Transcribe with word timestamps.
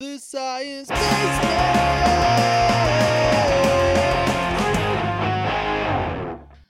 The 0.00 0.16
Science 0.16 0.88
Basement! 0.88 1.60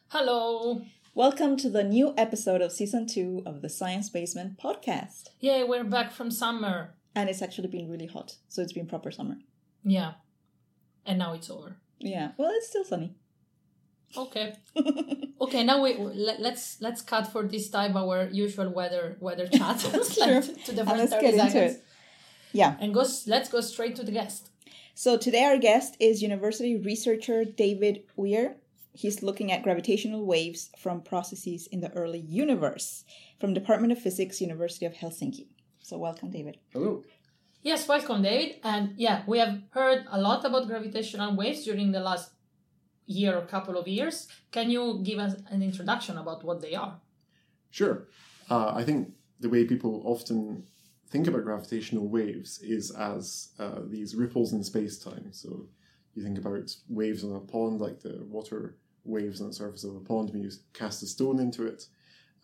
Hello! 0.08 0.82
Welcome 1.14 1.56
to 1.58 1.70
the 1.70 1.84
new 1.84 2.12
episode 2.18 2.60
of 2.60 2.72
season 2.72 3.06
two 3.06 3.44
of 3.46 3.62
the 3.62 3.68
Science 3.68 4.10
Basement 4.10 4.58
podcast. 4.58 5.28
Yeah, 5.38 5.62
we're 5.62 5.84
back 5.84 6.10
from 6.10 6.32
summer. 6.32 6.94
And 7.14 7.30
it's 7.30 7.40
actually 7.40 7.68
been 7.68 7.88
really 7.88 8.08
hot, 8.08 8.34
so 8.48 8.62
it's 8.62 8.72
been 8.72 8.88
proper 8.88 9.12
summer. 9.12 9.36
Yeah. 9.84 10.14
And 11.06 11.20
now 11.20 11.34
it's 11.34 11.48
over. 11.50 11.76
Yeah, 12.00 12.32
well, 12.36 12.50
it's 12.52 12.66
still 12.66 12.82
sunny. 12.84 13.14
Okay. 14.16 14.56
okay, 15.40 15.62
now 15.62 15.80
we 15.84 15.96
let, 15.98 16.40
let's 16.40 16.80
let's 16.80 17.00
cut 17.00 17.30
for 17.30 17.44
this 17.44 17.70
time 17.70 17.96
our 17.96 18.28
usual 18.32 18.70
weather 18.70 19.16
weather 19.20 19.46
chat. 19.46 19.78
sure. 19.80 20.42
to, 20.42 20.54
to 20.64 20.72
the 20.72 20.80
and 20.80 20.90
first 20.90 20.98
let's 20.98 21.12
30 21.12 21.22
get 21.22 21.46
into 21.46 21.64
it. 21.64 21.84
Yeah. 22.52 22.76
And 22.80 22.94
go 22.94 23.04
let's 23.26 23.48
go 23.48 23.60
straight 23.60 23.96
to 23.96 24.02
the 24.02 24.12
guest. 24.12 24.50
So 24.94 25.16
today 25.16 25.44
our 25.44 25.58
guest 25.58 25.96
is 26.00 26.22
university 26.22 26.76
researcher 26.76 27.44
David 27.44 28.02
Weir. 28.16 28.56
He's 28.92 29.22
looking 29.22 29.52
at 29.52 29.62
gravitational 29.62 30.26
waves 30.26 30.70
from 30.78 31.00
processes 31.02 31.68
in 31.68 31.80
the 31.80 31.92
early 31.92 32.18
universe 32.18 33.04
from 33.38 33.54
Department 33.54 33.92
of 33.92 33.98
Physics, 33.98 34.40
University 34.40 34.84
of 34.84 34.94
Helsinki. 34.94 35.46
So 35.82 35.96
welcome, 35.96 36.30
David. 36.30 36.58
Hello. 36.72 37.04
Yes, 37.62 37.86
welcome, 37.86 38.22
David. 38.22 38.56
And 38.64 38.94
yeah, 38.96 39.22
we 39.26 39.38
have 39.38 39.60
heard 39.70 40.04
a 40.10 40.20
lot 40.20 40.44
about 40.44 40.66
gravitational 40.66 41.36
waves 41.36 41.64
during 41.64 41.92
the 41.92 42.00
last 42.00 42.32
year 43.06 43.36
or 43.36 43.42
couple 43.42 43.76
of 43.76 43.86
years. 43.86 44.28
Can 44.50 44.70
you 44.70 45.00
give 45.02 45.18
us 45.18 45.34
an 45.50 45.62
introduction 45.62 46.18
about 46.18 46.44
what 46.44 46.60
they 46.60 46.74
are? 46.74 47.00
Sure. 47.70 48.08
Uh, 48.48 48.72
I 48.74 48.84
think 48.84 49.12
the 49.38 49.48
way 49.48 49.64
people 49.64 50.02
often 50.04 50.64
think 51.10 51.26
about 51.26 51.44
gravitational 51.44 52.08
waves 52.08 52.60
is 52.62 52.90
as 52.92 53.50
uh, 53.58 53.80
these 53.84 54.14
ripples 54.14 54.52
in 54.52 54.62
space 54.62 54.98
time. 54.98 55.32
So 55.32 55.66
you 56.14 56.22
think 56.22 56.38
about 56.38 56.74
waves 56.88 57.24
on 57.24 57.34
a 57.34 57.40
pond, 57.40 57.80
like 57.80 58.00
the 58.00 58.24
water 58.24 58.76
waves 59.04 59.40
on 59.40 59.48
the 59.48 59.52
surface 59.52 59.84
of 59.84 59.96
a 59.96 60.00
pond 60.00 60.30
when 60.30 60.42
you 60.42 60.50
cast 60.72 61.02
a 61.02 61.06
stone 61.06 61.40
into 61.40 61.66
it. 61.66 61.86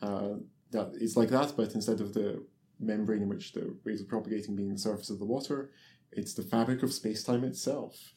Uh, 0.02 0.34
that 0.72 0.92
is 0.94 1.16
like 1.16 1.28
that, 1.30 1.54
but 1.56 1.74
instead 1.74 2.00
of 2.00 2.12
the 2.12 2.42
membrane 2.80 3.22
in 3.22 3.28
which 3.28 3.52
the 3.52 3.74
waves 3.84 4.02
are 4.02 4.06
propagating 4.06 4.56
being 4.56 4.72
the 4.72 4.78
surface 4.78 5.10
of 5.10 5.18
the 5.18 5.24
water, 5.24 5.70
it's 6.12 6.34
the 6.34 6.42
fabric 6.42 6.82
of 6.82 6.92
space 6.92 7.22
time 7.22 7.44
itself. 7.44 8.12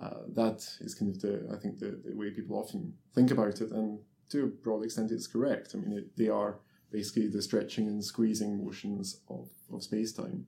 Uh, 0.00 0.20
that 0.34 0.66
is 0.80 0.94
kind 0.94 1.14
of 1.14 1.20
the 1.20 1.48
I 1.52 1.56
think 1.56 1.78
the, 1.78 2.00
the 2.04 2.14
way 2.14 2.30
people 2.30 2.58
often 2.58 2.94
think 3.14 3.30
about 3.30 3.60
it, 3.60 3.70
and 3.70 3.98
to 4.30 4.44
a 4.44 4.46
broad 4.46 4.84
extent, 4.84 5.10
it's 5.10 5.26
correct. 5.26 5.74
I 5.74 5.78
mean, 5.78 5.98
it, 5.98 6.16
they 6.16 6.28
are 6.28 6.58
basically 6.90 7.28
the 7.28 7.42
stretching 7.42 7.88
and 7.88 8.04
squeezing 8.04 8.64
motions 8.64 9.20
of, 9.28 9.48
of 9.72 9.82
space 9.82 10.12
time, 10.12 10.46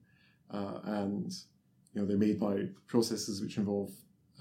uh, 0.51 0.79
and 0.83 1.31
you 1.93 2.01
know 2.01 2.07
they're 2.07 2.17
made 2.17 2.39
by 2.39 2.63
processes 2.87 3.41
which 3.41 3.57
involve 3.57 3.91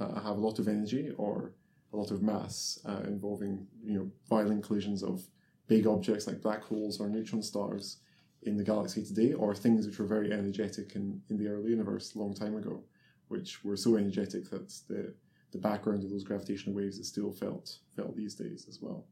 uh, 0.00 0.20
have 0.20 0.36
a 0.36 0.40
lot 0.40 0.58
of 0.58 0.68
energy 0.68 1.10
or 1.16 1.52
a 1.92 1.96
lot 1.96 2.10
of 2.10 2.22
mass, 2.22 2.78
uh, 2.86 3.02
involving 3.04 3.66
you 3.84 3.94
know 3.94 4.10
violent 4.28 4.64
collisions 4.64 5.02
of 5.02 5.26
big 5.66 5.86
objects 5.86 6.26
like 6.26 6.40
black 6.40 6.62
holes 6.62 7.00
or 7.00 7.08
neutron 7.08 7.42
stars 7.42 7.98
in 8.42 8.56
the 8.56 8.64
galaxy 8.64 9.04
today, 9.04 9.32
or 9.32 9.54
things 9.54 9.86
which 9.86 9.98
were 9.98 10.06
very 10.06 10.32
energetic 10.32 10.94
in, 10.94 11.20
in 11.28 11.36
the 11.36 11.48
early 11.48 11.70
universe 11.70 12.14
a 12.14 12.18
long 12.18 12.32
time 12.32 12.56
ago 12.56 12.82
which 13.28 13.62
were 13.64 13.76
so 13.76 13.96
energetic 13.96 14.50
that 14.50 14.68
the, 14.88 15.14
the 15.52 15.58
background 15.58 16.02
of 16.02 16.10
those 16.10 16.24
gravitational 16.24 16.74
waves 16.74 16.98
is 16.98 17.08
still 17.08 17.30
felt 17.30 17.78
felt 17.94 18.16
these 18.16 18.34
days 18.34 18.66
as 18.68 18.80
well. 18.82 19.06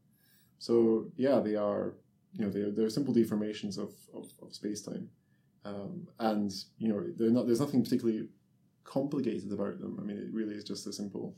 So 0.59 1.05
yeah, 1.15 1.39
they 1.39 1.55
are 1.55 1.93
you 2.37 2.45
know 2.45 2.51
they're, 2.51 2.71
they're 2.71 2.89
simple 2.89 3.13
deformations 3.13 3.77
of, 3.77 3.93
of, 4.13 4.31
of 4.41 4.53
space 4.53 4.81
time, 4.81 5.09
um, 5.65 6.07
and 6.19 6.51
you 6.77 6.87
know 6.87 7.03
they're 7.17 7.31
not 7.31 7.47
there's 7.47 7.59
nothing 7.59 7.83
particularly 7.83 8.27
complicated 8.83 9.51
about 9.51 9.79
them. 9.79 9.97
I 9.99 10.03
mean, 10.03 10.17
it 10.17 10.31
really 10.31 10.55
is 10.55 10.63
just 10.63 10.87
a 10.87 10.93
simple 10.93 11.35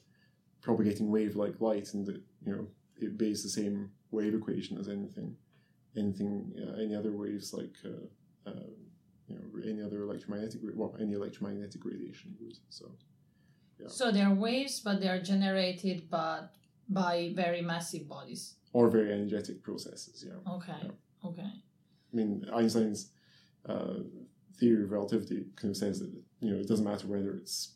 propagating 0.61 1.09
wave 1.09 1.35
like 1.35 1.61
light, 1.61 1.93
and 1.93 2.05
that 2.05 2.21
you 2.45 2.55
know 2.55 2.67
it 2.97 3.13
obeys 3.13 3.43
the 3.43 3.49
same 3.49 3.91
wave 4.11 4.33
equation 4.33 4.77
as 4.77 4.89
anything 4.89 5.35
anything 5.97 6.53
uh, 6.61 6.81
any 6.81 6.95
other 6.95 7.11
waves 7.11 7.53
like. 7.53 7.75
Uh, 7.85 8.05
uh, 8.49 8.53
you 9.27 9.35
know, 9.35 9.69
any 9.69 9.83
other 9.83 10.01
electromagnetic, 10.01 10.59
well, 10.73 10.95
any 10.99 11.13
electromagnetic 11.13 11.85
radiation 11.85 12.33
would. 12.39 12.57
So, 12.69 12.91
yeah. 13.79 13.87
So 13.87 14.11
they 14.11 14.21
are 14.21 14.33
waves, 14.33 14.79
but 14.79 14.99
they 14.99 15.07
are 15.07 15.21
generated 15.21 16.09
but 16.09 16.55
by 16.89 17.31
very 17.35 17.61
massive 17.61 18.09
bodies. 18.09 18.55
Or 18.71 18.89
very 18.89 19.11
energetic 19.11 19.63
processes, 19.63 20.23
yeah. 20.27 20.53
Okay. 20.53 20.73
Yeah. 20.83 21.29
Okay. 21.29 21.41
I 21.41 22.15
mean, 22.15 22.45
Einstein's 22.53 23.09
uh, 23.67 23.95
theory 24.59 24.83
of 24.83 24.91
relativity 24.91 25.45
kind 25.55 25.71
of 25.71 25.77
says 25.77 25.99
that 25.99 26.11
you 26.39 26.51
know 26.51 26.59
it 26.59 26.67
doesn't 26.67 26.85
matter 26.85 27.07
whether 27.07 27.33
it's 27.33 27.73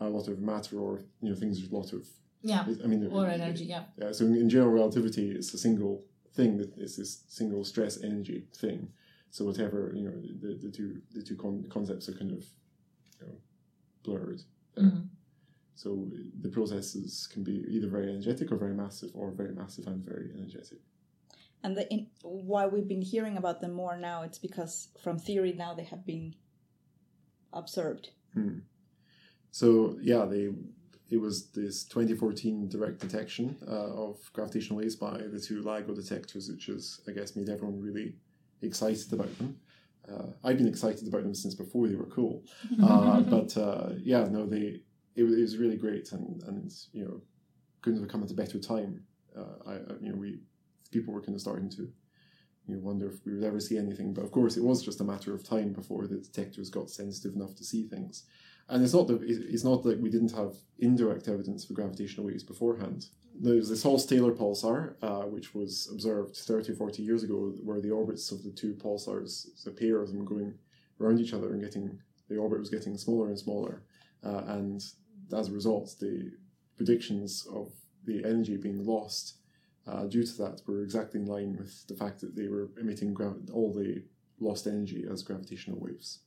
a 0.00 0.08
lot 0.08 0.28
of 0.28 0.40
matter 0.40 0.78
or 0.78 1.02
you 1.20 1.30
know 1.30 1.36
things 1.36 1.60
with 1.60 1.72
a 1.72 1.76
lot 1.76 1.92
of 1.92 2.06
yeah. 2.42 2.64
I 2.82 2.86
mean, 2.86 3.08
or 3.10 3.26
energy, 3.26 3.64
yeah. 3.64 3.84
Yeah. 3.96 4.12
So 4.12 4.26
in 4.26 4.50
general 4.50 4.70
relativity, 4.70 5.30
it's 5.30 5.54
a 5.54 5.58
single 5.58 6.04
thing 6.34 6.58
that 6.58 6.76
is 6.76 6.96
this 6.96 7.24
single 7.28 7.64
stress 7.64 8.02
energy 8.02 8.44
thing. 8.54 8.88
So 9.30 9.46
whatever 9.46 9.92
you 9.94 10.04
know, 10.04 10.20
the, 10.42 10.54
the 10.54 10.70
two 10.70 11.00
the 11.12 11.22
two 11.22 11.36
con- 11.36 11.64
concepts 11.70 12.08
are 12.08 12.12
kind 12.12 12.32
of 12.32 12.44
you 13.20 13.26
know, 13.26 13.34
blurred. 14.04 14.42
Mm-hmm. 14.76 15.06
So 15.74 16.08
the 16.40 16.48
processes 16.48 17.28
can 17.30 17.42
be 17.42 17.64
either 17.68 17.88
very 17.88 18.08
energetic 18.08 18.52
or 18.52 18.56
very 18.56 18.74
massive, 18.74 19.10
or 19.14 19.32
very 19.32 19.54
massive 19.54 19.86
and 19.86 20.04
very 20.04 20.30
energetic. 20.36 20.78
And 21.62 21.76
the 21.76 21.90
in, 21.90 22.06
why 22.22 22.66
we've 22.66 22.86
been 22.86 23.02
hearing 23.02 23.36
about 23.36 23.60
them 23.60 23.72
more 23.72 23.96
now, 23.96 24.22
it's 24.22 24.38
because 24.38 24.88
from 25.02 25.18
theory 25.18 25.52
now 25.52 25.74
they 25.74 25.84
have 25.84 26.06
been 26.06 26.34
observed. 27.52 28.10
Hmm. 28.34 28.58
So 29.50 29.98
yeah, 30.02 30.26
they 30.26 30.50
it 31.10 31.16
was 31.20 31.50
this 31.50 31.84
2014 31.84 32.68
direct 32.68 33.00
detection 33.00 33.56
uh, 33.66 33.70
of 33.70 34.18
gravitational 34.32 34.78
waves 34.78 34.96
by 34.96 35.18
the 35.18 35.40
two 35.40 35.62
LIGO 35.62 35.94
detectors, 35.94 36.50
which 36.50 36.66
has 36.66 37.00
I 37.08 37.12
guess 37.12 37.34
made 37.34 37.48
everyone 37.48 37.80
really 37.80 38.14
excited 38.62 39.12
about 39.12 39.36
them. 39.38 39.58
Uh, 40.10 40.26
I've 40.42 40.58
been 40.58 40.68
excited 40.68 41.08
about 41.08 41.22
them 41.22 41.34
since 41.34 41.54
before 41.54 41.88
they 41.88 41.94
were 41.94 42.06
cool, 42.06 42.44
uh, 42.82 43.20
but 43.20 43.56
uh, 43.56 43.90
yeah, 43.98 44.24
no, 44.24 44.46
they 44.46 44.82
it, 45.16 45.22
was- 45.22 45.34
it 45.36 45.40
was 45.42 45.56
really 45.58 45.76
great, 45.76 46.12
and 46.12 46.42
and 46.44 46.72
you 46.92 47.04
know 47.04 47.20
couldn't 47.82 48.00
have 48.00 48.08
come 48.10 48.22
at 48.22 48.30
a 48.30 48.34
better 48.34 48.58
time. 48.58 49.02
Uh, 49.36 49.70
I, 49.70 49.74
you 50.00 50.10
know 50.10 50.16
we 50.16 50.38
people 50.90 51.12
were 51.12 51.20
kind 51.20 51.34
of 51.34 51.40
starting 51.40 51.68
to 51.70 51.82
you 52.66 52.74
know 52.76 52.80
wonder 52.80 53.08
if 53.08 53.24
we 53.26 53.34
would 53.34 53.44
ever 53.44 53.60
see 53.60 53.76
anything, 53.76 54.14
but 54.14 54.24
of 54.24 54.30
course 54.30 54.56
it 54.56 54.62
was 54.64 54.82
just 54.82 55.00
a 55.00 55.04
matter 55.04 55.34
of 55.34 55.44
time 55.44 55.72
before 55.72 56.06
the 56.06 56.16
detectors 56.16 56.70
got 56.70 56.90
sensitive 56.90 57.34
enough 57.36 57.54
to 57.56 57.64
see 57.64 57.86
things. 57.86 58.24
And 58.68 58.82
it's 58.82 58.94
not 58.94 59.06
that 59.08 59.20
it's 59.22 59.64
not 59.64 59.82
that 59.82 60.00
we 60.00 60.08
didn't 60.08 60.32
have 60.32 60.54
indirect 60.78 61.28
evidence 61.28 61.64
for 61.66 61.74
gravitational 61.74 62.26
waves 62.26 62.42
beforehand. 62.42 63.06
There's 63.38 63.68
this 63.68 63.82
Hulse-Taylor 63.84 64.32
pulsar, 64.32 64.94
uh, 65.02 65.22
which 65.26 65.54
was 65.54 65.88
observed 65.92 66.36
30 66.36 66.72
or 66.72 66.76
40 66.76 67.02
years 67.02 67.24
ago, 67.24 67.52
where 67.64 67.80
the 67.80 67.90
orbits 67.90 68.30
of 68.30 68.44
the 68.44 68.52
two 68.52 68.72
pulsars, 68.74 69.48
a 69.66 69.70
pair 69.72 70.00
of 70.00 70.12
them 70.12 70.24
going 70.24 70.54
around 71.00 71.18
each 71.20 71.34
other 71.34 71.52
and 71.52 71.60
getting 71.60 71.98
the 72.30 72.36
orbit 72.36 72.60
was 72.60 72.70
getting 72.70 72.96
smaller 72.96 73.28
and 73.28 73.38
smaller, 73.38 73.82
uh, 74.24 74.44
and 74.46 74.82
as 75.32 75.48
a 75.48 75.52
result, 75.52 75.94
the 76.00 76.32
predictions 76.76 77.46
of 77.52 77.72
the 78.04 78.24
energy 78.24 78.56
being 78.56 78.84
lost 78.84 79.36
uh, 79.86 80.04
due 80.04 80.24
to 80.24 80.36
that 80.38 80.60
were 80.66 80.82
exactly 80.82 81.20
in 81.20 81.26
line 81.26 81.56
with 81.58 81.86
the 81.86 81.94
fact 81.94 82.20
that 82.20 82.34
they 82.34 82.48
were 82.48 82.70
emitting 82.80 83.14
gra- 83.14 83.34
all 83.52 83.72
the 83.72 84.02
lost 84.40 84.66
energy 84.66 85.04
as 85.10 85.22
gravitational 85.22 85.78
waves. 85.80 86.20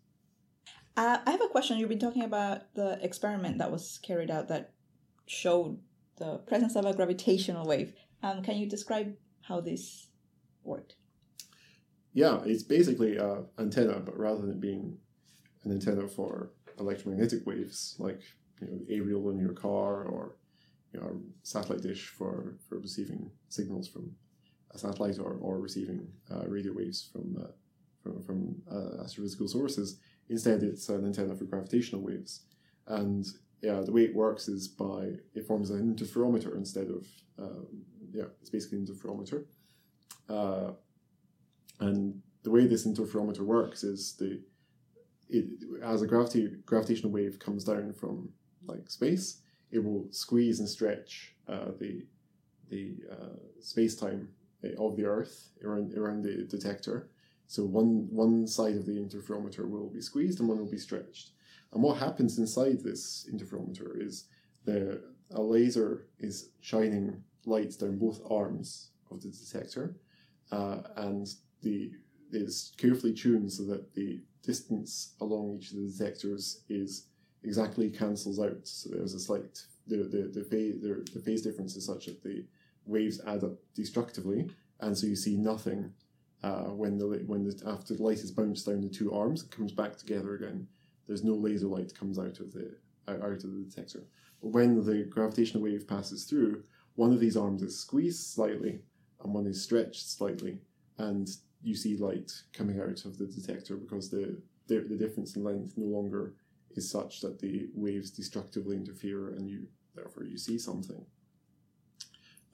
Uh, 0.96 1.20
I 1.26 1.32
have 1.32 1.42
a 1.42 1.48
question. 1.48 1.78
You've 1.78 1.90
been 1.90 2.00
talking 2.00 2.24
about 2.24 2.74
the 2.74 2.98
experiment 3.04 3.60
that 3.60 3.72
was 3.72 4.00
carried 4.02 4.32
out 4.32 4.48
that 4.48 4.74
showed 5.28 5.80
the 6.18 6.38
presence 6.40 6.76
of 6.76 6.86
a 6.86 6.94
gravitational 6.94 7.68
wave. 7.68 7.94
Um, 8.24 8.42
can 8.42 8.58
you 8.58 8.68
describe 8.68 9.16
how 9.42 9.62
this 9.62 10.08
worked? 10.64 10.96
Yeah, 12.14 12.42
it's 12.46 12.64
basically 12.64 13.18
an 13.18 13.46
antenna, 13.60 14.00
but 14.00 14.18
rather 14.18 14.42
than 14.42 14.52
it 14.52 14.60
being 14.60 14.98
an 15.64 15.72
antenna 15.72 16.08
for 16.08 16.50
electromagnetic 16.80 17.46
waves, 17.46 17.96
like 18.00 18.22
you 18.62 18.68
know, 18.68 18.80
aerial 18.90 19.30
in 19.30 19.40
your 19.40 19.54
car 19.54 20.04
or 20.04 20.36
you 20.94 21.00
know, 21.00 21.22
satellite 21.44 21.82
dish 21.82 22.08
for, 22.08 22.56
for 22.68 22.80
receiving 22.80 23.30
signals 23.50 23.88
from 23.88 24.12
a 24.72 24.78
satellite 24.78 25.20
or, 25.20 25.38
or 25.42 25.60
receiving 25.60 26.08
uh, 26.32 26.48
radio 26.48 26.74
waves 26.74 27.10
from 27.12 27.38
uh, 27.42 27.52
from, 28.02 28.24
from 28.24 28.56
uh, 28.72 29.04
astrophysical 29.04 29.50
sources. 29.50 30.00
Instead, 30.30 30.64
it's 30.64 30.90
an 30.90 31.06
antenna 31.06 31.36
for 31.36 31.46
gravitational 31.46 32.02
waves, 32.02 32.42
and 32.88 33.26
yeah, 33.62 33.82
the 33.82 33.92
way 33.92 34.04
it 34.04 34.16
works 34.16 34.48
is 34.48 34.68
by 34.68 35.12
it 35.34 35.46
forms 35.46 35.70
an 35.70 35.96
interferometer 35.96 36.56
instead 36.56 36.88
of 36.90 37.08
um, 37.40 37.68
yeah, 38.14 38.26
it's 38.42 38.50
basically 38.50 38.78
an 38.78 38.86
interferometer. 38.86 39.46
Uh, 40.30 40.72
and 41.80 42.22
the 42.44 42.52
way 42.52 42.66
this 42.66 42.88
interferometer 42.88 43.42
works 43.42 43.84
is 43.84 44.16
the 44.18 44.42
it 45.30 45.46
as 45.84 46.02
a 46.02 46.08
gravity 46.08 46.50
gravitational 46.66 47.12
wave 47.12 47.38
comes 47.40 47.64
down 47.64 47.94
from 47.94 48.30
like 48.68 48.90
space, 48.90 49.42
it 49.72 49.84
will 49.84 50.08
squeeze 50.12 50.60
and 50.60 50.70
stretch 50.70 51.36
uh, 51.48 51.72
the 51.80 52.06
the 52.70 52.96
uh, 53.12 53.40
space 53.62 53.96
time 53.96 54.30
of 54.78 54.98
the 54.98 55.06
Earth 55.06 55.50
around 55.64 55.94
around 55.98 56.24
the 56.24 56.44
detector. 56.44 57.10
So 57.48 57.64
one 57.64 58.08
one 58.12 58.48
side 58.48 58.76
of 58.76 58.86
the 58.86 58.98
interferometer 58.98 59.70
will 59.70 59.90
be 59.90 60.02
squeezed 60.02 60.40
and 60.40 60.50
one 60.50 60.60
will 60.60 60.72
be 60.72 60.78
stretched, 60.78 61.32
And 61.74 61.84
what 61.84 61.98
happens 61.98 62.38
inside 62.38 62.82
this 62.82 63.30
interferometer 63.32 64.02
is 64.02 64.26
the 64.66 65.02
a 65.32 65.42
laser 65.42 66.08
is 66.20 66.50
shining 66.62 67.24
light 67.46 67.78
down 67.80 67.98
both 67.98 68.22
arms 68.30 68.92
of 69.12 69.22
the 69.22 69.30
detector, 69.30 69.96
uh, 70.52 70.80
and 70.96 71.28
the 71.62 71.92
is 72.32 72.74
carefully 72.78 73.14
tuned 73.14 73.52
so 73.52 73.64
that 73.64 73.94
the 73.94 74.22
distance 74.44 75.14
along 75.22 75.58
each 75.58 75.72
of 75.72 75.78
the 75.78 75.90
detectors 75.90 76.64
is 76.70 77.08
exactly 77.44 77.90
cancels 77.90 78.40
out. 78.40 78.68
So 78.68 78.90
there's 78.90 79.14
a 79.14 79.20
slight 79.20 79.62
the 79.88 79.98
the 79.98 80.32
the 80.34 80.44
phase 80.44 80.82
the, 80.82 81.06
the 81.14 81.20
phase 81.20 81.42
difference 81.42 81.76
is 81.76 81.86
such 81.86 82.06
that 82.06 82.24
the 82.24 82.46
waves 82.86 83.22
add 83.26 83.44
up 83.44 83.58
destructively, 83.76 84.50
and 84.80 84.98
so 84.98 85.08
you 85.08 85.16
see 85.16 85.38
nothing 85.38 85.94
uh, 86.44 86.66
when 86.66 86.98
the 86.98 87.24
when 87.26 87.44
the 87.44 87.62
after 87.68 87.96
the 87.96 88.04
light 88.04 88.20
is 88.20 88.32
bounced 88.32 88.66
down 88.66 88.82
the 88.82 88.90
two 88.90 89.14
arms, 89.14 89.44
it 89.44 89.52
comes 89.52 89.72
back 89.72 89.98
together 89.98 90.36
again. 90.36 90.68
There's 91.08 91.24
no 91.24 91.34
laser 91.34 91.68
light 91.68 91.98
comes 91.98 92.20
out 92.20 92.40
of 92.40 92.54
the 92.54 92.76
out 93.08 93.22
of 93.22 93.42
the 93.42 93.66
detector. 93.70 94.04
But 94.42 94.50
when 94.50 94.84
the 94.84 95.04
gravitational 95.06 95.64
wave 95.64 95.88
passes 95.88 96.26
through, 96.26 96.64
one 96.96 97.14
of 97.14 97.20
these 97.20 97.38
arms 97.38 97.64
is 97.64 97.80
squeezed 97.80 98.28
slightly, 98.28 98.82
and 99.24 99.34
one 99.34 99.48
is 99.48 99.64
stretched 99.64 100.10
slightly, 100.10 100.60
and 100.98 101.30
you 101.64 101.76
see 101.76 101.98
light 101.98 102.32
coming 102.54 102.80
out 102.80 103.06
of 103.06 103.18
the 103.18 103.26
detector 103.26 103.76
because 103.76 104.10
the 104.10 104.38
the, 104.68 104.80
the 104.80 104.98
difference 104.98 105.36
in 105.36 105.44
length 105.44 105.74
no 105.78 105.86
longer 105.86 106.34
is 106.78 106.90
such 106.90 107.22
that 107.22 107.40
the 107.40 107.68
waves 107.74 108.12
destructively 108.12 108.76
interfere, 108.76 109.30
and 109.30 109.50
you 109.50 109.68
therefore 109.96 110.24
you 110.24 110.38
see 110.38 110.58
something. 110.58 111.06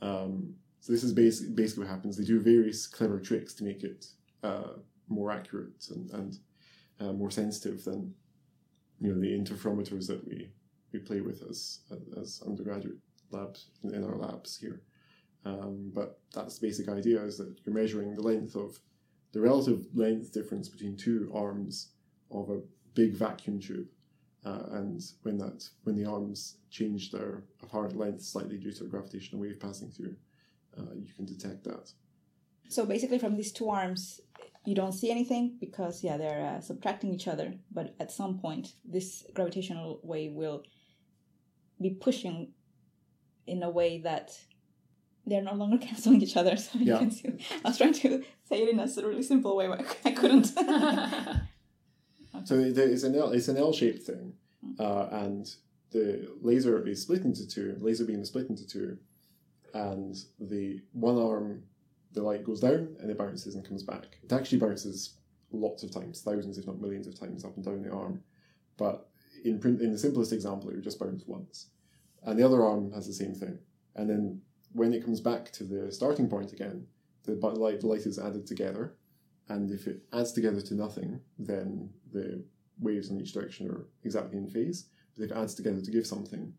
Um, 0.01 0.55
so 0.79 0.91
this 0.91 1.03
is 1.03 1.13
basically, 1.13 1.53
basically 1.53 1.83
what 1.85 1.91
happens. 1.91 2.17
They 2.17 2.25
do 2.25 2.39
various 2.39 2.87
clever 2.87 3.19
tricks 3.19 3.53
to 3.55 3.63
make 3.63 3.83
it 3.83 4.05
uh, 4.43 4.73
more 5.07 5.31
accurate 5.31 5.87
and, 5.89 6.09
and 6.11 6.37
uh, 6.99 7.13
more 7.13 7.31
sensitive 7.31 7.83
than 7.83 8.13
you 8.99 9.13
know 9.13 9.19
the 9.19 9.27
interferometers 9.27 10.07
that 10.07 10.25
we, 10.27 10.49
we 10.91 10.99
play 10.99 11.21
with 11.21 11.43
as 11.49 11.79
as 12.19 12.41
undergraduate 12.45 12.97
labs 13.31 13.67
in 13.83 14.03
our 14.03 14.17
labs 14.17 14.57
here. 14.57 14.81
Um, 15.45 15.91
but 15.93 16.19
that's 16.33 16.57
the 16.57 16.67
basic 16.67 16.87
idea 16.87 17.21
is 17.21 17.37
that 17.37 17.53
you're 17.65 17.75
measuring 17.75 18.13
the 18.13 18.21
length 18.21 18.55
of 18.55 18.79
the 19.33 19.41
relative 19.41 19.85
length 19.93 20.31
difference 20.31 20.69
between 20.69 20.95
two 20.95 21.31
arms 21.33 21.89
of 22.31 22.49
a 22.49 22.61
big 22.93 23.13
vacuum 23.13 23.59
tube. 23.59 23.87
Uh, 24.45 24.63
and 24.71 25.01
when 25.21 25.37
that 25.37 25.67
when 25.83 25.95
the 25.95 26.05
arms 26.05 26.57
change 26.69 27.11
their 27.11 27.43
apparent 27.61 27.97
length 27.97 28.21
slightly 28.21 28.57
due 28.57 28.73
to 28.73 28.83
a 28.83 28.87
gravitational 28.87 29.41
wave 29.41 29.59
passing 29.59 29.89
through, 29.89 30.15
uh, 30.77 30.93
you 30.95 31.13
can 31.13 31.25
detect 31.25 31.63
that. 31.63 31.91
So 32.67 32.85
basically, 32.85 33.19
from 33.19 33.37
these 33.37 33.53
two 33.53 33.69
arms, 33.69 34.19
you 34.65 34.75
don't 34.75 34.91
see 34.91 35.11
anything 35.11 35.57
because 35.59 36.03
yeah, 36.03 36.17
they're 36.17 36.57
uh, 36.57 36.61
subtracting 36.61 37.13
each 37.13 37.27
other. 37.27 37.53
But 37.71 37.95
at 37.99 38.11
some 38.11 38.39
point, 38.39 38.73
this 38.83 39.23
gravitational 39.33 39.99
wave 40.03 40.33
will 40.33 40.63
be 41.81 41.91
pushing 41.91 42.51
in 43.47 43.63
a 43.63 43.69
way 43.69 43.99
that 43.99 44.31
they're 45.25 45.41
no 45.41 45.53
longer 45.53 45.77
canceling 45.85 46.21
each 46.21 46.35
other. 46.35 46.57
So 46.57 46.79
you 46.79 46.97
can 46.97 47.11
see. 47.11 47.29
I 47.63 47.69
was 47.69 47.77
trying 47.77 47.93
to 47.93 48.23
say 48.49 48.63
it 48.63 48.69
in 48.69 48.79
a 48.79 48.87
really 49.07 49.23
simple 49.23 49.55
way, 49.55 49.67
but 49.67 49.97
I 50.03 50.11
couldn't. 50.11 50.51
So 52.45 52.71
there 52.71 52.89
is 52.89 53.03
an 53.03 53.15
L, 53.15 53.31
it's 53.31 53.47
an 53.47 53.57
L-shaped 53.57 54.03
thing, 54.03 54.33
uh, 54.79 55.07
and 55.11 55.49
the 55.91 56.29
laser 56.41 56.85
is 56.85 57.03
split 57.03 57.23
into 57.23 57.47
two. 57.47 57.77
Laser 57.79 58.05
beam 58.05 58.21
is 58.21 58.27
split 58.29 58.49
into 58.49 58.67
two, 58.67 58.97
and 59.73 60.15
the 60.39 60.81
one 60.91 61.17
arm, 61.17 61.63
the 62.11 62.21
light 62.21 62.43
goes 62.43 62.59
down 62.59 62.95
and 62.99 63.09
it 63.09 63.17
bounces 63.17 63.55
and 63.55 63.65
comes 63.65 63.83
back. 63.83 64.17
It 64.23 64.33
actually 64.33 64.59
bounces 64.59 65.17
lots 65.51 65.83
of 65.83 65.91
times, 65.91 66.21
thousands 66.21 66.57
if 66.57 66.67
not 66.67 66.81
millions 66.81 67.07
of 67.07 67.17
times 67.17 67.45
up 67.45 67.55
and 67.55 67.63
down 67.63 67.81
the 67.81 67.91
arm, 67.91 68.23
but 68.77 69.07
in 69.45 69.59
print, 69.59 69.81
in 69.81 69.91
the 69.91 69.97
simplest 69.97 70.33
example, 70.33 70.69
it 70.69 70.75
would 70.75 70.83
just 70.83 70.99
bounce 70.99 71.23
once, 71.27 71.67
and 72.23 72.37
the 72.37 72.45
other 72.45 72.63
arm 72.63 72.91
has 72.91 73.07
the 73.07 73.13
same 73.13 73.35
thing. 73.35 73.59
And 73.95 74.09
then 74.09 74.41
when 74.73 74.93
it 74.93 75.05
comes 75.05 75.21
back 75.21 75.51
to 75.53 75.63
the 75.63 75.91
starting 75.91 76.27
point 76.27 76.51
again, 76.51 76.87
the 77.23 77.35
light 77.35 77.79
the 77.79 77.87
light 77.87 78.05
is 78.05 78.19
added 78.19 78.47
together, 78.47 78.95
and 79.49 79.71
if 79.71 79.87
it 79.87 80.03
adds 80.13 80.31
together 80.31 80.61
to 80.61 80.73
nothing, 80.73 81.19
then 81.37 81.89
the 82.11 82.43
waves 82.79 83.09
in 83.09 83.19
each 83.19 83.33
direction 83.33 83.69
are 83.69 83.85
exactly 84.03 84.37
in 84.37 84.47
phase. 84.47 84.85
But 85.15 85.25
if 85.25 85.31
it 85.31 85.37
adds 85.37 85.53
together 85.53 85.81
to 85.81 85.91
give 85.91 86.07
something, 86.07 86.53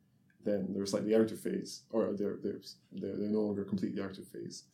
then 0.45 0.69
they're 0.71 0.87
slightly 0.87 1.15
out 1.15 1.31
of 1.31 1.41
phase, 1.41 1.83
or 1.91 2.13
they're 2.13 2.39
they're 2.43 2.61
they're, 2.93 3.17
no 3.17 3.41
longer 3.41 3.65
completely 3.65 4.03
out 4.03 4.19
of 4.19 4.29
phase. 4.29 4.65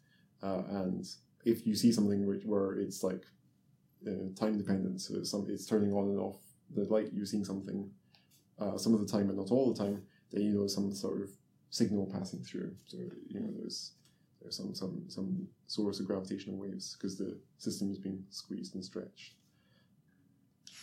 Uh, 0.42 0.62
and 0.70 1.06
if 1.44 1.66
you 1.66 1.74
see 1.74 1.92
something 1.92 2.26
which 2.26 2.44
where 2.44 2.72
it's 2.72 3.02
like 3.02 3.24
uh, 4.06 4.34
time 4.34 4.58
dependent, 4.58 5.00
so 5.00 5.14
it's, 5.16 5.30
some, 5.30 5.46
it's 5.48 5.66
turning 5.66 5.92
on 5.92 6.08
and 6.08 6.18
off 6.18 6.40
the 6.74 6.84
light, 6.84 7.10
you're 7.12 7.26
seeing 7.26 7.44
something 7.44 7.90
uh, 8.58 8.76
some 8.76 8.94
of 8.94 9.00
the 9.00 9.06
time, 9.06 9.26
but 9.26 9.36
not 9.36 9.50
all 9.50 9.72
the 9.72 9.78
time. 9.78 10.02
Then 10.30 10.42
you 10.42 10.52
know 10.52 10.66
some 10.66 10.92
sort 10.92 11.22
of 11.22 11.30
signal 11.70 12.10
passing 12.12 12.42
through. 12.42 12.74
So 12.86 12.98
you 13.28 13.40
know 13.40 13.50
there's 13.58 13.92
there's 14.40 14.56
some 14.56 14.74
some 14.74 15.04
some 15.08 15.48
source 15.66 16.00
of 16.00 16.06
gravitational 16.06 16.56
waves 16.56 16.96
because 16.96 17.16
the 17.16 17.38
system 17.58 17.90
is 17.90 17.98
being 17.98 18.24
squeezed 18.30 18.74
and 18.74 18.84
stretched. 18.84 19.34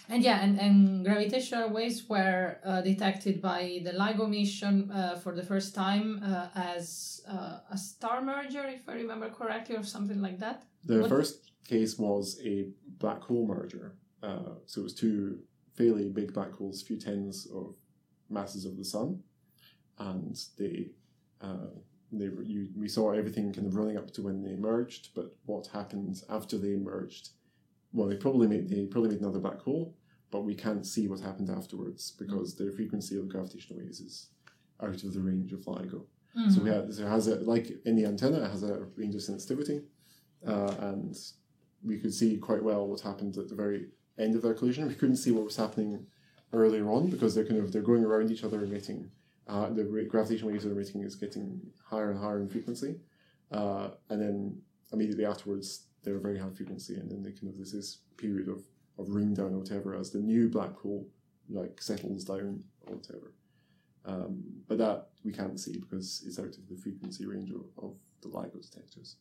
And 0.10 0.24
yeah, 0.24 0.42
and, 0.42 0.58
and 0.58 1.04
gravitational 1.04 1.70
waves 1.70 2.08
were 2.08 2.60
uh, 2.64 2.80
detected 2.82 3.42
by 3.42 3.82
the 3.84 3.92
LIGO 3.92 4.30
mission 4.30 4.90
uh, 4.90 5.16
for 5.18 5.36
the 5.36 5.44
first 5.44 5.76
time 5.76 6.22
uh, 6.24 6.48
as 6.56 7.22
uh, 7.30 7.60
a 7.70 7.78
star 7.78 8.22
merger, 8.22 8.64
if 8.68 8.88
I 8.88 8.94
remember 8.94 9.30
correctly, 9.30 9.76
or 9.76 9.84
something 9.84 10.22
like 10.22 10.40
that. 10.40 10.64
The 10.86 11.02
What- 11.02 11.10
first 11.10 11.52
case 11.68 12.00
was 12.00 12.40
a 12.42 12.70
black 13.00 13.22
hole 13.22 13.46
merger. 13.48 13.98
Uh, 14.24 14.56
so 14.66 14.80
it 14.82 14.84
was 14.86 14.94
two 14.94 15.40
fairly 15.74 16.08
big 16.08 16.34
black 16.34 16.54
holes, 16.54 16.82
a 16.82 16.86
few 16.86 16.98
tens 16.98 17.46
of 17.54 17.76
masses 18.30 18.64
of 18.66 18.78
the 18.78 18.86
sun, 18.86 19.22
and 20.00 20.36
they, 20.58 20.92
uh, 21.42 21.68
they 22.12 22.30
were, 22.30 22.44
you, 22.44 22.70
we 22.76 22.88
saw 22.88 23.12
everything 23.12 23.54
kind 23.54 23.68
of 23.68 23.76
running 23.76 23.98
up 23.98 24.12
to 24.12 24.22
when 24.22 24.42
they 24.44 24.56
merged. 24.56 25.10
But 25.16 25.36
what 25.46 25.68
happened 25.68 26.22
after 26.30 26.58
they 26.58 26.76
merged? 26.76 27.30
Well, 27.94 28.08
they 28.08 28.16
probably 28.16 28.48
made 28.48 28.70
they 28.70 28.86
probably 28.86 29.12
made 29.12 29.22
another 29.22 29.40
black 29.40 29.60
hole, 29.62 29.96
but 30.32 30.42
we 30.42 30.56
can't 30.56 30.86
see 30.86 31.08
what 31.08 31.20
happened 31.20 31.50
afterwards 31.50 32.12
because 32.12 32.56
the 32.56 32.72
frequency 32.72 33.18
of 33.18 33.24
the 33.24 33.30
gravitational 33.32 33.80
waves 33.80 34.00
is 34.00 34.30
out 34.82 35.04
of 35.04 35.14
the 35.14 35.20
range 35.20 35.52
of 35.54 35.62
LIGO. 35.62 36.06
So 36.52 36.62
we 36.62 36.70
had, 36.70 36.94
so 36.94 37.04
it 37.04 37.10
has 37.10 37.28
a 37.28 37.36
like 37.38 37.72
in 37.86 37.96
the 37.96 38.06
antenna, 38.06 38.44
it 38.44 38.52
has 38.52 38.62
a 38.64 38.86
range 38.96 39.16
of 39.16 39.24
sensitivity, 39.24 39.82
uh, 40.46 40.72
and 40.82 41.18
we 41.84 41.98
could 41.98 42.14
see 42.14 42.38
quite 42.38 42.62
well 42.64 42.88
what 42.88 43.02
happened 43.02 43.38
at 43.38 43.48
the 43.50 43.56
very 43.56 43.88
end 44.20 44.36
of 44.36 44.44
their 44.44 44.54
collision. 44.54 44.88
We 44.88 44.94
couldn't 44.96 45.18
see 45.18 45.32
what 45.32 45.46
was 45.46 45.56
happening 45.56 46.06
earlier 46.54 46.88
on 46.90 47.10
because 47.10 47.34
they're 47.34 47.46
kind 47.46 47.60
of 47.60 47.72
they're 47.72 47.82
going 47.82 48.04
around 48.06 48.30
each 48.32 48.44
other 48.44 48.64
emitting. 48.64 49.10
Uh, 49.48 49.70
the 49.70 49.84
gravitational 50.10 50.52
waves 50.52 50.64
they're 50.64 50.74
emitting 50.74 51.04
is 51.04 51.16
getting 51.16 51.62
higher 51.86 52.12
and 52.12 52.20
higher 52.20 52.42
in 52.42 52.50
frequency, 52.50 52.96
uh, 53.52 53.90
and 54.10 54.22
then 54.22 54.58
immediately 54.92 55.26
afterwards 55.26 55.86
they're 56.04 56.20
very 56.20 56.38
high 56.38 56.50
frequency, 56.50 56.96
and 56.96 57.10
then 57.10 57.24
they 57.24 57.32
kind 57.32 57.48
of 57.48 57.58
this 57.58 57.74
is 57.74 58.00
period 58.18 58.50
of 58.50 58.62
of 58.98 59.10
ring 59.10 59.34
down 59.34 59.54
or 59.54 59.60
whatever 59.60 59.96
as 59.96 60.12
the 60.12 60.20
new 60.20 60.50
black 60.50 60.76
hole 60.76 61.08
like 61.50 61.82
settles 61.82 62.24
down 62.24 62.64
or 62.88 62.96
whatever. 62.96 63.34
Um, 64.06 64.44
but 64.68 64.78
that 64.78 65.10
we 65.24 65.34
can't 65.34 65.60
see 65.60 65.78
because 65.78 66.24
it's 66.26 66.40
out 66.40 66.46
of 66.46 66.68
the 66.70 66.78
frequency 66.78 67.26
range 67.26 67.52
of, 67.52 67.66
of 67.84 67.96
the 68.22 68.30
LIGO 68.30 68.62
detectors. 68.62 69.18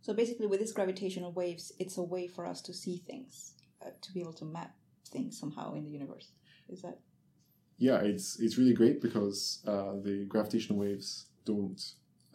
so 0.00 0.14
basically, 0.14 0.46
with 0.46 0.60
these 0.60 0.72
gravitational 0.72 1.32
waves, 1.32 1.72
it's 1.78 1.98
a 1.98 2.02
way 2.02 2.26
for 2.26 2.46
us 2.46 2.62
to 2.62 2.72
see 2.72 2.98
things, 2.98 3.54
uh, 3.84 3.90
to 4.00 4.12
be 4.12 4.20
able 4.20 4.32
to 4.34 4.44
map 4.44 4.74
things 5.08 5.38
somehow 5.38 5.74
in 5.74 5.84
the 5.84 5.90
universe. 5.90 6.30
Is 6.68 6.82
that? 6.82 6.98
Yeah, 7.78 7.98
it's 8.00 8.38
it's 8.40 8.58
really 8.58 8.74
great 8.74 9.00
because 9.00 9.62
uh, 9.66 9.92
the 10.02 10.26
gravitational 10.28 10.78
waves 10.78 11.26
don't 11.44 11.80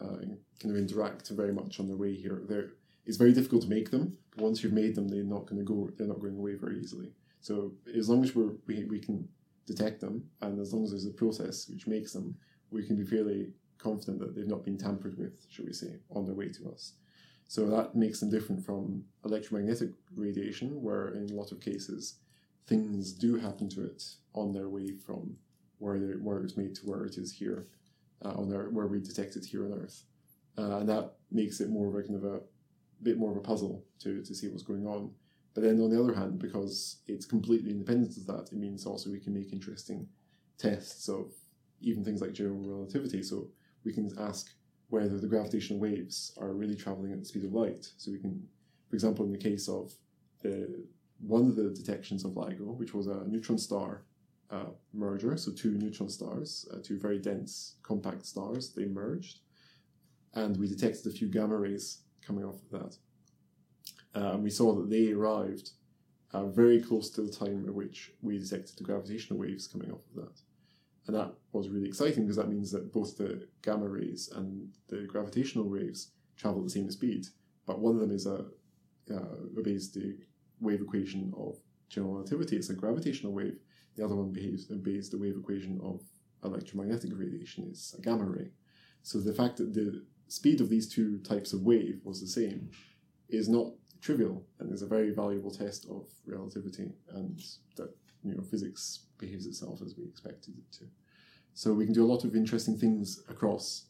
uh, 0.00 0.16
kind 0.60 0.74
of 0.74 0.76
interact 0.76 1.28
very 1.28 1.52
much 1.52 1.78
on 1.78 1.86
their 1.86 1.96
way 1.96 2.14
here. 2.14 2.42
They're, 2.48 2.70
it's 3.06 3.18
very 3.18 3.32
difficult 3.32 3.62
to 3.62 3.68
make 3.68 3.90
them. 3.90 4.16
But 4.34 4.44
once 4.44 4.62
you've 4.62 4.72
made 4.72 4.94
them, 4.94 5.08
they're 5.08 5.22
not 5.22 5.46
going 5.46 5.58
to 5.58 5.64
go. 5.64 5.90
They're 5.96 6.06
not 6.06 6.20
going 6.20 6.38
away 6.38 6.54
very 6.54 6.80
easily. 6.80 7.12
So 7.40 7.72
as 7.94 8.08
long 8.08 8.24
as 8.24 8.34
we're, 8.34 8.52
we 8.66 8.84
we 8.84 8.98
can 8.98 9.28
detect 9.66 10.00
them, 10.00 10.24
and 10.40 10.58
as 10.58 10.72
long 10.72 10.84
as 10.84 10.90
there's 10.90 11.06
a 11.06 11.10
process 11.10 11.68
which 11.68 11.86
makes 11.86 12.12
them, 12.12 12.34
we 12.70 12.86
can 12.86 12.96
be 12.96 13.04
fairly 13.04 13.52
confident 13.78 14.18
that 14.20 14.34
they've 14.34 14.48
not 14.48 14.64
been 14.64 14.78
tampered 14.78 15.18
with, 15.18 15.46
shall 15.50 15.66
we 15.66 15.72
say, 15.72 15.98
on 16.10 16.24
their 16.24 16.34
way 16.34 16.48
to 16.48 16.70
us. 16.70 16.94
So 17.48 17.66
that 17.66 17.94
makes 17.94 18.20
them 18.20 18.30
different 18.30 18.64
from 18.64 19.04
electromagnetic 19.26 19.90
radiation, 20.16 20.82
where 20.82 21.08
in 21.08 21.28
a 21.30 21.34
lot 21.34 21.52
of 21.52 21.60
cases 21.60 22.14
things 22.66 23.12
do 23.12 23.36
happen 23.36 23.68
to 23.70 23.84
it 23.84 24.02
on 24.34 24.52
their 24.52 24.68
way 24.68 24.92
from 24.92 25.36
where 25.78 25.98
they, 25.98 26.14
where 26.14 26.38
it 26.38 26.42
was 26.42 26.56
made 26.56 26.74
to 26.76 26.86
where 26.86 27.04
it 27.04 27.16
is 27.16 27.32
here, 27.32 27.68
uh, 28.24 28.30
on 28.30 28.48
where 28.72 28.86
we 28.86 29.00
detect 29.00 29.36
it 29.36 29.44
here 29.44 29.64
on 29.64 29.72
Earth, 29.72 30.04
uh, 30.56 30.78
and 30.78 30.88
that 30.88 31.12
makes 31.30 31.60
it 31.60 31.68
more 31.68 31.88
of 31.88 31.94
a 31.94 32.02
kind 32.02 32.16
of 32.16 32.24
a 32.24 32.40
bit 33.02 33.18
more 33.18 33.30
of 33.30 33.36
a 33.36 33.40
puzzle 33.40 33.84
to 34.00 34.22
to 34.22 34.34
see 34.34 34.48
what's 34.48 34.62
going 34.62 34.86
on. 34.86 35.10
But 35.54 35.62
then 35.62 35.80
on 35.80 35.90
the 35.90 36.02
other 36.02 36.14
hand, 36.14 36.40
because 36.40 36.98
it's 37.06 37.26
completely 37.26 37.70
independent 37.70 38.16
of 38.16 38.26
that, 38.26 38.48
it 38.50 38.58
means 38.58 38.86
also 38.86 39.10
we 39.10 39.20
can 39.20 39.34
make 39.34 39.52
interesting 39.52 40.08
tests 40.58 41.08
of 41.08 41.32
even 41.80 42.04
things 42.04 42.20
like 42.20 42.32
general 42.32 42.60
relativity. 42.60 43.22
So 43.22 43.48
we 43.84 43.92
can 43.92 44.10
ask 44.18 44.50
whether 44.88 45.18
the 45.18 45.28
gravitational 45.28 45.78
waves 45.78 46.36
are 46.40 46.52
really 46.52 46.74
traveling 46.74 47.12
at 47.12 47.20
the 47.20 47.24
speed 47.24 47.44
of 47.44 47.52
light. 47.52 47.86
So 47.98 48.10
we 48.10 48.18
can, 48.18 48.42
for 48.88 48.96
example, 48.96 49.24
in 49.24 49.32
the 49.32 49.38
case 49.38 49.68
of 49.68 49.92
the 50.42 50.84
one 51.26 51.46
of 51.48 51.56
the 51.56 51.70
detections 51.70 52.24
of 52.24 52.32
LIGO, 52.32 52.76
which 52.76 52.94
was 52.94 53.06
a 53.06 53.24
neutron 53.26 53.58
star 53.58 54.02
uh, 54.50 54.66
merger, 54.92 55.36
so 55.36 55.50
two 55.52 55.72
neutron 55.72 56.08
stars, 56.08 56.68
uh, 56.72 56.78
two 56.82 56.98
very 56.98 57.18
dense 57.18 57.76
compact 57.82 58.26
stars, 58.26 58.72
they 58.74 58.84
merged, 58.84 59.40
and 60.34 60.56
we 60.56 60.68
detected 60.68 61.06
a 61.06 61.14
few 61.14 61.28
gamma 61.28 61.56
rays 61.56 62.02
coming 62.24 62.44
off 62.44 62.56
of 62.56 62.70
that. 62.70 62.96
Uh, 64.14 64.34
and 64.34 64.42
we 64.42 64.50
saw 64.50 64.74
that 64.74 64.90
they 64.90 65.12
arrived 65.12 65.70
uh, 66.32 66.46
very 66.46 66.80
close 66.80 67.10
to 67.10 67.22
the 67.22 67.32
time 67.32 67.64
at 67.66 67.74
which 67.74 68.12
we 68.22 68.38
detected 68.38 68.76
the 68.76 68.84
gravitational 68.84 69.38
waves 69.38 69.66
coming 69.66 69.90
off 69.90 70.00
of 70.14 70.24
that. 70.24 70.40
And 71.06 71.16
that 71.16 71.32
was 71.52 71.68
really 71.68 71.88
exciting 71.88 72.24
because 72.24 72.36
that 72.36 72.48
means 72.48 72.70
that 72.72 72.92
both 72.92 73.16
the 73.16 73.46
gamma 73.62 73.88
rays 73.88 74.30
and 74.34 74.68
the 74.88 75.02
gravitational 75.06 75.68
waves 75.68 76.12
travel 76.36 76.60
at 76.60 76.64
the 76.64 76.70
same 76.70 76.90
speed, 76.90 77.26
but 77.66 77.80
one 77.80 77.94
of 77.94 78.00
them 78.00 78.10
is 78.10 78.26
a 78.26 78.46
uh, 79.10 79.36
obeys 79.58 79.92
the 79.92 80.16
wave 80.64 80.80
equation 80.80 81.32
of 81.36 81.56
general 81.88 82.14
relativity. 82.14 82.56
It's 82.56 82.70
a 82.70 82.74
gravitational 82.74 83.32
wave. 83.32 83.58
The 83.96 84.04
other 84.04 84.16
one 84.16 84.32
behaves 84.32 84.70
obeys 84.70 85.10
the 85.10 85.18
wave 85.18 85.36
equation 85.38 85.80
of 85.82 86.00
electromagnetic 86.44 87.10
radiation. 87.14 87.66
It's 87.70 87.94
a 87.94 88.00
gamma 88.00 88.24
ray. 88.24 88.50
So 89.02 89.20
the 89.20 89.34
fact 89.34 89.58
that 89.58 89.74
the 89.74 90.02
speed 90.28 90.60
of 90.60 90.68
these 90.68 90.88
two 90.88 91.18
types 91.18 91.52
of 91.52 91.62
wave 91.62 92.00
was 92.04 92.20
the 92.20 92.26
same 92.26 92.70
is 93.28 93.48
not 93.48 93.72
trivial 94.00 94.44
and 94.58 94.72
is 94.72 94.82
a 94.82 94.86
very 94.86 95.10
valuable 95.10 95.50
test 95.50 95.86
of 95.90 96.08
relativity 96.26 96.92
and 97.14 97.40
that 97.76 97.90
you 98.22 98.34
know 98.34 98.42
physics 98.42 99.06
behaves 99.18 99.46
itself 99.46 99.80
as 99.82 99.94
we 99.96 100.04
expected 100.04 100.54
it 100.58 100.72
to. 100.72 100.84
So 101.54 101.72
we 101.72 101.84
can 101.84 101.94
do 101.94 102.04
a 102.04 102.12
lot 102.12 102.24
of 102.24 102.34
interesting 102.34 102.76
things 102.76 103.22
across. 103.28 103.86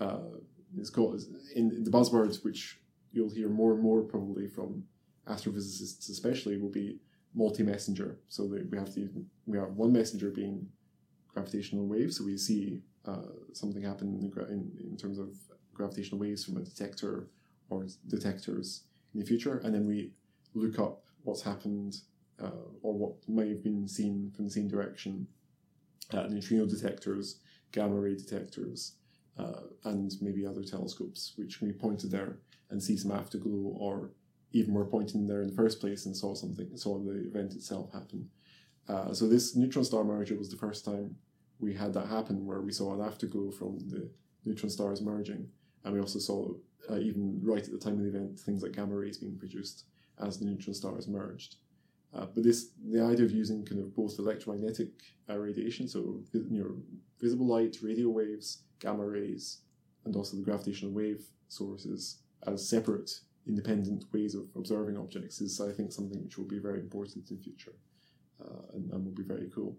Uh, 0.00 0.38
it's 0.76 0.90
called 0.90 1.20
in 1.54 1.84
the 1.84 1.90
buzzwords 1.90 2.44
which 2.44 2.78
you'll 3.12 3.30
hear 3.30 3.48
more 3.48 3.72
and 3.72 3.82
more 3.82 4.02
probably 4.02 4.46
from 4.46 4.84
astrophysicists, 5.28 6.08
especially, 6.10 6.58
will 6.58 6.70
be 6.70 6.98
multi-messenger. 7.34 8.18
So 8.28 8.48
that 8.48 8.70
we 8.70 8.78
have 8.78 8.90
we 9.46 9.58
have 9.58 9.72
one 9.72 9.92
messenger 9.92 10.30
being 10.30 10.68
gravitational 11.32 11.86
waves. 11.86 12.18
So 12.18 12.24
we 12.24 12.36
see 12.36 12.82
uh, 13.06 13.32
something 13.52 13.82
happen 13.82 14.08
in, 14.48 14.70
in, 14.90 14.96
terms 14.96 15.18
of 15.18 15.36
gravitational 15.74 16.18
waves 16.18 16.44
from 16.44 16.56
a 16.56 16.60
detector 16.60 17.28
or 17.70 17.86
detectors 18.08 18.84
in 19.14 19.20
the 19.20 19.26
future, 19.26 19.58
and 19.58 19.74
then 19.74 19.86
we 19.86 20.12
look 20.54 20.78
up 20.78 21.04
what's 21.22 21.42
happened 21.42 21.98
uh, 22.42 22.50
or 22.82 22.94
what 22.94 23.28
might 23.28 23.48
have 23.48 23.62
been 23.62 23.86
seen 23.86 24.32
from 24.34 24.44
the 24.46 24.50
same 24.50 24.68
direction 24.68 25.26
at 26.12 26.30
neutrino 26.30 26.66
detectors, 26.66 27.40
gamma 27.72 27.94
ray 27.94 28.14
detectors, 28.14 28.92
uh, 29.38 29.62
and 29.84 30.12
maybe 30.20 30.46
other 30.46 30.62
telescopes, 30.62 31.32
which 31.36 31.58
can 31.58 31.68
be 31.68 31.74
pointed 31.74 32.10
there 32.10 32.38
and 32.70 32.82
see 32.82 32.96
some 32.96 33.12
afterglow, 33.12 33.76
or 33.78 34.10
even 34.52 34.74
were 34.74 34.84
pointing 34.84 35.26
there 35.26 35.42
in 35.42 35.48
the 35.48 35.54
first 35.54 35.80
place 35.80 36.06
and 36.06 36.16
saw 36.16 36.34
something, 36.34 36.68
saw 36.76 36.98
the 36.98 37.26
event 37.26 37.54
itself 37.54 37.92
happen. 37.92 38.28
Uh, 38.88 39.12
so 39.12 39.28
this 39.28 39.56
neutron 39.56 39.84
star 39.84 40.04
merger 40.04 40.36
was 40.36 40.50
the 40.50 40.56
first 40.56 40.84
time 40.84 41.16
we 41.58 41.74
had 41.74 41.92
that 41.94 42.06
happen, 42.06 42.46
where 42.46 42.60
we 42.60 42.72
saw 42.72 42.94
an 42.94 43.00
afterglow 43.00 43.50
from 43.50 43.78
the 43.88 44.08
neutron 44.44 44.70
stars 44.70 45.00
merging, 45.00 45.48
and 45.84 45.94
we 45.94 46.00
also 46.00 46.18
saw 46.18 46.48
uh, 46.90 46.98
even 46.98 47.40
right 47.42 47.64
at 47.64 47.72
the 47.72 47.78
time 47.78 47.94
of 47.94 48.00
the 48.00 48.08
event 48.08 48.38
things 48.38 48.62
like 48.62 48.72
gamma 48.72 48.94
rays 48.94 49.18
being 49.18 49.36
produced 49.36 49.84
as 50.22 50.38
the 50.38 50.44
neutron 50.44 50.74
stars 50.74 51.08
merged. 51.08 51.56
Uh, 52.14 52.26
but 52.34 52.44
this, 52.44 52.70
the 52.90 53.02
idea 53.02 53.24
of 53.24 53.32
using 53.32 53.64
kind 53.64 53.80
of 53.80 53.94
both 53.94 54.18
electromagnetic 54.18 54.88
uh, 55.28 55.36
radiation, 55.36 55.88
so 55.88 56.20
you 56.32 56.62
know, 56.62 56.76
visible 57.20 57.46
light, 57.46 57.76
radio 57.82 58.08
waves, 58.08 58.62
gamma 58.78 59.04
rays, 59.04 59.58
and 60.04 60.14
also 60.16 60.36
the 60.36 60.42
gravitational 60.42 60.92
wave 60.92 61.26
sources 61.48 62.20
as 62.46 62.66
separate, 62.68 63.20
independent 63.46 64.04
ways 64.12 64.34
of 64.34 64.48
observing 64.56 64.96
objects 64.96 65.40
is, 65.40 65.60
I 65.60 65.72
think, 65.72 65.92
something 65.92 66.22
which 66.22 66.36
will 66.38 66.46
be 66.46 66.58
very 66.58 66.80
important 66.80 67.30
in 67.30 67.38
future, 67.38 67.74
uh, 68.44 68.74
and, 68.74 68.90
and 68.92 69.04
will 69.04 69.12
be 69.12 69.22
very 69.22 69.48
cool. 69.54 69.76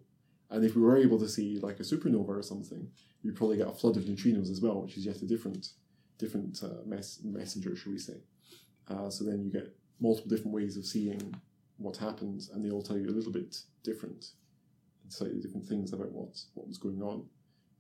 And 0.50 0.64
if 0.64 0.76
we 0.76 0.82
were 0.82 0.98
able 0.98 1.20
to 1.20 1.28
see 1.28 1.60
like 1.60 1.80
a 1.80 1.84
supernova 1.84 2.30
or 2.30 2.42
something, 2.42 2.88
you'd 3.22 3.36
probably 3.36 3.58
get 3.58 3.68
a 3.68 3.74
flood 3.74 3.98
of 3.98 4.04
neutrinos 4.04 4.50
as 4.50 4.62
well, 4.62 4.82
which 4.82 4.98
is 4.98 5.06
yet 5.06 5.22
a 5.22 5.26
different, 5.26 5.70
different 6.18 6.64
uh, 6.64 6.84
mess- 6.86 7.20
messenger, 7.24 7.76
shall 7.76 7.92
we 7.92 8.00
say? 8.00 8.22
Uh, 8.90 9.10
so 9.10 9.26
then 9.26 9.44
you 9.44 9.52
get 9.52 9.76
multiple 10.00 10.30
different 10.30 10.54
ways 10.54 10.78
of 10.78 10.86
seeing 10.86 11.36
what 11.78 11.98
happens, 11.98 12.50
and 12.50 12.64
they 12.64 12.72
all 12.72 12.82
tell 12.82 12.98
you 12.98 13.10
a 13.10 13.18
little 13.18 13.32
bit 13.32 13.58
different, 13.84 14.32
slightly 15.10 15.40
different 15.42 15.66
things 15.66 15.94
about 15.94 16.12
what 16.12 16.40
what 16.54 16.68
was 16.68 16.78
going 16.78 17.02
on, 17.02 17.26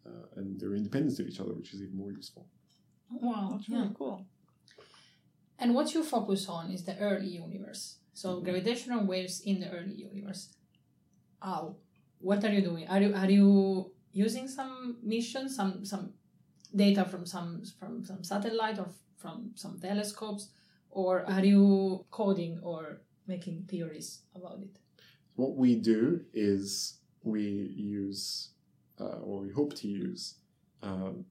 uh, 0.05 0.25
and 0.35 0.59
they're 0.59 0.75
independent 0.75 1.17
of 1.19 1.27
each 1.27 1.39
other, 1.39 1.53
which 1.53 1.73
is 1.73 1.81
even 1.81 1.97
more 1.97 2.11
useful. 2.11 2.45
Wow, 3.09 3.49
That's 3.53 3.69
yeah. 3.69 3.77
really 3.77 3.95
cool. 3.97 4.25
And 5.59 5.73
what 5.73 5.93
you 5.93 6.03
focus 6.03 6.47
on 6.47 6.71
is 6.71 6.83
the 6.83 6.97
early 6.99 7.27
universe. 7.27 7.97
So 8.13 8.41
gravitational 8.41 9.05
waves 9.05 9.41
in 9.41 9.59
the 9.59 9.69
early 9.69 9.95
universe. 9.95 10.49
Oh, 11.41 11.75
what 12.19 12.43
are 12.43 12.51
you 12.51 12.61
doing? 12.61 12.87
Are 12.87 13.01
you 13.01 13.13
are 13.13 13.29
you 13.29 13.91
using 14.11 14.47
some 14.47 14.97
mission, 15.03 15.49
some 15.49 15.85
some 15.85 16.13
data 16.75 17.05
from 17.05 17.25
some 17.25 17.63
from 17.79 18.03
some 18.03 18.23
satellite 18.23 18.79
or 18.79 18.89
from 19.17 19.51
some 19.55 19.79
telescopes, 19.79 20.49
or 20.89 21.25
are 21.29 21.45
you 21.45 22.05
coding 22.11 22.59
or 22.63 23.01
making 23.27 23.65
theories 23.67 24.21
about 24.35 24.59
it? 24.61 24.79
What 25.35 25.55
we 25.55 25.75
do 25.75 26.21
is 26.33 26.97
we 27.23 27.41
use, 27.75 28.49
uh, 28.99 29.19
or 29.21 29.41
we 29.41 29.51
hope 29.51 29.75
to 29.75 29.87
use, 29.87 30.35
um, 30.81 31.25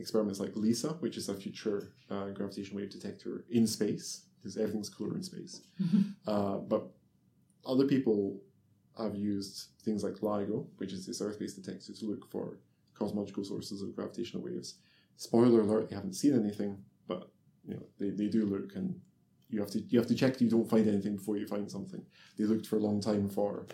experiments 0.00 0.40
like 0.40 0.56
LISA, 0.56 0.88
which 1.00 1.16
is 1.16 1.28
a 1.28 1.34
future 1.34 1.92
uh, 2.10 2.28
gravitational 2.30 2.80
wave 2.80 2.90
detector 2.90 3.44
in 3.50 3.66
space, 3.66 4.24
because 4.36 4.56
everything's 4.56 4.88
cooler 4.88 5.14
in 5.14 5.22
space. 5.22 5.62
Uh, 6.26 6.56
but 6.56 6.88
other 7.66 7.86
people 7.86 8.40
have 8.98 9.14
used 9.14 9.68
things 9.84 10.02
like 10.02 10.14
LIGO, 10.20 10.66
which 10.78 10.92
is 10.92 11.06
this 11.06 11.20
Earth-based 11.20 11.62
detector, 11.62 11.92
to 11.92 12.06
look 12.06 12.30
for 12.30 12.58
cosmological 12.94 13.44
sources 13.44 13.82
of 13.82 13.94
gravitational 13.94 14.42
waves. 14.42 14.74
Spoiler 15.16 15.60
alert: 15.60 15.88
they 15.88 15.96
haven't 15.96 16.14
seen 16.14 16.34
anything, 16.34 16.78
but 17.06 17.30
you 17.66 17.74
know 17.74 17.82
they, 17.98 18.10
they 18.10 18.26
do 18.26 18.46
look, 18.46 18.74
and 18.74 18.98
you 19.50 19.60
have 19.60 19.70
to 19.70 19.80
you 19.80 19.98
have 19.98 20.08
to 20.08 20.14
check 20.14 20.34
that 20.34 20.44
you 20.44 20.50
don't 20.50 20.68
find 20.68 20.88
anything 20.88 21.16
before 21.16 21.36
you 21.36 21.46
find 21.46 21.70
something. 21.70 22.02
They 22.38 22.44
looked 22.44 22.66
for 22.66 22.76
a 22.76 22.80
long 22.80 23.00
time 23.00 23.28
for 23.28 23.66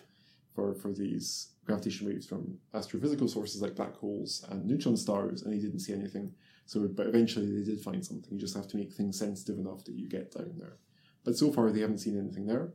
for 0.54 0.74
for 0.74 0.92
these 0.92 1.48
gravitational 1.66 2.12
waves 2.12 2.26
from 2.26 2.56
astrophysical 2.74 3.28
sources 3.28 3.60
like 3.60 3.74
black 3.74 3.94
holes 3.96 4.44
and 4.48 4.64
neutron 4.64 4.96
stars, 4.96 5.42
and 5.42 5.52
he 5.52 5.60
didn't 5.60 5.80
see 5.80 5.92
anything. 5.92 6.32
So, 6.64 6.88
but 6.88 7.06
eventually 7.06 7.52
they 7.52 7.64
did 7.64 7.80
find 7.80 8.04
something. 8.04 8.32
You 8.32 8.40
just 8.40 8.56
have 8.56 8.68
to 8.68 8.76
make 8.76 8.92
things 8.92 9.18
sensitive 9.18 9.58
enough 9.58 9.84
that 9.84 9.94
you 9.94 10.08
get 10.08 10.32
down 10.32 10.54
there. 10.58 10.78
But 11.24 11.36
so 11.36 11.52
far 11.52 11.70
they 11.70 11.80
haven't 11.80 11.98
seen 11.98 12.18
anything 12.18 12.46
there. 12.46 12.72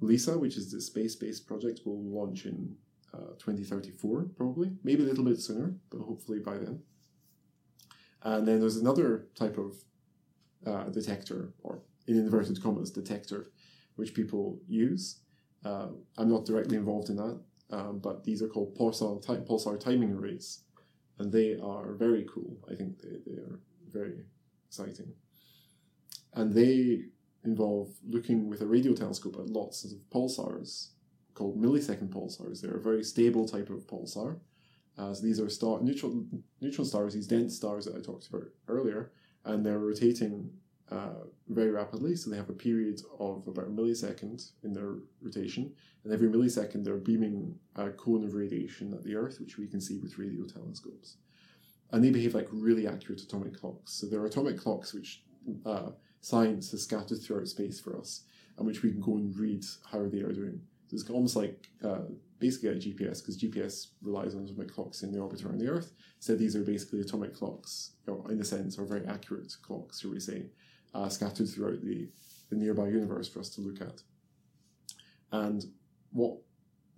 LISA, 0.00 0.38
which 0.38 0.56
is 0.56 0.70
the 0.70 0.80
space-based 0.80 1.46
project, 1.46 1.80
will 1.84 2.02
launch 2.02 2.46
in 2.46 2.76
uh, 3.14 3.34
2034 3.38 4.30
probably, 4.36 4.72
maybe 4.82 5.02
a 5.02 5.06
little 5.06 5.24
bit 5.24 5.38
sooner, 5.38 5.74
but 5.90 6.00
hopefully 6.00 6.38
by 6.38 6.58
then. 6.58 6.80
And 8.22 8.46
then 8.46 8.60
there's 8.60 8.76
another 8.76 9.26
type 9.34 9.58
of 9.58 9.74
uh, 10.66 10.88
detector, 10.90 11.52
or 11.62 11.82
in 12.06 12.16
inverted 12.16 12.62
commas, 12.62 12.90
detector, 12.90 13.50
which 13.96 14.14
people 14.14 14.58
use. 14.66 15.20
Uh, 15.64 15.88
I'm 16.18 16.30
not 16.30 16.44
directly 16.44 16.76
involved 16.76 17.10
in 17.10 17.16
that, 17.16 17.40
um, 17.72 17.98
but 17.98 18.22
these 18.22 18.42
are 18.42 18.48
called 18.48 18.76
pulsar, 18.76 19.24
pulsar 19.46 19.80
timing 19.80 20.12
arrays, 20.12 20.60
and 21.18 21.32
they 21.32 21.56
are 21.58 21.94
very 21.94 22.26
cool. 22.32 22.58
I 22.70 22.74
think 22.74 23.00
they, 23.00 23.16
they 23.26 23.38
are 23.38 23.58
very 23.90 24.24
exciting. 24.68 25.12
And 26.34 26.52
they 26.52 27.06
involve 27.44 27.88
looking 28.06 28.48
with 28.48 28.60
a 28.60 28.66
radio 28.66 28.94
telescope 28.94 29.36
at 29.38 29.48
lots 29.50 29.84
of 29.84 29.92
pulsars 30.14 30.90
called 31.34 31.60
millisecond 31.60 32.10
pulsars. 32.10 32.60
They're 32.60 32.76
a 32.76 32.80
very 32.80 33.02
stable 33.02 33.48
type 33.48 33.70
of 33.70 33.86
pulsar. 33.86 34.38
Uh, 34.98 35.14
so 35.14 35.22
these 35.22 35.40
are 35.40 35.48
star 35.48 35.80
neutron 35.80 36.42
neutron 36.60 36.86
stars, 36.86 37.14
these 37.14 37.26
dense 37.26 37.56
stars 37.56 37.86
that 37.86 37.96
I 37.96 38.00
talked 38.00 38.28
about 38.28 38.44
earlier, 38.68 39.12
and 39.44 39.64
they're 39.64 39.78
rotating 39.78 40.50
uh, 40.90 41.24
very 41.48 41.70
rapidly. 41.70 42.16
So 42.16 42.30
they 42.30 42.36
have 42.36 42.50
a 42.50 42.54
period 42.54 43.00
of 43.18 43.46
about 43.46 43.66
a 43.66 43.70
millisecond 43.70 44.50
in 44.62 44.72
their 44.72 44.96
rotation, 45.20 45.72
and 46.04 46.12
every 46.12 46.28
millisecond 46.28 46.84
they're 46.84 46.96
beaming 46.96 47.54
a 47.76 47.90
cone 47.90 48.24
of 48.24 48.34
radiation 48.34 48.92
at 48.92 49.02
the 49.02 49.14
Earth, 49.14 49.40
which 49.40 49.58
we 49.58 49.66
can 49.66 49.80
see 49.80 49.98
with 49.98 50.18
radio 50.18 50.44
telescopes. 50.44 51.16
And 51.90 52.02
they 52.02 52.10
behave 52.10 52.34
like 52.34 52.48
really 52.50 52.86
accurate 52.86 53.20
atomic 53.20 53.58
clocks. 53.58 53.92
So 53.92 54.06
they're 54.06 54.24
atomic 54.24 54.58
clocks 54.58 54.94
which 54.94 55.22
uh, 55.66 55.90
science 56.20 56.70
has 56.70 56.82
scattered 56.82 57.22
throughout 57.22 57.48
space 57.48 57.80
for 57.80 57.98
us, 57.98 58.22
and 58.56 58.66
which 58.66 58.82
we 58.82 58.90
can 58.90 59.00
go 59.00 59.16
and 59.16 59.36
read 59.36 59.64
how 59.90 60.06
they 60.08 60.20
are 60.20 60.32
doing. 60.32 60.60
So 60.88 60.96
it's 60.96 61.10
almost 61.10 61.36
like 61.36 61.68
uh, 61.82 62.02
basically 62.38 62.70
a 62.70 62.74
GPS, 62.74 63.20
because 63.20 63.40
GPS 63.40 63.86
relies 64.02 64.34
on 64.34 64.44
atomic 64.44 64.72
clocks 64.72 65.02
in 65.02 65.12
the 65.12 65.20
orbit 65.20 65.44
around 65.44 65.58
the 65.58 65.68
Earth. 65.68 65.92
So 66.18 66.36
these 66.36 66.54
are 66.54 66.62
basically 66.62 67.00
atomic 67.00 67.34
clocks, 67.34 67.92
you 68.06 68.12
know, 68.12 68.26
in 68.28 68.40
a 68.40 68.44
sense, 68.44 68.78
or 68.78 68.84
very 68.84 69.06
accurate 69.06 69.54
clocks, 69.62 70.00
shall 70.00 70.10
we 70.10 70.20
say, 70.20 70.46
uh, 70.94 71.08
scattered 71.08 71.48
throughout 71.48 71.80
the, 71.82 72.08
the 72.50 72.56
nearby 72.56 72.88
universe 72.88 73.28
for 73.28 73.40
us 73.40 73.48
to 73.50 73.60
look 73.60 73.80
at. 73.80 74.02
And 75.30 75.64
what 76.12 76.38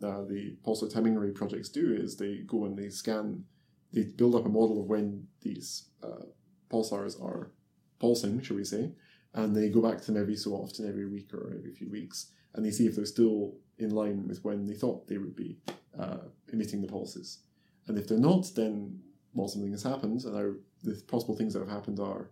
uh, 0.03 0.23
the 0.23 0.57
pulsar 0.67 0.93
timing 0.93 1.17
array 1.17 1.31
projects 1.31 1.69
do 1.69 1.95
is 1.95 2.17
they 2.17 2.39
go 2.39 2.65
and 2.65 2.77
they 2.77 2.89
scan, 2.89 3.45
they 3.93 4.03
build 4.03 4.35
up 4.35 4.47
a 4.47 4.49
model 4.49 4.81
of 4.81 4.87
when 4.87 5.29
these 5.43 5.89
uh, 6.03 6.25
pulsars 6.71 7.23
are 7.23 7.53
pulsing, 8.01 8.43
shall 8.43 8.57
we 8.57 8.65
say, 8.65 8.91
and 9.35 9.55
they 9.55 9.69
go 9.69 9.81
back 9.81 10.01
to 10.01 10.07
them 10.13 10.21
every 10.21 10.37
so 10.37 10.53
often, 10.53 10.89
every 10.89 11.09
week 11.09 11.33
or 11.33 11.55
every 11.57 11.73
few 11.73 11.89
weeks, 11.91 12.33
and 12.55 12.65
they 12.65 12.71
see 12.71 12.87
if 12.87 12.97
they're 12.97 13.07
still 13.07 13.55
in 13.79 13.91
line 13.91 14.27
with 14.27 14.45
when 14.45 14.67
they 14.67 14.75
thought 14.75 15.07
they 15.07 15.19
would 15.19 15.35
be 15.37 15.59
uh, 15.99 16.19
emitting 16.53 16.81
the 16.81 16.89
pulses. 16.89 17.41
And 17.87 17.99
if 17.99 18.09
they're 18.09 18.19
not, 18.19 18.51
then 18.55 19.01
well, 19.35 19.49
something 19.49 19.73
has 19.73 19.83
happened. 19.83 20.25
And 20.25 20.37
our, 20.37 20.57
the 20.83 21.01
possible 21.09 21.37
things 21.37 21.53
that 21.53 21.61
have 21.61 21.69
happened 21.69 22.01
are 22.01 22.31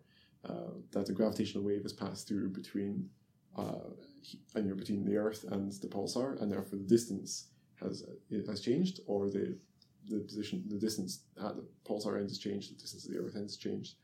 uh, 0.49 0.73
that 0.93 1.09
a 1.09 1.13
gravitational 1.13 1.65
wave 1.65 1.83
has 1.83 1.93
passed 1.93 2.29
through 2.29 2.49
between 2.51 3.09
uh, 3.57 3.91
and 4.55 4.65
you 4.65 4.71
know, 4.71 4.77
between 4.77 5.05
the 5.05 5.17
Earth 5.17 5.45
and 5.51 5.73
the 5.73 5.89
pulsar, 5.89 6.41
and 6.41 6.51
therefore 6.51 6.79
the 6.79 6.85
distance 6.85 7.49
has 7.81 8.05
it 8.31 8.47
has 8.47 8.61
changed, 8.61 9.01
or 9.07 9.29
the 9.29 9.57
the 10.09 10.21
position, 10.21 10.65
the 10.69 10.79
distance 10.79 11.21
at 11.39 11.57
the 11.57 11.65
pulsar 11.89 12.17
end 12.19 12.29
has 12.29 12.39
changed, 12.39 12.71
the 12.71 12.81
distance 12.81 13.05
at 13.05 13.13
the 13.13 13.19
Earth 13.19 13.37
end 13.37 13.45
has 13.45 13.57
changed, 13.57 13.95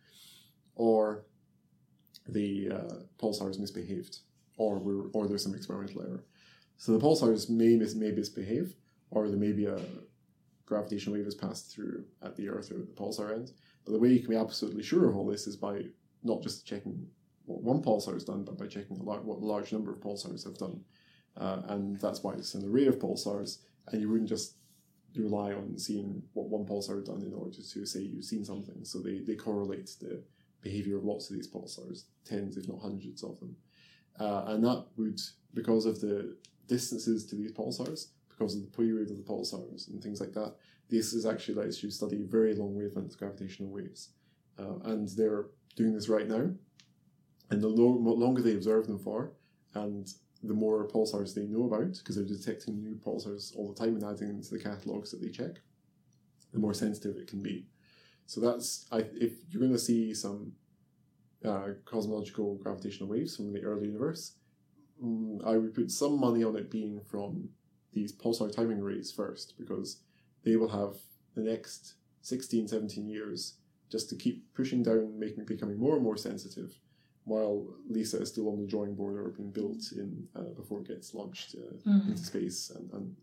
or 0.75 1.25
the 2.29 2.71
uh, 2.71 2.95
pulsar 3.19 3.47
has 3.47 3.59
misbehaved, 3.59 4.19
or 4.57 4.79
we're, 4.79 5.09
or 5.13 5.27
there's 5.27 5.43
some 5.43 5.55
experimental 5.55 6.03
error. 6.03 6.25
So 6.77 6.93
the 6.93 7.05
pulsars 7.05 7.49
may 7.51 7.77
mis- 7.77 7.95
may 7.95 8.11
misbehave, 8.11 8.75
or 9.11 9.29
there 9.29 9.39
may 9.39 9.53
be 9.53 9.67
a 9.67 9.81
gravitational 10.67 11.17
wave 11.17 11.25
has 11.25 11.35
passed 11.35 11.73
through 11.73 12.05
at 12.23 12.37
the 12.37 12.49
Earth 12.49 12.71
or 12.71 12.79
the 12.79 12.95
pulsar 12.95 13.33
end. 13.33 13.53
But 13.85 13.93
the 13.93 13.99
way 13.99 14.11
you 14.11 14.21
can 14.21 14.31
be 14.31 14.37
absolutely 14.37 14.83
sure 14.83 15.09
of 15.09 15.17
all 15.17 15.27
this 15.27 15.47
is 15.47 15.57
by 15.57 15.85
not 16.23 16.43
just 16.43 16.67
checking 16.67 17.07
what 17.45 17.63
one 17.63 17.83
pulsar 17.83 18.15
has 18.15 18.25
done, 18.25 18.45
but 18.45 18.59
by 18.59 18.67
checking 18.67 18.99
lar- 19.05 19.23
what 19.23 19.41
a 19.41 19.45
large 19.45 19.73
number 19.73 19.93
of 19.93 20.01
pulsars 20.01 20.45
have 20.45 20.59
done. 20.59 20.81
Uh, 21.37 21.63
and 21.69 21.99
that's 22.01 22.23
why 22.23 22.33
it's 22.35 22.55
an 22.55 22.69
array 22.69 22.87
of 22.87 22.99
pulsars, 22.99 23.59
and 23.89 24.01
you 24.01 24.09
wouldn't 24.09 24.29
just 24.29 24.57
rely 25.17 25.53
on 25.53 25.79
seeing 25.79 26.23
what 26.35 26.49
one 26.49 26.67
pulsar 26.67 26.97
has 26.97 27.05
done 27.05 27.23
in 27.23 27.33
order 27.33 27.51
to 27.51 27.63
say 27.63 28.01
you've 28.01 28.25
seen 28.25 28.45
something. 28.45 28.85
So 28.85 28.99
they, 28.99 29.21
they 29.21 29.35
correlate 29.35 29.91
the 30.01 30.23
behavior 30.61 30.99
of 30.99 31.05
lots 31.05 31.31
of 31.31 31.37
these 31.37 31.51
pulsars, 31.51 32.05
tens, 32.25 32.57
if 32.57 32.69
not 32.69 32.81
hundreds 32.81 33.23
of 33.23 33.39
them. 33.41 33.57
Uh, 34.19 34.45
and 34.49 34.65
that 34.65 34.85
would, 34.97 35.21
because 35.55 35.87
of 35.87 36.01
the 36.01 36.37
distances 36.67 37.25
to 37.27 37.37
these 37.37 37.53
pulsars, 37.53 38.09
because 38.29 38.55
of 38.55 38.61
the 38.61 38.77
period 38.77 39.11
of 39.11 39.17
the 39.17 39.23
pulsars 39.23 39.89
and 39.89 40.03
things 40.03 40.21
like 40.21 40.33
that, 40.33 40.55
this 40.89 41.13
is 41.13 41.27
actually 41.27 41.55
lets 41.55 41.83
you 41.83 41.91
study 41.91 42.23
very 42.23 42.55
long 42.55 42.75
wavelength 42.75 43.19
gravitational 43.19 43.71
waves. 43.71 44.11
Uh, 44.59 44.79
and 44.85 45.09
they're 45.11 45.47
doing 45.77 45.95
this 45.95 46.09
right 46.09 46.29
now. 46.29 46.51
And 47.51 47.63
the 47.63 47.69
lo- 47.69 48.15
longer 48.15 48.43
they 48.43 48.55
observe 48.55 48.87
them 48.87 48.99
for, 48.99 49.33
and 49.75 50.09
the 50.43 50.55
more 50.55 50.87
pulsars 50.89 51.35
they 51.35 51.47
know 51.47 51.65
about, 51.65 51.99
because 51.99 52.17
they're 52.17 52.25
detecting 52.25 52.83
new 52.83 52.95
pulsars 52.95 53.57
all 53.57 53.73
the 53.73 53.79
time 53.79 53.95
and 53.95 54.05
adding 54.05 54.29
them 54.29 54.43
to 54.43 54.51
the 54.51 54.63
catalogs 54.63 55.11
that 55.11 55.21
they 55.21 55.31
check, 55.31 55.61
the 56.53 56.59
more 56.59 56.75
sensitive 56.75 57.17
it 57.17 57.27
can 57.27 57.43
be. 57.43 57.67
So 58.27 58.41
that's 58.41 58.87
I, 58.93 58.99
if 59.15 59.33
you're 59.49 59.61
going 59.61 59.73
to 59.73 59.79
see 59.79 60.13
some 60.15 60.53
uh, 61.45 61.69
cosmological 61.85 62.57
gravitational 62.57 63.09
waves 63.09 63.37
from 63.37 63.53
the 63.53 63.63
early 63.63 63.87
universe, 63.87 64.35
mm, 65.03 65.45
I 65.47 65.57
would 65.57 65.75
put 65.75 65.91
some 65.91 66.21
money 66.21 66.45
on 66.45 66.57
it 66.57 66.71
being 66.71 67.01
from 67.11 67.49
these 67.93 68.13
pulsar 68.13 68.55
timing 68.55 68.81
arrays 68.81 69.11
first, 69.11 69.55
because 69.59 70.03
they 70.45 70.57
will 70.57 70.69
have 70.69 70.97
the 71.35 71.43
next 71.43 71.95
16, 72.23 72.69
17 72.69 73.09
years 73.09 73.58
just 73.91 74.09
to 74.11 74.17
keep 74.17 74.53
pushing 74.55 74.83
down, 74.83 75.19
making 75.19 75.45
becoming 75.45 75.79
more 75.79 75.95
and 75.95 76.03
more 76.05 76.17
sensitive 76.17 76.79
while 77.25 77.67
LISA 77.91 78.23
is 78.23 78.29
still 78.31 78.49
on 78.49 78.59
the 78.59 78.67
drawing 78.67 78.95
board 78.95 79.17
or 79.19 79.29
being 79.29 79.51
built 79.51 79.83
in 79.93 80.27
uh, 80.35 80.51
before 80.57 80.81
it 80.81 80.89
gets 80.89 81.13
launched 81.15 81.55
uh, 81.57 81.75
Mm. 81.89 82.09
into 82.09 82.25
space. 82.25 82.71
And, 82.75 82.91
and 82.93 83.17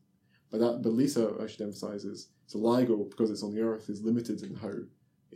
but 0.52 0.60
that 0.60 0.82
but 0.84 0.94
LISA 0.94 1.38
I 1.42 1.48
should 1.48 1.62
emphasize 1.62 2.06
is 2.06 2.30
so 2.48 2.60
LIGO 2.60 3.10
because 3.10 3.32
it's 3.32 3.44
on 3.44 3.54
the 3.54 3.62
Earth 3.62 3.90
is 3.90 4.02
limited 4.04 4.44
in 4.44 4.54
how 4.56 4.72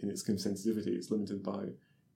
in 0.01 0.09
its 0.09 0.21
kind 0.21 0.37
of 0.37 0.41
sensitivity. 0.41 0.93
It's 0.95 1.09
limited 1.11 1.41
by 1.43 1.63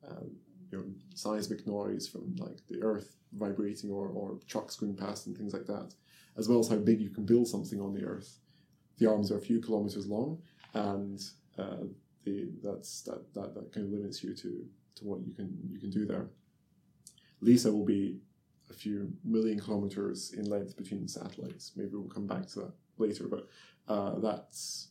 um, 0.07 0.29
you 0.71 0.77
know 0.77 0.85
seismic 1.15 1.65
noise 1.67 2.07
from 2.07 2.35
like 2.37 2.59
the 2.69 2.81
Earth 2.83 3.15
vibrating 3.33 3.89
or, 3.89 4.07
or 4.09 4.37
trucks 4.47 4.75
going 4.75 4.95
past 4.95 5.25
and 5.25 5.35
things 5.35 5.53
like 5.53 5.65
that, 5.65 5.93
as 6.37 6.47
well 6.47 6.59
as 6.59 6.67
how 6.69 6.77
big 6.77 7.01
you 7.01 7.09
can 7.09 7.25
build 7.25 7.47
something 7.47 7.81
on 7.81 7.93
the 7.95 8.03
Earth. 8.05 8.37
The 8.99 9.09
arms 9.09 9.31
are 9.31 9.37
a 9.39 9.41
few 9.49 9.59
kilometers 9.59 10.05
long, 10.05 10.39
and 10.75 11.19
uh, 11.57 11.85
the 12.23 12.49
that's 12.63 13.01
that, 13.03 13.33
that 13.33 13.53
that 13.53 13.73
kind 13.73 13.87
of 13.87 13.93
limits 13.93 14.23
you 14.23 14.33
to 14.35 14.65
to 14.95 15.05
what 15.05 15.25
you 15.25 15.33
can 15.33 15.57
you 15.69 15.79
can 15.79 15.89
do 15.89 16.05
there. 16.05 16.27
LISA 17.41 17.71
will 17.71 17.85
be 17.85 18.19
a 18.69 18.73
few 18.73 19.11
million 19.23 19.59
kilometers 19.59 20.33
in 20.33 20.45
length 20.49 20.77
between 20.77 21.03
the 21.03 21.09
satellites. 21.09 21.73
Maybe 21.75 21.89
we'll 21.93 22.03
come 22.07 22.27
back 22.27 22.47
to 22.49 22.59
that 22.59 22.73
later, 22.97 23.27
but 23.27 23.47
uh, 23.87 24.19
that's 24.19 24.89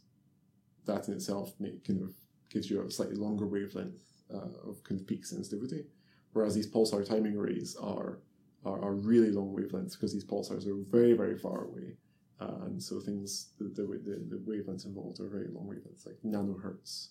that 0.84 1.08
in 1.08 1.14
itself 1.14 1.54
make, 1.58 1.84
kind 1.84 2.02
of 2.02 2.12
gives 2.50 2.70
you 2.70 2.82
a 2.82 2.90
slightly 2.90 3.16
longer 3.16 3.46
wavelength 3.46 4.02
uh, 4.32 4.68
of 4.68 4.82
kind 4.84 5.00
of 5.00 5.06
peak 5.06 5.24
sensitivity, 5.24 5.84
whereas 6.32 6.54
these 6.54 6.70
pulsar 6.70 7.06
timing 7.06 7.36
arrays 7.36 7.76
are 7.76 8.20
are, 8.64 8.80
are 8.82 8.94
really 8.94 9.30
long 9.30 9.54
wavelengths 9.54 9.92
because 9.92 10.12
these 10.12 10.24
pulsars 10.24 10.66
are 10.66 10.76
very 10.90 11.14
very 11.14 11.38
far 11.38 11.64
away, 11.64 11.96
uh, 12.40 12.66
and 12.66 12.82
so 12.82 13.00
things 13.00 13.52
the, 13.58 13.64
the 13.64 13.82
the 13.82 14.36
the 14.36 14.42
wavelengths 14.46 14.84
involved 14.84 15.20
are 15.20 15.28
very 15.28 15.48
long 15.48 15.66
wavelengths 15.66 16.06
like 16.06 16.18
nanohertz 16.24 17.08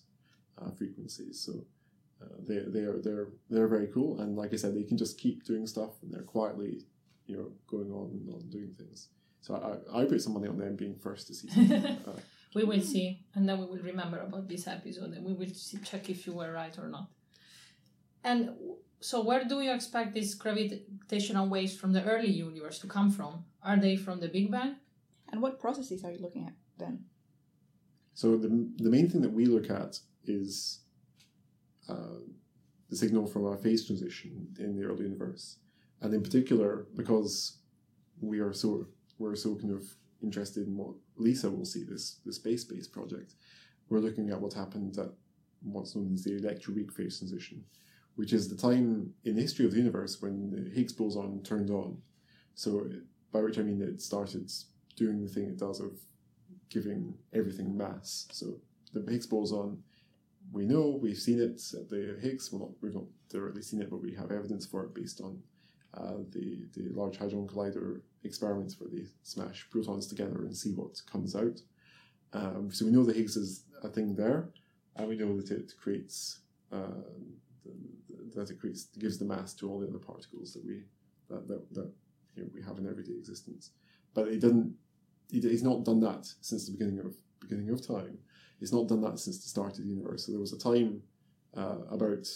uh, 0.60 0.70
frequencies. 0.70 1.40
So 1.40 1.64
uh, 2.20 2.36
they 2.46 2.60
they 2.66 2.80
are 2.80 3.00
they're 3.00 3.28
they're 3.50 3.68
very 3.68 3.88
cool, 3.88 4.20
and 4.20 4.36
like 4.36 4.52
I 4.52 4.56
said, 4.56 4.74
they 4.74 4.84
can 4.84 4.98
just 4.98 5.18
keep 5.18 5.44
doing 5.44 5.66
stuff, 5.66 6.02
and 6.02 6.12
they're 6.12 6.22
quietly, 6.22 6.86
you 7.26 7.36
know, 7.36 7.52
going 7.66 7.90
on 7.90 8.10
and 8.12 8.34
on 8.34 8.48
doing 8.50 8.72
things. 8.72 9.08
So 9.40 9.54
I 9.54 10.02
I 10.02 10.04
put 10.04 10.22
some 10.22 10.34
money 10.34 10.48
on 10.48 10.58
them 10.58 10.76
being 10.76 10.96
first 10.96 11.26
to 11.28 11.34
see. 11.34 11.48
something. 11.48 11.84
uh, 12.06 12.20
we 12.54 12.64
will 12.64 12.80
see, 12.80 13.24
and 13.34 13.48
then 13.48 13.58
we 13.58 13.66
will 13.66 13.82
remember 13.82 14.18
about 14.18 14.48
this 14.48 14.66
episode, 14.66 15.12
and 15.14 15.24
we 15.24 15.32
will 15.32 15.54
see, 15.54 15.78
check 15.78 16.10
if 16.10 16.26
you 16.26 16.34
were 16.34 16.52
right 16.52 16.76
or 16.78 16.88
not. 16.88 17.08
And 18.22 18.46
w- 18.48 18.76
so, 19.00 19.22
where 19.22 19.44
do 19.44 19.62
you 19.62 19.72
expect 19.72 20.12
these 20.14 20.34
gravitational 20.34 21.48
waves 21.48 21.74
from 21.74 21.92
the 21.92 22.04
early 22.04 22.30
universe 22.30 22.78
to 22.80 22.86
come 22.86 23.10
from? 23.10 23.44
Are 23.62 23.78
they 23.78 23.96
from 23.96 24.20
the 24.20 24.28
Big 24.28 24.50
Bang? 24.50 24.76
And 25.30 25.40
what 25.40 25.58
processes 25.58 26.04
are 26.04 26.12
you 26.12 26.18
looking 26.20 26.44
at 26.46 26.52
then? 26.78 27.06
so 28.14 28.36
the 28.36 28.48
the 28.76 28.90
main 28.90 29.08
thing 29.08 29.22
that 29.22 29.32
we 29.32 29.46
look 29.46 29.70
at 29.70 29.98
is 30.24 30.80
uh, 31.88 32.20
the 32.88 32.96
signal 32.96 33.26
from 33.26 33.46
a 33.46 33.56
phase 33.56 33.86
transition 33.86 34.48
in 34.58 34.76
the 34.76 34.84
early 34.84 35.04
universe, 35.04 35.56
and 36.00 36.12
in 36.14 36.22
particular 36.22 36.86
because 36.94 37.58
we 38.20 38.40
are 38.40 38.52
so 38.52 38.86
we're 39.18 39.36
so 39.36 39.54
kind 39.54 39.72
of 39.72 39.84
interested 40.22 40.66
in 40.66 40.76
what 40.76 40.94
LISA 41.16 41.50
will 41.50 41.64
see 41.64 41.84
this 41.84 42.20
the 42.24 42.32
space 42.32 42.64
based 42.64 42.92
project. 42.92 43.34
We're 43.88 44.00
looking 44.00 44.30
at 44.30 44.40
what 44.40 44.52
happened 44.52 44.98
at 44.98 45.10
what's 45.62 45.94
known 45.94 46.12
as 46.14 46.24
the 46.24 46.30
electroweak 46.30 46.92
phase 46.92 47.18
transition, 47.18 47.64
which 48.16 48.32
is 48.32 48.48
the 48.48 48.56
time 48.56 49.12
in 49.24 49.36
the 49.36 49.42
history 49.42 49.64
of 49.64 49.72
the 49.72 49.78
universe 49.78 50.20
when 50.20 50.50
the 50.50 50.70
Higgs 50.70 50.92
boson 50.92 51.42
turned 51.42 51.70
on. 51.70 51.98
So 52.54 52.88
by 53.32 53.40
which 53.42 53.58
I 53.58 53.62
mean 53.62 53.78
that 53.78 53.88
it 53.88 54.02
started 54.02 54.50
doing 54.96 55.22
the 55.22 55.28
thing 55.28 55.44
it 55.44 55.58
does 55.58 55.80
of 55.80 55.98
giving 56.68 57.14
everything 57.32 57.76
mass. 57.76 58.26
So 58.32 58.60
the 58.92 59.10
Higgs 59.10 59.26
boson, 59.26 59.82
we 60.52 60.66
know 60.66 60.98
we've 61.00 61.18
seen 61.18 61.40
it 61.40 61.60
at 61.74 61.88
the 61.88 62.18
Higgs. 62.20 62.52
Well, 62.52 62.74
we've 62.80 62.94
not 62.94 63.04
directly 63.30 63.62
seen 63.62 63.80
it, 63.80 63.90
but 63.90 64.02
we 64.02 64.14
have 64.14 64.30
evidence 64.30 64.66
for 64.66 64.84
it 64.84 64.94
based 64.94 65.20
on 65.20 65.42
uh, 65.94 66.18
the 66.30 66.66
the 66.74 66.88
Large 66.90 67.18
Hadron 67.18 67.48
Collider 67.48 68.00
experiments 68.24 68.78
where 68.78 68.90
they 68.90 69.04
smash 69.22 69.66
protons 69.70 70.06
together 70.06 70.44
and 70.44 70.56
see 70.56 70.72
what 70.72 71.00
comes 71.10 71.34
out. 71.34 71.60
Um, 72.32 72.70
so 72.70 72.84
we 72.86 72.92
know 72.92 73.04
the 73.04 73.12
Higgs 73.12 73.36
is 73.36 73.64
a 73.82 73.88
thing 73.88 74.14
there, 74.14 74.50
and 74.96 75.08
we 75.08 75.16
know 75.16 75.36
that 75.40 75.50
it 75.50 75.72
creates 75.80 76.40
uh, 76.70 77.02
that 78.34 78.50
it 78.50 78.60
creates 78.60 78.84
gives 78.98 79.18
the 79.18 79.24
mass 79.24 79.54
to 79.54 79.68
all 79.68 79.80
the 79.80 79.88
other 79.88 79.98
particles 79.98 80.52
that 80.52 80.64
we 80.64 80.82
that 81.28 81.48
that, 81.48 81.74
that 81.74 81.90
you 82.36 82.42
know, 82.42 82.48
we 82.54 82.62
have 82.62 82.78
in 82.78 82.88
everyday 82.88 83.12
existence. 83.12 83.70
But 84.14 84.28
it 84.28 84.40
doesn't. 84.40 84.74
It, 85.30 85.44
it's 85.44 85.62
not 85.62 85.84
done 85.84 86.00
that 86.00 86.26
since 86.40 86.66
the 86.66 86.72
beginning 86.72 87.00
of 87.00 87.14
beginning 87.40 87.70
of 87.70 87.86
time. 87.86 88.18
It's 88.62 88.72
not 88.72 88.88
done 88.88 89.00
that 89.02 89.18
since 89.18 89.42
the 89.42 89.48
start 89.48 89.78
of 89.78 89.84
the 89.84 89.90
universe. 89.90 90.24
So 90.24 90.32
there 90.32 90.40
was 90.40 90.52
a 90.52 90.58
time 90.58 91.02
uh, 91.56 91.78
about 91.90 92.26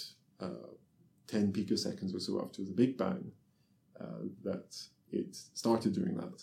uh, 0.41 0.75
ten 1.29 1.53
picoseconds 1.53 2.15
or 2.15 2.21
so 2.21 2.43
after 2.45 2.63
the 2.63 2.73
Big 2.73 2.99
Bang 2.99 3.31
uh, 4.01 4.25
that 4.43 4.77
it 5.11 5.37
started 5.55 5.95
doing 5.95 6.17
that. 6.17 6.43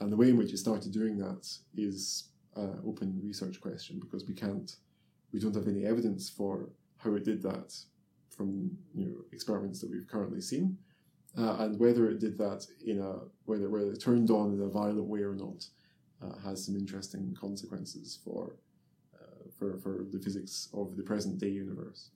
And 0.00 0.10
the 0.10 0.16
way 0.16 0.30
in 0.30 0.36
which 0.36 0.52
it 0.52 0.58
started 0.58 0.92
doing 0.92 1.16
that 1.18 1.48
is 1.76 2.30
an 2.56 2.80
open 2.84 3.20
research 3.22 3.60
question 3.60 4.00
because 4.00 4.26
we 4.26 4.34
can't, 4.34 4.74
we 5.32 5.38
don't 5.38 5.54
have 5.54 5.68
any 5.68 5.86
evidence 5.86 6.28
for 6.28 6.70
how 6.98 7.14
it 7.14 7.24
did 7.24 7.42
that 7.42 7.74
from 8.28 8.70
you 8.94 9.06
know 9.06 9.16
experiments 9.32 9.80
that 9.80 9.90
we've 9.90 10.08
currently 10.08 10.40
seen, 10.40 10.76
uh, 11.38 11.56
and 11.60 11.78
whether 11.78 12.10
it 12.10 12.18
did 12.18 12.36
that 12.38 12.66
in 12.84 12.98
a 13.00 13.18
whether 13.44 13.68
whether 13.68 13.92
it 13.92 14.00
turned 14.00 14.30
on 14.30 14.52
in 14.54 14.62
a 14.62 14.68
violent 14.68 15.04
way 15.04 15.20
or 15.20 15.34
not 15.34 15.66
uh, 16.22 16.36
has 16.40 16.64
some 16.64 16.76
interesting 16.76 17.36
consequences 17.38 18.18
for 18.24 18.56
for 19.60 19.78
for 19.82 19.92
the 20.12 20.18
physics 20.24 20.54
of 20.80 20.96
the 20.96 21.04
present 21.10 21.38
day 21.38 21.52
universe. 21.64 22.10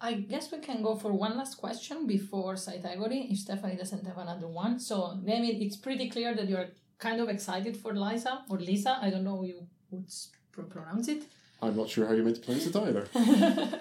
I 0.00 0.12
guess 0.32 0.52
we 0.52 0.58
can 0.58 0.82
go 0.82 0.96
for 0.96 1.12
one 1.12 1.36
last 1.38 1.54
question 1.56 2.06
before 2.06 2.54
Cytagory, 2.54 3.30
if 3.32 3.38
Stephanie 3.38 3.76
doesn't 3.76 4.06
have 4.06 4.18
another 4.18 4.48
one. 4.48 4.78
So, 4.78 5.18
David, 5.24 5.62
it's 5.62 5.78
pretty 5.78 6.10
clear 6.10 6.34
that 6.34 6.46
you're 6.46 6.68
kind 6.98 7.20
of 7.22 7.28
excited 7.30 7.74
for 7.76 7.94
Lisa 7.94 8.42
or 8.50 8.58
Lisa. 8.58 8.98
I 9.00 9.08
don't 9.08 9.24
know 9.24 9.36
how 9.36 9.44
you 9.44 9.66
would 9.90 10.10
pronounce 10.52 11.08
it. 11.08 11.22
I'm 11.62 11.76
not 11.76 11.88
sure 11.88 12.06
how 12.06 12.12
you're 12.12 12.24
meant 12.24 12.36
to 12.36 12.42
pronounce 12.42 12.66
it 12.66 12.76
either. 12.76 13.08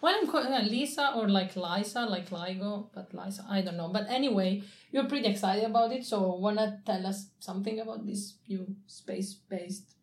well, 0.00 0.14
I'm 0.16 0.28
calling 0.28 0.52
her 0.52 0.60
uh, 0.60 0.62
Lisa 0.62 1.12
or 1.16 1.28
like 1.28 1.56
Lisa, 1.56 2.02
like 2.06 2.30
Ligo, 2.30 2.90
but 2.94 3.12
Lisa, 3.12 3.44
I 3.50 3.62
don't 3.62 3.76
know. 3.76 3.88
But 3.88 4.06
anyway, 4.08 4.62
you're 4.92 5.08
pretty 5.08 5.26
excited 5.26 5.64
about 5.64 5.90
it. 5.92 6.04
So, 6.04 6.36
wanna 6.36 6.80
tell 6.86 7.04
us 7.04 7.30
something 7.40 7.80
about 7.80 8.06
this 8.06 8.34
new 8.48 8.76
space-based 8.86 9.94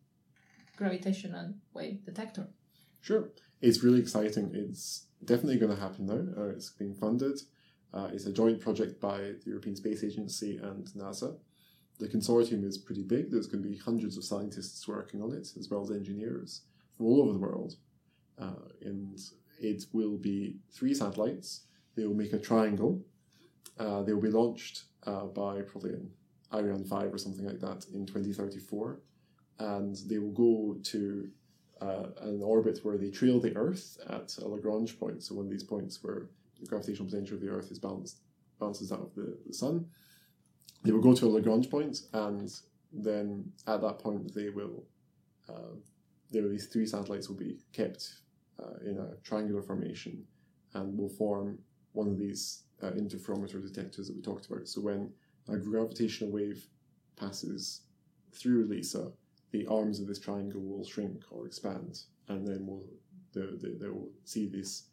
gravitational 0.82 1.54
wave 1.74 2.04
detector. 2.04 2.48
Sure. 3.00 3.30
It's 3.60 3.84
really 3.84 4.00
exciting. 4.00 4.50
It's 4.52 5.06
definitely 5.24 5.58
going 5.58 5.74
to 5.74 5.80
happen 5.80 6.06
now. 6.06 6.42
Uh, 6.42 6.48
it's 6.48 6.70
being 6.70 6.94
funded. 6.94 7.38
Uh, 7.94 8.08
it's 8.12 8.26
a 8.26 8.32
joint 8.32 8.60
project 8.60 9.00
by 9.00 9.18
the 9.18 9.42
European 9.46 9.76
Space 9.76 10.02
Agency 10.02 10.56
and 10.56 10.84
NASA. 10.96 11.36
The 12.00 12.08
consortium 12.08 12.64
is 12.64 12.78
pretty 12.78 13.04
big. 13.04 13.30
There's 13.30 13.46
going 13.46 13.62
to 13.62 13.68
be 13.68 13.76
hundreds 13.76 14.16
of 14.16 14.24
scientists 14.24 14.88
working 14.88 15.22
on 15.22 15.32
it, 15.32 15.48
as 15.58 15.68
well 15.70 15.82
as 15.82 15.90
engineers 15.90 16.62
from 16.96 17.06
all 17.06 17.22
over 17.22 17.32
the 17.32 17.38
world. 17.38 17.76
Uh, 18.38 18.64
and 18.80 19.20
it 19.60 19.84
will 19.92 20.16
be 20.16 20.56
three 20.72 20.94
satellites. 20.94 21.66
They 21.94 22.06
will 22.06 22.14
make 22.14 22.32
a 22.32 22.38
triangle. 22.38 23.04
Uh, 23.78 24.02
they 24.02 24.12
will 24.14 24.22
be 24.22 24.30
launched 24.30 24.84
uh, 25.06 25.26
by 25.26 25.60
probably 25.62 25.92
an 25.92 26.10
Ariane 26.52 26.84
5 26.84 27.14
or 27.14 27.18
something 27.18 27.46
like 27.46 27.60
that 27.60 27.86
in 27.94 28.04
2034. 28.06 28.98
And 29.62 29.94
they 30.08 30.18
will 30.18 30.36
go 30.46 30.76
to 30.92 31.28
uh, 31.80 32.06
an 32.28 32.42
orbit 32.42 32.76
where 32.84 32.98
they 32.98 33.10
trail 33.10 33.38
the 33.40 33.54
Earth 33.64 33.86
at 34.16 34.28
a 34.38 34.46
Lagrange 34.54 34.92
point. 35.02 35.22
So 35.22 35.34
one 35.34 35.46
of 35.46 35.52
these 35.54 35.68
points 35.74 35.94
where 36.02 36.22
the 36.60 36.66
gravitational 36.70 37.08
potential 37.10 37.36
of 37.36 37.42
the 37.42 37.52
Earth 37.56 37.70
is 37.70 37.78
balanced, 37.78 38.18
balances 38.58 38.88
that 38.90 39.00
of 39.06 39.14
the, 39.14 39.28
the 39.46 39.54
Sun. 39.62 39.86
They 40.84 40.92
will 40.92 41.06
go 41.08 41.14
to 41.14 41.26
a 41.26 41.34
Lagrange 41.36 41.68
point, 41.70 41.96
and 42.12 42.48
then 42.92 43.26
at 43.66 43.80
that 43.82 43.98
point 43.98 44.34
they 44.34 44.48
will, 44.58 44.84
uh, 45.48 45.74
there 46.30 46.48
these 46.48 46.66
three 46.66 46.86
satellites 46.86 47.28
will 47.28 47.36
be 47.48 47.58
kept 47.72 48.00
uh, 48.62 48.78
in 48.88 48.98
a 48.98 49.08
triangular 49.28 49.62
formation, 49.62 50.24
and 50.74 50.98
will 50.98 51.08
form 51.08 51.58
one 51.92 52.08
of 52.08 52.18
these 52.18 52.64
uh, 52.82 52.90
interferometer 53.02 53.58
detectors 53.62 54.06
that 54.06 54.16
we 54.16 54.22
talked 54.22 54.46
about. 54.46 54.66
So 54.66 54.80
when 54.80 55.10
a 55.48 55.56
gravitational 55.56 56.30
wave 56.32 56.66
passes 57.16 57.82
through 58.32 58.66
LISA, 58.66 59.12
the 59.52 59.66
arms 59.66 60.00
of 60.00 60.06
this 60.06 60.18
triangle 60.18 60.60
will 60.60 60.84
shrink 60.84 61.22
or 61.30 61.46
expand, 61.46 62.00
and 62.28 62.46
then 62.46 62.66
we'll, 62.66 62.84
they, 63.34 63.42
they, 63.60 63.74
they 63.74 63.88
will 63.88 64.10
see 64.24 64.46
this 64.48 64.86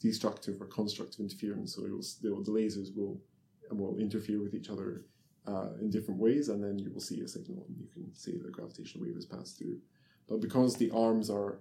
destructive 0.00 0.60
or 0.60 0.66
constructive 0.66 1.20
interference. 1.20 1.74
So 1.74 1.84
it 1.84 1.90
will, 1.90 2.42
the 2.42 2.50
lasers 2.50 2.96
will 2.96 3.20
will 3.70 3.98
interfere 3.98 4.40
with 4.40 4.54
each 4.54 4.70
other 4.70 5.04
uh, 5.46 5.68
in 5.80 5.90
different 5.90 6.20
ways, 6.20 6.48
and 6.48 6.62
then 6.62 6.78
you 6.78 6.90
will 6.92 7.00
see 7.00 7.20
a 7.20 7.28
signal, 7.28 7.64
and 7.68 7.76
you 7.78 7.86
can 7.92 8.14
see 8.14 8.32
the 8.32 8.50
gravitational 8.50 9.04
wave 9.04 9.14
has 9.14 9.26
passed 9.26 9.58
through. 9.58 9.78
But 10.28 10.40
because 10.40 10.76
the 10.76 10.90
arms 10.90 11.30
are 11.30 11.60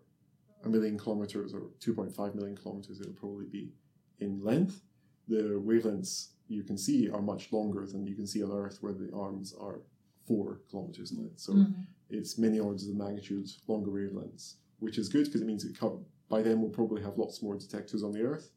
a 0.64 0.70
million 0.70 0.98
kilometers 0.98 1.54
or 1.54 1.70
2.5 1.80 2.36
million 2.36 2.56
kilometers, 2.56 3.00
it'll 3.00 3.14
probably 3.14 3.46
be 3.46 3.72
in 4.20 4.44
length. 4.44 4.82
The 5.28 5.62
wavelengths 5.64 6.30
you 6.48 6.64
can 6.64 6.78
see 6.78 7.10
are 7.10 7.22
much 7.22 7.52
longer 7.52 7.86
than 7.86 8.06
you 8.08 8.16
can 8.16 8.28
see 8.28 8.44
on 8.44 8.52
Earth, 8.52 8.78
where 8.82 8.94
the 8.94 9.12
arms 9.14 9.54
are 9.60 9.82
four 10.28 10.62
kilometers 10.70 11.12
in 11.12 11.20
length. 11.20 11.40
So 11.40 11.54
mm-hmm. 11.54 11.82
It's 12.10 12.38
many 12.38 12.60
orders 12.60 12.88
of 12.88 12.96
magnitude 12.96 13.50
longer 13.68 13.92
wavelengths, 13.92 14.56
which 14.80 14.98
is 14.98 15.10
good 15.10 15.26
because 15.26 15.42
it 15.42 15.48
means 15.48 15.66
it 15.66 15.78
co- 15.78 16.06
by 16.30 16.42
then 16.42 16.62
we'll 16.62 16.70
probably 16.70 17.02
have 17.02 17.18
lots 17.18 17.42
more 17.42 17.56
detectors 17.56 18.04
on 18.04 18.12
the 18.12 18.22
Earth. 18.22 18.50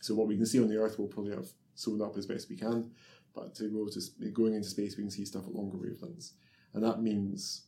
So 0.00 0.14
what 0.14 0.28
we 0.28 0.36
can 0.36 0.46
see 0.46 0.60
on 0.60 0.68
the 0.68 0.76
Earth, 0.76 0.98
we'll 0.98 1.08
probably 1.08 1.34
have 1.34 1.48
sewn 1.74 2.00
up 2.02 2.16
as 2.16 2.26
best 2.26 2.48
we 2.48 2.56
can. 2.56 2.90
But 3.34 3.54
to 3.56 3.68
go 3.68 3.86
to 3.88 4.30
going 4.30 4.54
into 4.54 4.68
space, 4.68 4.96
we 4.96 5.02
can 5.02 5.10
see 5.10 5.24
stuff 5.24 5.46
at 5.46 5.54
longer 5.54 5.76
wavelengths, 5.76 6.32
and 6.72 6.82
that 6.82 7.02
means 7.02 7.66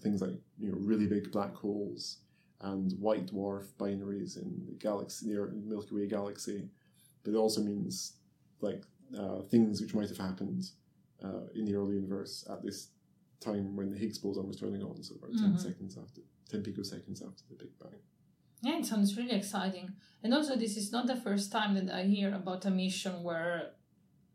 things 0.00 0.20
like 0.20 0.34
you 0.58 0.70
know 0.70 0.78
really 0.78 1.06
big 1.06 1.32
black 1.32 1.54
holes 1.54 2.18
and 2.60 2.92
white 2.98 3.26
dwarf 3.26 3.72
binaries 3.78 4.36
in 4.36 4.66
the 4.66 4.74
galaxy 4.74 5.26
near 5.26 5.50
Milky 5.64 5.94
Way 5.94 6.06
galaxy. 6.08 6.68
But 7.24 7.32
it 7.32 7.36
also 7.36 7.62
means 7.62 8.14
like 8.60 8.82
uh, 9.18 9.40
things 9.42 9.80
which 9.80 9.94
might 9.94 10.08
have 10.08 10.18
happened 10.18 10.64
uh, 11.24 11.46
in 11.54 11.64
the 11.64 11.74
early 11.74 11.94
universe 11.94 12.46
at 12.50 12.62
this 12.62 12.88
time 13.40 13.76
when 13.76 13.90
the 13.90 13.96
Higgs 13.96 14.18
boson 14.18 14.46
was 14.46 14.56
turning 14.56 14.82
on, 14.82 15.02
so 15.02 15.14
about 15.14 15.30
mm-hmm. 15.30 15.52
10 15.52 15.58
seconds 15.58 15.96
after, 15.96 16.22
10 16.50 16.62
picoseconds 16.62 17.26
after 17.26 17.42
the 17.48 17.54
Big 17.56 17.78
Bang. 17.78 18.00
Yeah, 18.62 18.78
it 18.78 18.86
sounds 18.86 19.16
really 19.16 19.36
exciting. 19.36 19.92
And 20.22 20.34
also, 20.34 20.56
this 20.56 20.76
is 20.76 20.90
not 20.90 21.06
the 21.06 21.16
first 21.16 21.52
time 21.52 21.74
that 21.74 21.94
I 21.94 22.04
hear 22.04 22.34
about 22.34 22.64
a 22.64 22.70
mission 22.70 23.22
where 23.22 23.70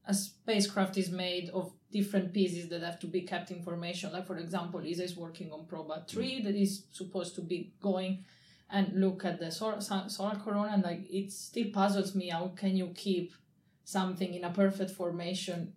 a 0.05 0.13
spacecraft 0.13 0.97
is 0.97 1.11
made 1.11 1.49
of 1.49 1.73
different 1.91 2.33
pieces 2.33 2.69
that 2.69 2.81
have 2.81 2.99
to 2.99 3.07
be 3.07 3.21
kept 3.21 3.51
in 3.51 3.61
formation. 3.61 4.11
Like, 4.11 4.25
for 4.25 4.37
example, 4.37 4.81
ESA 4.85 5.03
is 5.03 5.17
working 5.17 5.51
on 5.51 5.65
Proba 5.65 6.07
3 6.07 6.25
mm. 6.25 6.43
that 6.45 6.55
is 6.55 6.85
supposed 6.91 7.35
to 7.35 7.41
be 7.41 7.73
going 7.81 8.23
and 8.69 8.99
look 8.99 9.25
at 9.25 9.39
the 9.39 9.51
solar, 9.51 9.81
solar 9.81 10.35
corona. 10.35 10.71
And, 10.73 10.83
like, 10.83 11.05
it 11.09 11.31
still 11.31 11.69
puzzles 11.73 12.15
me 12.15 12.29
how 12.29 12.53
can 12.55 12.77
you 12.77 12.87
keep 12.95 13.33
something 13.83 14.33
in 14.33 14.45
a 14.45 14.49
perfect 14.49 14.91
formation, 14.91 15.73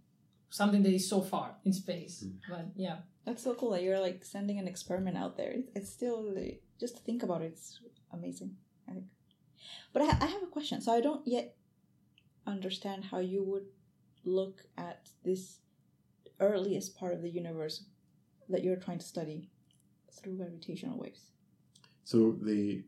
something 0.51 0.83
that 0.85 0.93
is 0.93 1.09
so 1.09 1.21
far 1.21 1.57
in 1.65 1.73
space. 1.73 2.25
Mm. 2.25 2.39
But, 2.49 2.67
yeah. 2.77 2.97
That's 3.27 3.43
so 3.43 3.55
cool 3.55 3.73
that 3.73 3.83
you're, 3.83 4.01
like, 4.01 4.25
sending 4.25 4.59
an 4.59 4.69
experiment 4.69 5.19
out 5.19 5.37
there. 5.37 5.57
It's 5.75 5.91
still, 5.91 6.33
just 6.81 6.97
to 6.97 7.03
think 7.03 7.23
about 7.23 7.43
it, 7.43 7.47
it's 7.47 7.81
amazing, 8.13 8.57
I 8.89 8.93
think. 8.93 9.07
But 9.93 10.03
I, 10.03 10.07
I 10.25 10.27
have 10.27 10.43
a 10.43 10.47
question. 10.47 10.81
So 10.81 10.93
I 10.93 11.01
don't 11.01 11.27
yet 11.27 11.57
understand 12.47 13.05
how 13.05 13.19
you 13.19 13.43
would 13.43 13.67
look 14.25 14.63
at 14.79 15.09
this 15.25 15.59
earliest 16.39 16.97
part 16.97 17.15
of 17.15 17.23
the 17.23 17.29
universe 17.29 17.85
that 18.49 18.63
you're 18.63 18.77
trying 18.77 18.99
to 18.99 19.05
study 19.05 19.51
through 20.13 20.37
gravitational 20.37 20.99
waves. 20.99 21.33
So 22.05 22.37
the 22.41 22.85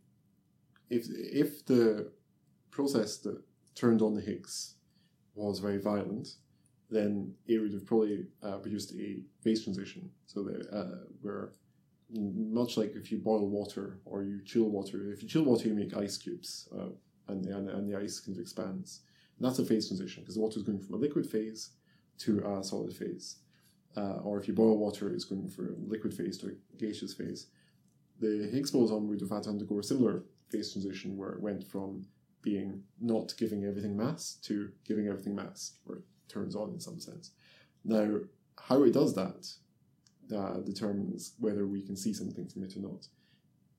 if 0.91 1.07
if 1.11 1.67
the 1.67 2.13
process 2.71 3.19
that 3.19 3.43
turned 3.75 4.03
on 4.03 4.15
the 4.15 4.21
Higgs 4.21 4.75
was 5.35 5.59
very 5.59 5.79
violent, 5.79 6.29
then 6.91 7.35
it 7.47 7.59
would 7.59 7.73
have 7.73 7.87
probably 7.87 8.27
uh, 8.43 8.57
produced 8.57 8.95
a 8.95 9.21
phase 9.43 9.65
transition. 9.65 10.11
So 10.27 10.43
that 10.45 10.69
uh, 10.73 11.05
where 11.21 11.53
much 12.11 12.77
like 12.77 12.95
if 12.97 13.13
you 13.13 13.19
boil 13.19 13.47
water 13.49 13.99
or 14.05 14.23
you 14.23 14.41
chill 14.45 14.71
water, 14.71 15.13
if 15.13 15.23
you 15.23 15.29
chill 15.29 15.45
water, 15.45 15.69
you 15.69 15.75
make 15.75 15.97
ice 15.97 16.17
cubes, 16.17 16.69
uh, 16.75 16.89
and, 17.29 17.45
and, 17.47 17.69
and 17.69 17.89
the 17.89 17.99
ice 17.99 18.21
kind 18.21 18.37
of 18.37 18.41
expands. 18.41 19.03
And 19.39 19.47
that's 19.47 19.59
a 19.59 19.65
phase 19.65 19.89
transition 19.89 20.23
because 20.23 20.37
the 20.37 20.41
water 20.41 20.59
is 20.59 20.63
going 20.63 20.81
from 20.81 20.95
a 20.95 20.99
liquid 20.99 21.29
phase 21.29 21.71
to 22.19 22.45
a 22.47 22.65
solid 22.65 22.95
phase. 22.95 23.37
Uh, 23.97 24.19
or 24.23 24.41
if 24.41 24.49
you 24.49 24.55
boil 24.55 24.79
water, 24.79 25.13
it's 25.13 25.25
going 25.25 25.49
from 25.49 25.67
a 25.67 25.91
liquid 25.91 26.15
phase 26.15 26.39
to 26.39 26.49
a 26.49 26.77
gaseous 26.79 27.15
phase. 27.15 27.49
The 28.21 28.49
Higgs 28.51 28.71
boson 28.71 29.09
would 29.09 29.21
have 29.21 29.31
had 29.31 29.45
to 29.45 29.51
undergo 29.51 29.79
a 29.79 29.83
similar 29.83 30.25
phase 30.51 30.73
transition 30.73 31.17
where 31.17 31.33
it 31.33 31.41
went 31.41 31.65
from 31.65 32.07
being 32.43 32.83
not 33.01 33.35
giving 33.37 33.65
everything 33.65 33.97
mass 33.97 34.39
to 34.43 34.71
giving 34.87 35.09
everything 35.09 35.35
mass, 35.35 35.75
turns 36.29 36.55
on 36.55 36.71
in 36.71 36.81
some 36.81 37.01
sense. 37.01 37.33
Now, 37.85 38.19
how 38.57 38.83
it 38.83 38.93
does 38.93 39.15
that 39.15 39.47
uh, 40.35 40.59
determines 40.59 41.35
whether 41.39 41.67
we 41.67 41.83
can 41.83 41.97
see 41.97 42.13
something 42.13 42.47
from 42.49 42.65
it 42.65 42.77
or 42.77 42.81
not. 42.81 43.07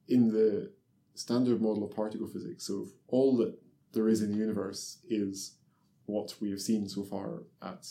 In 0.07 0.29
the 0.31 0.71
standard 1.13 1.61
model 1.61 1.83
of 1.83 1.95
particle 1.95 2.27
physics, 2.27 2.65
so 2.65 2.83
if 2.83 2.89
all 3.07 3.37
that 3.37 3.55
there 3.93 4.09
is 4.09 4.21
in 4.21 4.31
the 4.31 4.37
universe 4.37 4.99
is 5.09 5.55
what 6.05 6.33
we 6.41 6.49
have 6.49 6.61
seen 6.61 6.87
so 6.87 7.03
far 7.03 7.43
at 7.61 7.85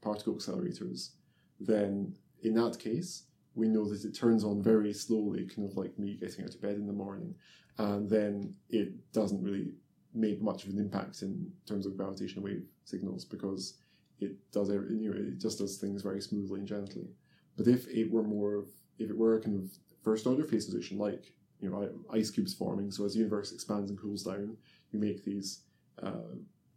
particle 0.00 0.34
accelerators, 0.34 1.10
then 1.58 2.14
in 2.42 2.54
that 2.54 2.78
case, 2.78 3.24
we 3.54 3.68
know 3.68 3.88
that 3.88 4.04
it 4.04 4.14
turns 4.14 4.44
on 4.44 4.62
very 4.62 4.92
slowly, 4.92 5.46
kind 5.46 5.68
of 5.68 5.76
like 5.76 5.98
me 5.98 6.16
getting 6.20 6.44
out 6.44 6.54
of 6.54 6.62
bed 6.62 6.76
in 6.76 6.86
the 6.86 6.92
morning, 6.92 7.34
and 7.78 8.08
then 8.08 8.54
it 8.68 9.12
doesn't 9.12 9.42
really 9.42 9.72
make 10.12 10.40
much 10.40 10.64
of 10.64 10.70
an 10.70 10.78
impact 10.78 11.22
in 11.22 11.50
terms 11.66 11.86
of 11.86 11.96
gravitational 11.96 12.44
wave 12.44 12.62
signals 12.84 13.24
because 13.24 13.78
it 14.20 14.36
does 14.52 14.70
every, 14.70 14.96
you 14.96 15.10
know, 15.10 15.16
it 15.16 15.38
just 15.38 15.58
does 15.58 15.76
things 15.76 16.02
very 16.02 16.20
smoothly 16.20 16.60
and 16.60 16.68
gently. 16.68 17.08
But 17.56 17.68
if 17.68 17.86
it 17.88 18.10
were 18.10 18.22
more 18.22 18.54
of, 18.54 18.68
if 18.98 19.10
it 19.10 19.16
were 19.16 19.36
a 19.36 19.40
kind 19.40 19.58
of 19.58 19.70
first 20.02 20.26
order 20.26 20.44
phase 20.44 20.66
transition, 20.66 20.98
like, 20.98 21.32
you 21.60 21.70
know, 21.70 21.88
ice 22.12 22.30
cubes 22.30 22.54
forming, 22.54 22.90
so 22.90 23.04
as 23.04 23.12
the 23.12 23.18
universe 23.18 23.52
expands 23.52 23.90
and 23.90 23.98
cools 23.98 24.22
down, 24.22 24.56
you 24.92 24.98
make 24.98 25.24
these 25.24 25.62
uh, 26.02 26.34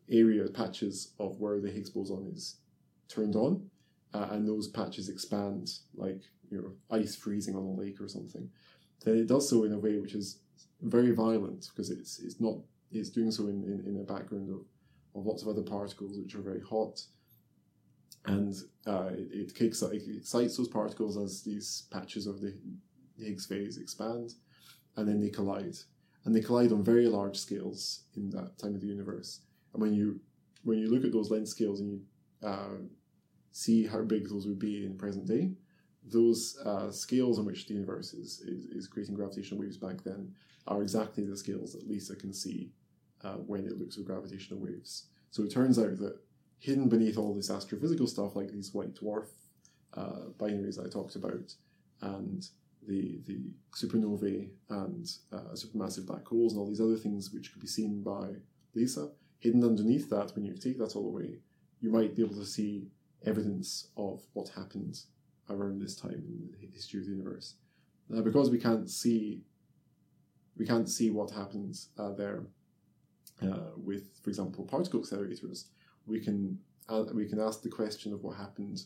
area 0.10 0.48
patches 0.48 1.14
of 1.20 1.40
where 1.40 1.60
the 1.60 1.70
Higgs 1.70 1.90
boson 1.90 2.32
is 2.34 2.58
turned 3.08 3.36
on, 3.36 3.70
uh, 4.14 4.28
and 4.32 4.48
those 4.48 4.68
patches 4.68 5.10
expand 5.10 5.70
like, 5.96 6.22
you 6.50 6.62
know, 6.62 6.72
ice 6.96 7.16
freezing 7.16 7.56
on 7.56 7.64
a 7.64 7.72
lake 7.72 8.00
or 8.00 8.08
something. 8.08 8.50
Then 9.04 9.18
it 9.18 9.28
does 9.28 9.50
so 9.50 9.64
in 9.64 9.74
a 9.74 9.80
way 9.80 9.98
which 9.98 10.16
is 10.16 10.40
very 10.82 11.12
violent 11.12 11.70
because 11.70 11.90
it's, 11.90 12.20
it's 12.20 12.40
not, 12.40 12.56
it's 12.92 13.10
doing 13.10 13.32
so 13.32 13.48
in, 13.48 13.64
in, 13.64 13.84
in 13.86 14.00
a 14.00 14.04
background 14.04 14.50
of, 14.50 14.62
of 15.16 15.26
lots 15.26 15.42
of 15.42 15.50
other 15.50 15.62
particles 15.62 16.18
which 16.18 16.36
are 16.36 16.42
very 16.42 16.62
hot 16.62 17.02
and 18.26 18.56
uh, 18.86 19.10
it, 19.12 19.30
it, 19.32 19.56
kicks, 19.56 19.82
it 19.82 20.04
excites 20.18 20.58
those 20.58 20.68
particles 20.68 21.18
as 21.18 21.44
these 21.44 21.84
patches 21.92 22.28
of 22.28 22.42
the 22.42 22.54
Higgs 23.20 23.46
phase 23.46 23.78
expand, 23.78 24.34
and 24.96 25.08
then 25.08 25.20
they 25.20 25.30
collide, 25.30 25.76
and 26.26 26.36
they 26.36 26.42
collide 26.42 26.72
on 26.72 26.84
very 26.84 27.08
large 27.08 27.38
scales 27.38 28.04
in 28.16 28.30
that 28.32 28.58
time 28.58 28.76
of 28.76 28.82
the 28.82 28.88
universe. 28.88 29.42
And 29.74 29.82
when 29.82 29.94
you 29.94 30.20
when 30.64 30.78
you 30.80 30.90
look 30.90 31.06
at 31.06 31.12
those 31.12 31.32
length 31.32 31.48
scales 31.48 31.80
and 31.80 31.92
you 31.92 32.48
uh, 32.48 32.78
see 33.52 33.88
how 33.88 34.02
big 34.02 34.30
those 34.30 34.46
would 34.46 34.60
be 34.60 34.86
in 34.86 34.98
present 34.98 35.26
day, 35.26 35.52
those 36.04 36.58
uh, 36.66 36.92
scales 36.92 37.40
on 37.40 37.46
which 37.46 37.68
the 37.68 37.74
universe 37.74 38.14
is, 38.14 38.42
is, 38.42 38.66
is, 38.66 38.88
creating 38.88 39.16
gravitational 39.16 39.62
waves 39.62 39.78
back 39.78 40.04
then 40.04 40.34
are 40.68 40.82
exactly 40.82 41.24
the 41.24 41.36
scales 41.36 41.74
that 41.74 41.88
LISA 41.90 42.16
can 42.16 42.34
see 42.34 42.72
uh, 43.24 43.34
when 43.34 43.66
it 43.66 43.78
looks 43.78 43.98
at 43.98 44.06
gravitational 44.06 44.60
waves. 44.60 45.08
So 45.32 45.44
it 45.44 45.52
turns 45.52 45.80
out 45.80 45.98
that 45.98 46.20
hidden 46.60 46.90
beneath 46.90 47.18
all 47.18 47.34
this 47.34 47.52
astrophysical 47.52 48.08
stuff, 48.08 48.36
like 48.36 48.52
these 48.52 48.74
white 48.74 48.96
dwarf 48.96 49.28
uh, 49.94 50.30
binaries 50.38 50.84
I 50.84 50.90
talked 50.90 51.16
about, 51.16 51.54
and 52.02 52.46
the 52.88 53.20
the 53.26 53.40
supernovae 53.76 54.50
and 54.70 55.10
uh, 55.32 55.54
supermassive 55.54 56.06
black 56.06 56.26
holes 56.26 56.54
and 56.54 56.60
all 56.60 56.68
these 56.68 56.82
other 56.82 56.98
things 56.98 57.32
which 57.32 57.52
could 57.52 57.62
be 57.62 57.68
seen 57.68 58.02
by 58.02 58.30
LISA. 58.76 59.10
Hidden 59.40 59.64
underneath 59.64 60.10
that, 60.10 60.34
when 60.36 60.46
you 60.46 60.56
take 60.56 60.78
that 60.80 60.96
all 60.96 61.08
away, 61.08 61.40
you 61.80 61.92
might 61.92 62.16
be 62.16 62.24
able 62.24 62.36
to 62.36 62.46
see 62.46 62.88
evidence 63.26 63.90
of 63.98 64.22
what 64.34 64.50
happened 64.50 65.00
around 65.50 65.80
this 65.80 65.96
time 65.96 66.24
in 66.28 66.50
the 66.60 66.68
history 66.74 67.00
of 67.00 67.06
the 67.06 67.12
universe. 67.12 67.56
Now, 68.10 68.22
because 68.22 68.50
we 68.50 68.58
can't 68.58 68.90
see, 68.90 69.44
we 70.58 70.66
can't 70.66 70.90
see 70.90 71.10
what 71.12 71.32
happens 71.32 71.90
uh, 71.98 72.14
there 72.14 72.44
uh, 73.44 73.72
with, 73.76 74.20
for 74.24 74.30
example, 74.30 74.66
particle 74.66 75.02
accelerators. 75.02 75.66
We 76.08 76.20
can 76.20 76.60
uh, 76.90 77.04
we 77.14 77.26
can 77.26 77.40
ask 77.40 77.62
the 77.62 77.70
question 77.70 78.14
of 78.14 78.24
what 78.24 78.38
happened 78.38 78.84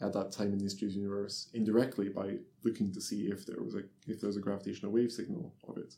at 0.00 0.12
that 0.14 0.32
time 0.32 0.52
in 0.52 0.58
the 0.58 0.64
history 0.64 0.88
of 0.88 0.94
the 0.94 1.00
universe 1.00 1.50
indirectly 1.52 2.08
by 2.08 2.36
looking 2.64 2.92
to 2.92 3.00
see 3.00 3.26
if 3.26 3.44
there 3.44 3.62
was 3.62 3.74
a 3.74 3.82
if 4.06 4.20
there 4.20 4.28
was 4.28 4.36
a 4.36 4.40
gravitational 4.40 4.92
wave 4.92 5.12
signal 5.12 5.52
of 5.68 5.76
it. 5.76 5.94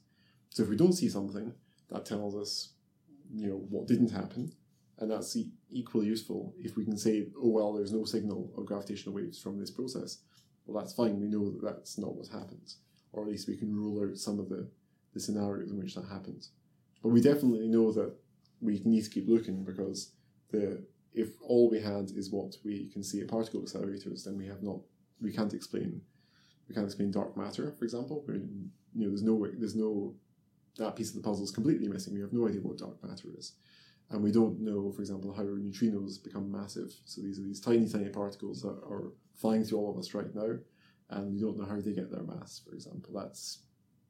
So 0.51 0.63
if 0.63 0.69
we 0.69 0.77
don't 0.77 0.93
see 0.93 1.09
something, 1.09 1.53
that 1.91 2.05
tells 2.05 2.35
us, 2.35 2.71
you 3.33 3.49
know, 3.49 3.65
what 3.71 3.87
didn't 3.87 4.11
happen, 4.11 4.53
and 4.99 5.11
that's 5.11 5.37
equally 5.71 6.07
useful 6.07 6.55
if 6.59 6.77
we 6.77 6.85
can 6.85 6.99
say, 6.99 7.29
oh 7.37 7.49
well, 7.49 7.73
there's 7.73 7.93
no 7.93 8.05
signal 8.05 8.51
of 8.57 8.67
gravitational 8.67 9.15
waves 9.15 9.39
from 9.39 9.59
this 9.59 9.71
process. 9.71 10.19
Well, 10.67 10.81
that's 10.81 10.95
fine. 10.95 11.21
We 11.21 11.29
know 11.29 11.51
that 11.51 11.63
that's 11.63 11.99
not 11.99 12.15
what 12.15 12.29
happened, 12.29 12.75
or 13.13 13.23
at 13.23 13.31
least 13.31 13.49
we 13.49 13.57
can 13.57 13.75
rule 13.75 14.03
out 14.03 14.17
some 14.19 14.39
of 14.39 14.49
the 14.49 14.69
the 15.13 15.21
scenarios 15.21 15.71
in 15.71 15.79
which 15.79 15.95
that 15.95 16.07
happened. 16.07 16.47
But 17.03 17.11
we 17.11 17.21
definitely 17.21 17.69
know 17.69 17.93
that 17.93 18.13
we 18.61 18.81
need 18.85 19.05
to 19.05 19.11
keep 19.11 19.29
looking 19.29 19.65
because 19.65 20.13
the 20.53 20.85
if 21.15 21.31
all 21.43 21.69
we 21.71 21.81
had 21.81 22.11
is 22.13 22.31
what 22.31 22.57
we 22.65 22.89
can 22.89 23.03
see 23.03 23.21
at 23.21 23.29
particle 23.29 23.61
accelerators, 23.63 24.25
then 24.25 24.37
we 24.39 24.47
have 24.47 24.63
not 24.63 24.79
we 25.21 25.33
can't 25.33 25.55
explain 25.55 26.01
we 26.69 26.75
can't 26.75 26.87
explain 26.87 27.11
dark 27.11 27.37
matter, 27.37 27.73
for 27.73 27.85
example. 27.85 28.25
You 28.29 28.71
know, 28.95 29.09
there's 29.09 29.23
no 29.23 29.47
there's 29.59 29.77
no 29.77 30.15
that 30.79 30.97
piece 30.97 31.11
of 31.11 31.17
the 31.17 31.23
puzzle 31.29 31.45
is 31.45 31.51
completely 31.51 31.89
missing. 31.89 32.15
We 32.15 32.21
have 32.21 32.33
no 32.33 32.49
idea 32.49 32.61
what 32.61 32.79
dark 32.79 33.03
matter 33.05 33.29
is, 33.37 33.53
and 34.11 34.23
we 34.23 34.33
don't 34.33 34.61
know, 34.61 34.91
for 34.93 35.03
example, 35.03 35.35
how 35.35 35.43
neutrinos 35.43 36.23
become 36.23 36.51
massive. 36.51 36.95
So 37.05 37.21
these 37.21 37.39
are 37.39 37.43
these 37.43 37.61
tiny, 37.61 37.89
tiny 37.89 38.09
particles 38.09 38.63
that 38.63 38.79
are 38.89 39.13
flying 39.35 39.65
through 39.65 39.79
all 39.79 39.91
of 39.91 39.99
us 39.99 40.15
right 40.15 40.35
now, 40.35 40.57
and 41.11 41.33
we 41.33 41.41
don't 41.41 41.59
know 41.59 41.67
how 41.67 41.81
they 41.81 41.93
get 41.93 42.11
their 42.11 42.23
mass. 42.23 42.63
For 42.67 42.75
example, 42.75 43.13
that's 43.15 43.65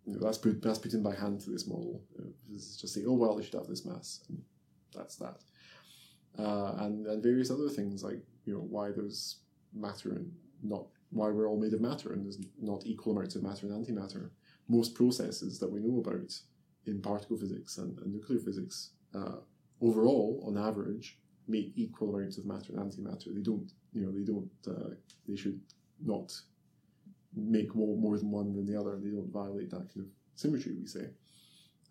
you 0.04 0.14
know, 0.14 0.20
that's 0.20 0.38
put 0.38 0.62
that's 0.62 0.78
put 0.78 0.94
in 0.94 1.02
by 1.02 1.14
hand 1.14 1.40
to 1.40 1.50
this 1.50 1.66
model. 1.66 2.02
Uh, 2.18 2.30
It's 2.52 2.76
just 2.76 2.94
say, 2.94 3.04
oh 3.06 3.14
well, 3.14 3.36
they 3.36 3.44
should 3.44 3.54
have 3.54 3.68
this 3.68 3.84
mass, 3.86 4.20
and 4.28 4.42
that's 4.94 5.16
that. 5.16 5.42
Uh, 6.38 6.74
and 6.78 7.06
and 7.06 7.22
various 7.22 7.50
other 7.50 7.68
things 7.68 8.02
like 8.02 8.20
you 8.46 8.54
know 8.54 8.60
why 8.60 8.90
there's 8.90 9.40
matter 9.74 10.12
and 10.12 10.32
not 10.62 10.86
why 11.10 11.28
we're 11.28 11.48
all 11.48 11.60
made 11.60 11.74
of 11.74 11.80
matter 11.80 12.12
and 12.12 12.24
there's 12.24 12.38
not 12.60 12.86
equal 12.86 13.14
amounts 13.14 13.34
of 13.34 13.42
matter 13.42 13.66
and 13.66 13.86
antimatter. 13.86 14.30
Most 14.68 14.94
processes 14.94 15.58
that 15.58 15.70
we 15.70 15.80
know 15.80 15.98
about 15.98 16.32
in 16.86 17.02
particle 17.02 17.36
physics 17.36 17.78
and, 17.78 17.98
and 17.98 18.12
nuclear 18.12 18.38
physics 18.38 18.90
uh, 19.14 19.36
overall, 19.82 20.42
on 20.46 20.56
average, 20.56 21.18
make 21.48 21.72
equal 21.76 22.14
amounts 22.14 22.38
of 22.38 22.46
matter 22.46 22.72
and 22.72 22.90
antimatter. 22.90 23.34
They 23.34 23.42
don't, 23.42 23.70
you 23.92 24.02
know, 24.02 24.12
they 24.12 24.24
don't. 24.24 24.50
Uh, 24.66 24.94
they 25.28 25.36
should 25.36 25.60
not 26.04 26.32
make 27.34 27.74
more, 27.74 27.96
more 27.96 28.16
than 28.16 28.30
one 28.30 28.54
than 28.54 28.66
the 28.66 28.78
other. 28.78 28.96
They 28.96 29.10
don't 29.10 29.32
violate 29.32 29.70
that 29.70 29.92
kind 29.92 30.06
of 30.06 30.06
symmetry. 30.34 30.74
We 30.78 30.86
say. 30.86 31.06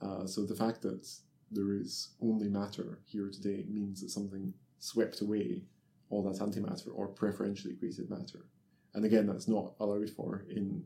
Uh, 0.01 0.25
so 0.25 0.45
the 0.45 0.55
fact 0.55 0.81
that 0.81 1.07
there 1.51 1.73
is 1.75 2.09
only 2.21 2.47
matter 2.47 2.99
here 3.05 3.29
today 3.29 3.65
means 3.69 4.01
that 4.01 4.09
something 4.09 4.53
swept 4.79 5.21
away 5.21 5.63
all 6.09 6.23
that 6.23 6.39
antimatter 6.39 6.87
or 6.93 7.07
preferentially 7.07 7.75
created 7.75 8.09
matter. 8.09 8.45
And 8.93 9.05
again, 9.05 9.25
that's 9.27 9.47
not 9.47 9.73
allowed 9.79 10.09
for 10.09 10.45
in 10.49 10.83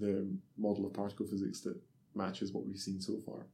the 0.00 0.26
model 0.56 0.86
of 0.86 0.92
particle 0.94 1.26
physics 1.26 1.60
that 1.60 1.76
matches 2.14 2.52
what 2.52 2.66
we've 2.66 2.78
seen 2.78 3.00
so 3.00 3.18
far. 3.24 3.46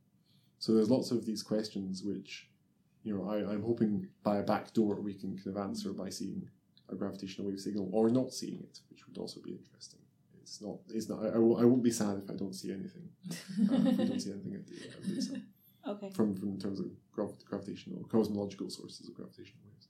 So 0.59 0.73
there's 0.75 0.91
lots 0.91 1.11
of 1.11 1.27
these 1.27 1.43
questions 1.43 2.03
which, 2.03 2.49
you 3.03 3.15
know, 3.15 3.29
I, 3.29 3.37
I'm 3.53 3.63
hoping 3.63 4.09
by 4.23 4.39
a 4.39 4.43
back 4.43 4.73
door 4.73 5.01
we 5.01 5.15
can 5.15 5.37
kind 5.37 5.57
of 5.57 5.63
answer 5.63 5.93
by 5.93 6.09
seeing 6.09 6.49
a 6.89 6.95
gravitational 6.95 7.49
wave 7.49 7.61
signal 7.61 7.89
or 7.93 8.09
not 8.09 8.33
seeing 8.33 8.61
it, 8.61 8.79
which 8.91 9.07
would 9.07 9.19
also 9.19 9.41
be 9.43 9.53
interesting. 9.53 10.01
It's 10.43 10.61
not. 10.61 10.77
It's 10.91 11.09
not. 11.09 11.25
I, 11.25 11.29
I 11.29 11.39
won't- 11.39 11.63
I 11.63 11.65
won't 11.65 11.83
be 11.83 11.91
sad 11.91 12.19
if 12.23 12.31
I 12.31 12.35
don't 12.35 12.55
see 12.55 12.71
anything. 12.71 13.09
Uh, 13.31 13.89
if 13.91 13.99
we 13.99 14.05
don't 14.07 14.21
see 14.21 14.33
anything 14.33 14.55
at 14.55 14.67
the, 14.67 14.75
at 14.75 15.03
the 15.03 15.43
Okay. 15.87 16.11
from 16.11 16.35
from 16.37 16.51
in 16.51 16.59
terms 16.59 16.81
of 16.81 16.87
grav- 17.13 17.45
gravitational 17.45 18.05
cosmological 18.05 18.71
sources 18.71 19.09
of 19.09 19.15
gravitational 19.15 19.61
waves. 19.67 19.89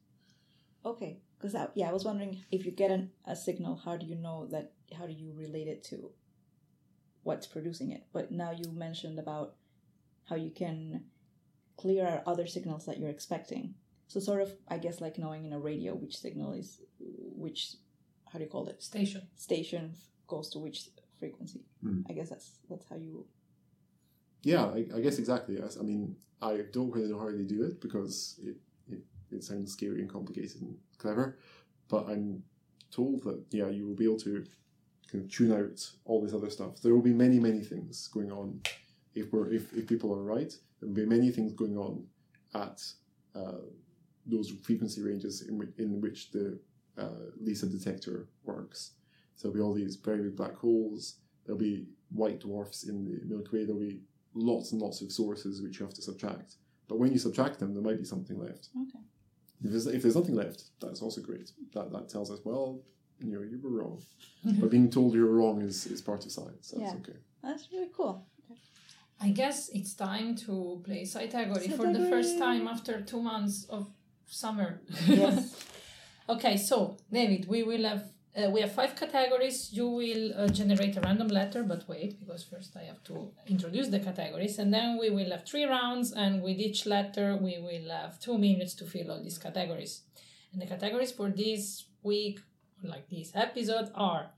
Okay. 0.84 1.18
Because 1.38 1.56
yeah, 1.74 1.88
I 1.88 1.92
was 1.92 2.04
wondering 2.04 2.42
if 2.50 2.64
you 2.64 2.72
get 2.72 2.90
an, 2.90 3.10
a 3.26 3.36
signal, 3.36 3.76
how 3.84 3.96
do 3.96 4.06
you 4.06 4.14
know 4.14 4.46
that? 4.46 4.72
How 4.96 5.06
do 5.06 5.12
you 5.12 5.32
relate 5.36 5.68
it 5.68 5.84
to 5.84 6.10
what's 7.22 7.46
producing 7.46 7.92
it? 7.92 8.06
But 8.12 8.30
now 8.32 8.50
you 8.50 8.70
mentioned 8.72 9.18
about 9.18 9.54
how 10.28 10.36
you 10.36 10.50
can 10.50 11.04
clear 11.76 12.06
out 12.06 12.22
other 12.26 12.46
signals 12.46 12.86
that 12.86 12.98
you're 12.98 13.10
expecting. 13.10 13.74
So 14.08 14.20
sort 14.20 14.42
of, 14.42 14.52
I 14.68 14.78
guess, 14.78 15.00
like 15.00 15.18
knowing 15.18 15.44
in 15.44 15.52
a 15.52 15.58
radio 15.58 15.94
which 15.94 16.16
signal 16.16 16.52
is 16.52 16.80
which. 16.98 17.76
How 18.32 18.38
do 18.38 18.44
you 18.44 18.50
call 18.50 18.66
it? 18.66 18.82
Station. 18.82 19.22
Station 19.36 19.94
goes 20.26 20.50
to 20.50 20.58
which 20.58 20.88
frequency. 21.18 21.64
Hmm. 21.82 22.00
I 22.08 22.12
guess 22.14 22.30
that's 22.30 22.58
that's 22.68 22.86
how 22.88 22.96
you. 22.96 23.26
Yeah, 24.44 24.66
I, 24.66 24.86
I 24.94 25.00
guess 25.00 25.18
exactly. 25.18 25.56
Yes. 25.58 25.78
I 25.80 25.82
mean, 25.82 26.14
I 26.40 26.60
don't 26.72 26.92
really 26.92 27.08
know 27.08 27.18
how 27.18 27.30
they 27.30 27.42
do 27.42 27.64
it 27.64 27.80
because 27.80 28.38
it, 28.42 28.56
it, 28.92 29.00
it 29.30 29.42
sounds 29.42 29.72
scary 29.72 30.00
and 30.00 30.10
complicated 30.10 30.60
and 30.60 30.76
clever, 30.98 31.38
but 31.88 32.06
I'm 32.08 32.42
told 32.90 33.24
that 33.24 33.42
yeah, 33.50 33.68
you 33.68 33.86
will 33.86 33.94
be 33.94 34.04
able 34.04 34.18
to 34.20 34.44
kind 35.10 35.24
of 35.24 35.30
tune 35.30 35.52
out 35.52 35.90
all 36.04 36.22
this 36.22 36.34
other 36.34 36.50
stuff. 36.50 36.80
There 36.82 36.94
will 36.94 37.02
be 37.02 37.12
many 37.12 37.38
many 37.38 37.60
things 37.60 38.08
going 38.08 38.30
on 38.30 38.60
if 39.14 39.32
we're 39.32 39.52
if, 39.52 39.72
if 39.72 39.86
people 39.86 40.12
are 40.14 40.22
right. 40.22 40.52
There 40.80 40.88
will 40.88 40.94
be 40.94 41.06
many 41.06 41.30
things 41.30 41.52
going 41.52 41.78
on 41.78 42.04
at 42.54 42.82
uh, 43.34 43.64
those 44.26 44.50
frequency 44.62 45.02
ranges 45.02 45.42
in 45.48 45.72
in 45.78 46.00
which 46.00 46.30
the 46.30 46.58
uh, 46.98 47.30
LISA 47.40 47.66
detector 47.66 48.28
works. 48.44 48.92
So 49.36 49.48
there'll 49.48 49.54
be 49.54 49.62
all 49.62 49.74
these 49.74 49.96
very 49.96 50.22
big 50.22 50.36
black 50.36 50.54
holes. 50.54 51.16
There'll 51.44 51.58
be 51.58 51.86
white 52.10 52.40
dwarfs 52.40 52.84
in 52.84 53.04
the 53.04 53.20
Milky 53.24 53.56
Way. 53.56 53.64
There'll 53.64 53.80
be 53.80 54.00
lots 54.34 54.72
and 54.72 54.80
lots 54.80 55.00
of 55.00 55.10
sources 55.12 55.62
which 55.62 55.78
you 55.78 55.86
have 55.86 55.94
to 55.94 56.02
subtract. 56.02 56.56
But 56.88 56.98
when 56.98 57.12
you 57.12 57.18
subtract 57.18 57.58
them, 57.58 57.72
there 57.74 57.82
might 57.82 57.98
be 57.98 58.04
something 58.04 58.38
left. 58.38 58.68
Okay. 58.82 58.98
If 59.62 59.70
there's, 59.70 59.86
if 59.86 60.02
there's 60.02 60.16
nothing 60.16 60.34
left, 60.34 60.64
that's 60.80 61.00
also 61.00 61.20
great. 61.22 61.50
That 61.72 61.90
that 61.92 62.08
tells 62.08 62.30
us, 62.30 62.40
well, 62.44 62.80
you 63.20 63.32
know, 63.32 63.42
you 63.42 63.58
were 63.62 63.70
wrong. 63.70 64.02
but 64.60 64.70
being 64.70 64.90
told 64.90 65.14
you 65.14 65.24
were 65.24 65.32
wrong 65.32 65.62
is, 65.62 65.86
is 65.86 66.02
part 66.02 66.24
of 66.26 66.32
science. 66.32 66.70
That's 66.70 66.92
Yeah. 66.92 66.98
okay. 67.00 67.18
That's 67.42 67.68
really 67.72 67.90
cool. 67.96 68.26
Okay. 68.50 68.58
I 69.20 69.30
guess 69.30 69.70
it's 69.70 69.94
time 69.94 70.34
to 70.46 70.82
play 70.84 71.02
Cytagory 71.04 71.74
for 71.76 71.92
the 71.92 72.08
first 72.10 72.38
time 72.38 72.68
after 72.68 73.00
two 73.00 73.22
months 73.22 73.66
of 73.70 73.88
summer. 74.26 74.80
Yes. 75.06 75.64
okay, 76.28 76.56
so 76.56 76.96
David, 77.10 77.48
we 77.48 77.62
will 77.62 77.84
have 77.84 78.04
uh, 78.36 78.50
we 78.50 78.60
have 78.60 78.72
five 78.72 78.96
categories. 78.96 79.70
You 79.72 79.88
will 79.88 80.32
uh, 80.36 80.48
generate 80.48 80.96
a 80.96 81.00
random 81.00 81.28
letter, 81.28 81.62
but 81.62 81.88
wait, 81.88 82.18
because 82.18 82.42
first 82.42 82.76
I 82.76 82.82
have 82.84 83.02
to 83.04 83.30
introduce 83.46 83.88
the 83.88 84.00
categories, 84.00 84.58
and 84.58 84.72
then 84.72 84.98
we 84.98 85.10
will 85.10 85.30
have 85.30 85.44
three 85.44 85.64
rounds, 85.64 86.12
and 86.12 86.42
with 86.42 86.58
each 86.58 86.86
letter 86.86 87.36
we 87.36 87.58
will 87.58 87.90
have 87.90 88.18
two 88.18 88.36
minutes 88.38 88.74
to 88.74 88.86
fill 88.86 89.12
all 89.12 89.22
these 89.22 89.38
categories. 89.38 90.02
And 90.52 90.60
the 90.60 90.66
categories 90.66 91.12
for 91.12 91.30
this 91.30 91.86
week, 92.02 92.40
like 92.82 93.08
this 93.08 93.30
episode, 93.34 93.90
are 93.94 94.30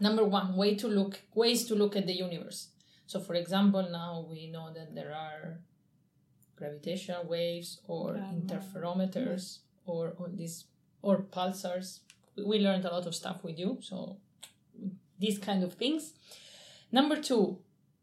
number 0.00 0.24
one, 0.24 0.56
way 0.56 0.74
to 0.76 0.88
look 0.88 1.20
ways 1.34 1.64
to 1.66 1.74
look 1.74 1.96
at 1.96 2.06
the 2.06 2.12
universe. 2.12 2.68
So, 3.06 3.20
for 3.20 3.34
example, 3.34 3.88
now 3.90 4.26
we 4.28 4.50
know 4.50 4.72
that 4.72 4.94
there 4.94 5.14
are 5.14 5.60
gravitational 6.56 7.24
waves 7.26 7.80
or 7.86 8.14
interferometers 8.14 9.58
or 9.84 10.14
all 10.18 10.30
these 10.32 10.64
or 11.02 11.22
pulsars. 11.22 12.00
We- 12.36 12.44
We 12.44 12.58
learned 12.58 12.84
a 12.84 12.90
lot 12.92 13.06
of 13.06 13.14
stuff 13.14 13.42
with 13.44 13.58
you, 13.58 13.78
so 13.80 14.16
these 15.18 15.38
kind 15.38 15.62
of 15.64 15.72
things. 15.74 16.12
Number 16.92 17.16
two, 17.20 17.58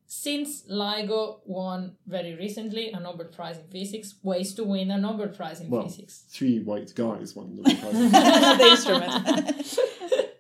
since 0.08 0.64
LIGO 0.70 1.40
won 1.46 1.96
very 2.06 2.34
recently 2.36 2.92
a 2.92 3.00
Nobel 3.00 3.28
Prize 3.28 3.58
in 3.58 3.68
Physics, 3.68 4.16
ways 4.24 4.54
to 4.56 4.64
win 4.64 4.92
a 4.92 4.98
Nobel 4.98 5.30
Prize 5.30 5.62
in 5.62 5.70
Well, 5.70 5.84
Physics. 5.84 6.26
Three 6.30 6.60
white 6.60 6.94
guys 6.96 7.36
won 7.36 7.56
the 7.56 7.62
Nobel 7.62 7.78
Prize. 7.82 8.12
the 8.60 8.68
instrument. 8.76 9.80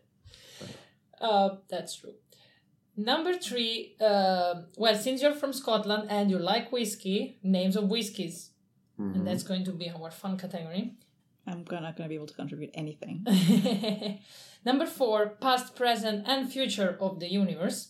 Uh, 1.21 1.56
that's 1.69 1.95
true. 1.95 2.13
Number 2.97 3.34
three, 3.38 3.95
uh, 4.01 4.63
well, 4.77 4.95
since 4.95 5.21
you're 5.21 5.34
from 5.34 5.53
Scotland 5.53 6.08
and 6.10 6.29
you 6.29 6.38
like 6.38 6.71
whiskey, 6.71 7.38
names 7.41 7.75
of 7.75 7.89
whiskies, 7.89 8.49
Mhm. 8.99 9.15
and 9.15 9.27
that's 9.27 9.43
going 9.43 9.63
to 9.65 9.71
be 9.71 9.89
our 9.89 10.12
fun 10.12 10.38
category. 10.38 10.93
I'm 11.45 11.65
not 11.69 11.69
going 11.69 11.84
to 11.84 12.08
be 12.08 12.15
able 12.15 12.27
to 12.27 12.34
contribute 12.34 12.71
anything. 12.73 13.25
Number 14.65 14.86
four, 14.86 15.29
past, 15.41 15.75
present, 15.75 16.23
and 16.27 16.51
future 16.51 16.97
of 17.01 17.19
the 17.19 17.29
universe. 17.32 17.89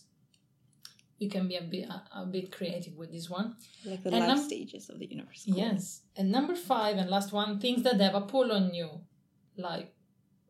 You 1.18 1.30
can 1.30 1.46
be 1.46 1.56
a 1.56 1.62
bit 1.62 1.88
a, 1.88 2.02
a 2.22 2.26
bit 2.26 2.50
creative 2.50 2.96
with 2.96 3.12
this 3.12 3.30
one. 3.30 3.54
Like 3.86 4.02
the 4.02 4.10
And 4.10 4.20
life 4.20 4.28
num- 4.36 4.44
stages 4.44 4.90
of 4.90 4.98
the 4.98 5.06
universe. 5.06 5.44
Yes. 5.46 6.02
And 6.16 6.32
number 6.32 6.56
five 6.56 6.96
and 6.96 7.08
last 7.08 7.32
one, 7.32 7.60
things 7.60 7.82
that 7.84 8.00
have 8.00 8.16
a 8.16 8.22
pull 8.22 8.50
on 8.50 8.74
you, 8.74 8.90
like 9.56 9.94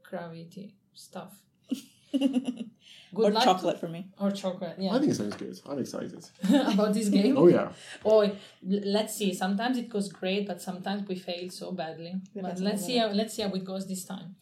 gravity 0.03 0.75
stuff. 0.95 1.33
Good 3.15 3.27
or 3.27 3.33
luck. 3.33 3.45
chocolate 3.45 3.79
for 3.79 3.89
me. 3.89 4.09
Or 4.19 4.31
chocolate, 4.31 4.77
yeah. 4.79 4.95
I 4.95 4.99
think 4.99 5.13
it 5.13 5.15
sounds 5.15 5.37
good. 5.37 5.59
I'm 5.67 5.79
excited. 5.79 6.25
About 6.75 6.95
this 6.95 7.09
game. 7.09 7.37
Oh 7.39 7.49
yeah. 7.49 7.69
Oh, 8.05 8.31
let's 8.63 9.15
see. 9.15 9.33
Sometimes 9.35 9.79
it 9.79 9.89
goes 9.89 10.09
great, 10.11 10.47
but 10.47 10.61
sometimes 10.61 11.07
we 11.09 11.17
fail 11.17 11.49
so 11.51 11.73
badly. 11.73 12.15
But 12.35 12.59
let's 12.61 12.85
see 12.85 12.99
how 12.99 13.09
let's 13.09 13.35
see 13.35 13.43
how 13.43 13.53
it 13.53 13.65
goes 13.65 13.87
this 13.87 14.05
time. 14.05 14.37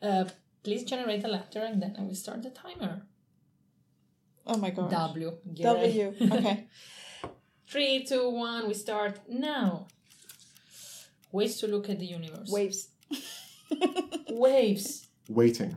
Uh, 0.00 0.24
please 0.62 0.84
generate 0.84 1.24
a 1.24 1.28
letter, 1.28 1.60
and 1.60 1.82
then 1.82 1.96
I 1.98 2.02
will 2.02 2.14
start 2.14 2.42
the 2.42 2.50
timer. 2.50 3.02
Oh 4.46 4.56
my 4.58 4.70
god. 4.70 4.90
W. 4.90 5.32
Get. 5.54 5.64
W. 5.64 6.14
Okay. 6.20 6.66
Three, 7.66 8.04
two, 8.04 8.30
one. 8.30 8.68
We 8.68 8.74
start 8.74 9.20
now. 9.28 9.86
Ways 11.32 11.56
to 11.60 11.66
look 11.66 11.88
at 11.90 11.98
the 11.98 12.06
universe. 12.06 12.48
Waves. 12.50 12.88
Waves. 14.30 15.08
Waiting. 15.28 15.76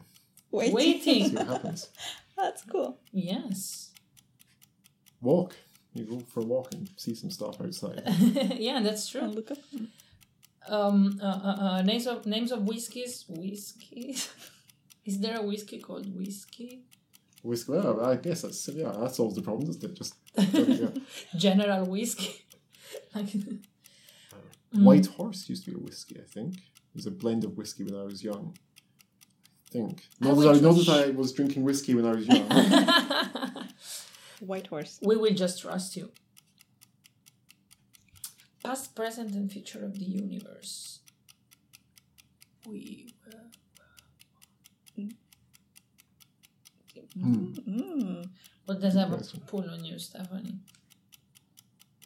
Wait. 0.52 0.68
See 0.68 0.74
Waiting. 0.74 1.36
what 1.36 1.48
happens. 1.48 1.90
That's 2.38 2.64
cool. 2.64 3.00
yes. 3.12 3.92
Walk. 5.22 5.56
You 5.94 6.06
go 6.06 6.20
for 6.20 6.42
a 6.42 6.44
walk 6.46 6.74
and 6.74 6.90
see 6.96 7.16
some 7.16 7.32
stuff 7.32 7.60
outside. 7.60 8.04
yeah, 8.58 8.80
that's 8.82 9.16
I'll 9.16 9.22
true. 9.22 9.30
look 9.30 9.50
up. 9.52 9.58
Um, 10.70 11.20
uh, 11.22 11.26
uh, 11.26 11.58
uh, 11.60 11.82
names 11.82 12.06
of 12.06 12.26
names 12.28 12.52
of 12.52 12.64
whiskeys. 12.68 13.26
Whiskeys. 13.28 14.30
Is 15.06 15.20
there 15.20 15.38
a 15.38 15.42
whiskey 15.42 15.80
called 15.80 16.16
whiskey? 16.16 16.84
Whisk. 17.42 17.70
Well, 17.70 18.06
I 18.06 18.18
guess 18.18 18.44
that's 18.44 18.68
yeah. 18.68 18.92
That 18.92 19.16
solves 19.16 19.36
the 19.36 19.42
problem, 19.42 19.66
doesn't 19.66 19.84
it? 19.84 19.96
Just 19.96 20.16
yeah. 20.38 20.90
General 21.36 21.86
whiskey. 21.86 22.46
like, 23.16 23.30
White 24.74 25.08
Horse 25.08 25.50
used 25.50 25.66
to 25.66 25.72
be 25.72 25.78
a 25.78 25.80
whiskey. 25.80 26.20
I 26.20 26.28
think 26.30 26.56
it 26.58 26.94
was 26.94 27.08
a 27.08 27.12
blend 27.12 27.44
of 27.44 27.58
whiskey 27.58 27.86
when 27.86 27.96
I 27.96 28.04
was 28.04 28.24
young. 28.24 28.56
I 29.68 29.72
think. 29.72 30.04
I 30.22 30.26
Not 30.28 30.36
that 30.36 30.48
I, 30.50 30.60
not 30.60 30.76
just- 30.76 30.88
that 30.88 31.08
I 31.08 31.10
was 31.12 31.32
drinking 31.34 31.64
whiskey 31.64 31.94
when 31.96 32.06
I 32.06 32.12
was 32.12 32.28
young. 32.28 32.48
White 34.40 34.68
horse. 34.68 35.00
we 35.02 35.16
will 35.18 35.34
just 35.34 35.62
trust 35.62 35.96
you. 35.98 36.12
Past, 38.64 38.96
present, 38.96 39.34
and 39.34 39.52
future 39.52 39.84
of 39.84 39.98
the 39.98 40.06
universe. 40.06 41.00
We 42.68 43.14
will. 43.26 45.10
Mm. 47.18 48.30
What 48.66 48.80
does 48.82 48.94
that 48.94 49.10
Yes. 49.10 49.34
pull 49.48 49.68
on 49.70 49.84
you, 49.84 49.98
Stephanie? 49.98 50.60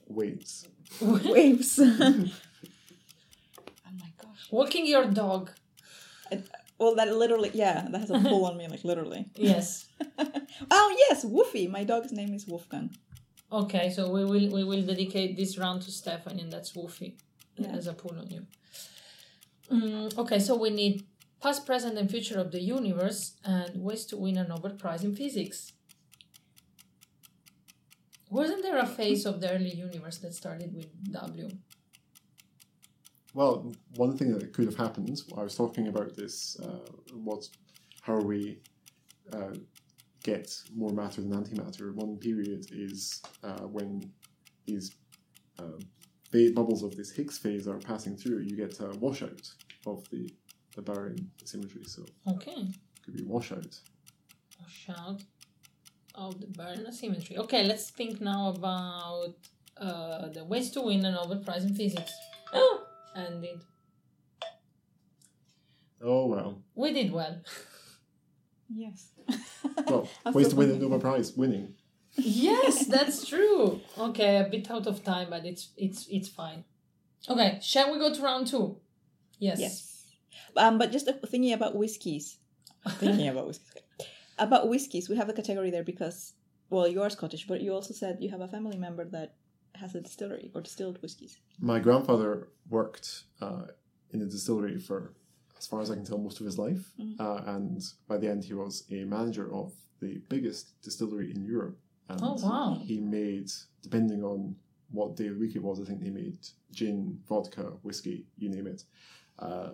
Weights. 0.08 0.68
Waves. 1.02 1.80
oh 1.80 1.90
my 4.00 4.12
gosh. 4.22 4.48
Walking 4.52 4.86
your 4.88 5.06
dog. 5.06 5.52
Well, 6.82 6.96
that 6.96 7.16
literally, 7.16 7.52
yeah, 7.54 7.88
that 7.92 8.00
has 8.02 8.10
a 8.10 8.20
pull 8.20 8.44
on 8.50 8.58
me, 8.58 8.68
like 8.68 8.84
literally. 8.84 9.28
Yes. 9.36 9.88
Oh 10.70 10.96
yes, 11.04 11.24
Woofy. 11.24 11.70
My 11.70 11.84
dog's 11.84 12.12
name 12.12 12.34
is 12.34 12.46
Wolfgang. 12.46 12.90
Okay, 13.52 13.90
so 13.90 14.10
we 14.10 14.26
will 14.26 14.48
we 14.58 14.64
will 14.64 14.82
dedicate 14.82 15.38
this 15.38 15.58
round 15.58 15.84
to 15.84 15.92
Stephanie, 15.92 16.42
and 16.42 16.52
that's 16.52 16.72
Woofy. 16.74 17.10
Yeah. 17.58 17.78
As 17.78 17.88
a 17.88 17.94
pull 17.94 18.18
on 18.20 18.30
you. 18.30 18.46
Mm, 19.72 20.18
okay, 20.18 20.40
so 20.40 20.56
we 20.56 20.70
need 20.72 21.06
past, 21.42 21.66
present, 21.66 21.98
and 21.98 22.10
future 22.10 22.40
of 22.40 22.52
the 22.52 22.62
universe, 22.62 23.22
and 23.46 23.82
ways 23.88 24.06
to 24.08 24.18
win 24.18 24.38
a 24.38 24.46
Nobel 24.48 24.76
Prize 24.84 25.04
in 25.04 25.16
physics. 25.16 25.74
Wasn't 28.30 28.64
there 28.64 28.80
a 28.80 28.88
phase 28.88 29.26
of 29.26 29.40
the 29.42 29.52
early 29.54 29.74
universe 29.74 30.18
that 30.20 30.34
started 30.34 30.74
with 30.76 30.90
W? 31.12 31.50
Well, 33.34 33.72
one 33.96 34.18
thing 34.18 34.32
that 34.38 34.52
could 34.54 34.66
have 34.66 34.76
happened, 34.76 35.18
I 35.38 35.44
was 35.44 35.56
talking 35.56 35.88
about 35.88 36.16
this, 36.16 36.60
uh, 36.60 36.80
what, 37.14 37.48
how 38.02 38.18
we 38.20 38.60
uh, 39.32 39.54
get 40.24 40.54
more 40.76 40.92
matter 40.92 41.22
than 41.22 41.32
antimatter. 41.32 41.94
One 41.96 42.18
period 42.18 42.66
is 42.72 43.22
uh, 43.44 43.62
when 43.62 44.12
these 44.66 44.96
ba- 46.32 46.52
bubbles 46.54 46.84
of 46.84 46.96
this 46.98 47.12
Higgs 47.12 47.38
phase 47.38 47.68
are 47.68 47.78
passing 47.80 48.18
through, 48.18 48.40
you 48.40 48.56
get 48.58 48.80
a 48.80 48.90
washout 49.00 49.50
of 49.86 50.08
the, 50.10 50.30
the 50.76 50.82
baryon 50.82 51.26
symmetry. 51.46 51.84
So 51.86 52.04
Okay, 52.28 52.52
it 52.52 52.76
could 53.06 53.16
be 53.16 53.24
washout. 53.24 53.80
a 54.66 54.70
shout 54.70 55.22
of 56.16 56.40
the 56.42 56.48
baryon 56.48 56.88
asymmetry. 56.88 57.38
Okay, 57.38 57.64
let's 57.64 57.90
think 57.92 58.20
now 58.22 58.50
about 58.50 59.36
uh, 59.78 60.28
the 60.30 60.44
ways 60.44 60.72
to 60.72 60.82
win 60.82 61.06
a 61.06 61.12
Nobel 61.12 61.40
Prize 61.40 61.64
in 61.64 61.74
physics. 61.76 62.12
Ended. 63.16 63.62
Oh, 66.04 66.26
well. 66.28 66.62
We 66.76 66.94
did 66.94 67.12
well. 67.12 67.42
Yes. 68.74 69.10
Well, 69.88 70.08
I'm 70.26 70.34
ways 70.34 70.50
to 70.50 70.56
win 70.56 70.70
the. 70.70 70.78
Nobel 70.78 71.00
Prize, 71.00 71.34
winning. 71.36 71.76
yes, 72.16 72.86
that's 72.88 73.26
true. 73.28 73.82
Okay, 73.98 74.38
a 74.38 74.48
bit 74.50 74.70
out 74.72 74.88
of 74.88 75.04
time, 75.04 75.28
but 75.30 75.46
it's 75.46 75.72
it's 75.78 76.08
it's 76.10 76.30
fine. 76.30 76.64
Okay, 77.30 77.60
shall 77.62 77.92
we 77.92 78.00
go 78.00 78.14
to 78.14 78.22
round 78.22 78.48
two? 78.48 78.78
Yes. 79.40 79.60
Yes. 79.60 80.06
Um, 80.56 80.78
but 80.78 80.92
just 80.92 81.10
thinking 81.28 81.54
about 81.54 81.76
whiskeys. 81.76 82.38
Thinking 82.98 83.28
about 83.28 83.48
whiskeys. 83.48 83.84
About 84.40 84.70
whiskeys, 84.70 85.10
we 85.10 85.18
have 85.18 85.30
a 85.30 85.34
category 85.34 85.70
there 85.70 85.84
because, 85.84 86.34
well, 86.70 86.88
you 86.88 87.02
are 87.02 87.10
Scottish, 87.10 87.46
but 87.48 87.62
you 87.62 87.74
also 87.74 87.94
said 87.94 88.18
you 88.20 88.30
have 88.30 88.42
a 88.42 88.48
family 88.48 88.78
member 88.78 89.06
that 89.06 89.36
has 89.76 89.96
a 89.96 90.02
distillery 90.02 90.52
or 90.54 90.62
distilled 90.62 91.02
whiskeys. 91.02 91.38
My 91.60 91.80
grandfather 91.80 92.48
worked 92.70 93.24
uh, 93.42 93.66
in 94.12 94.22
a 94.22 94.26
distillery 94.26 94.78
for, 94.78 95.14
as 95.58 95.66
far 95.68 95.82
as 95.82 95.90
I 95.92 95.96
can 95.96 96.06
tell, 96.06 96.18
most 96.18 96.40
of 96.40 96.46
his 96.46 96.58
life. 96.58 96.92
Mhm. 97.00 97.20
Uh, 97.20 97.44
and 97.56 97.82
by 98.08 98.18
the 98.18 98.30
end, 98.30 98.44
he 98.44 98.54
was 98.54 98.84
a 98.92 99.04
manager 99.06 99.54
of 99.54 99.74
the 100.00 100.22
biggest 100.30 100.80
distillery 100.82 101.32
in 101.36 101.44
Europe. 101.44 101.78
And 102.10 102.20
Oh 102.22 102.36
wow. 102.42 102.80
he 102.84 103.00
made, 103.00 103.50
depending 103.82 104.24
on 104.24 104.56
what 104.92 105.16
day 105.16 105.28
of 105.28 105.36
the 105.36 105.40
week 105.40 105.56
it 105.56 105.64
was, 105.64 105.80
I 105.80 105.86
think 105.86 106.02
they 106.02 106.10
made 106.10 106.38
gin, 106.72 107.20
vodka, 107.28 107.64
whiskey, 107.84 108.26
you 108.38 108.50
name 108.50 108.68
it. 108.68 108.84
Uh, 109.40 109.72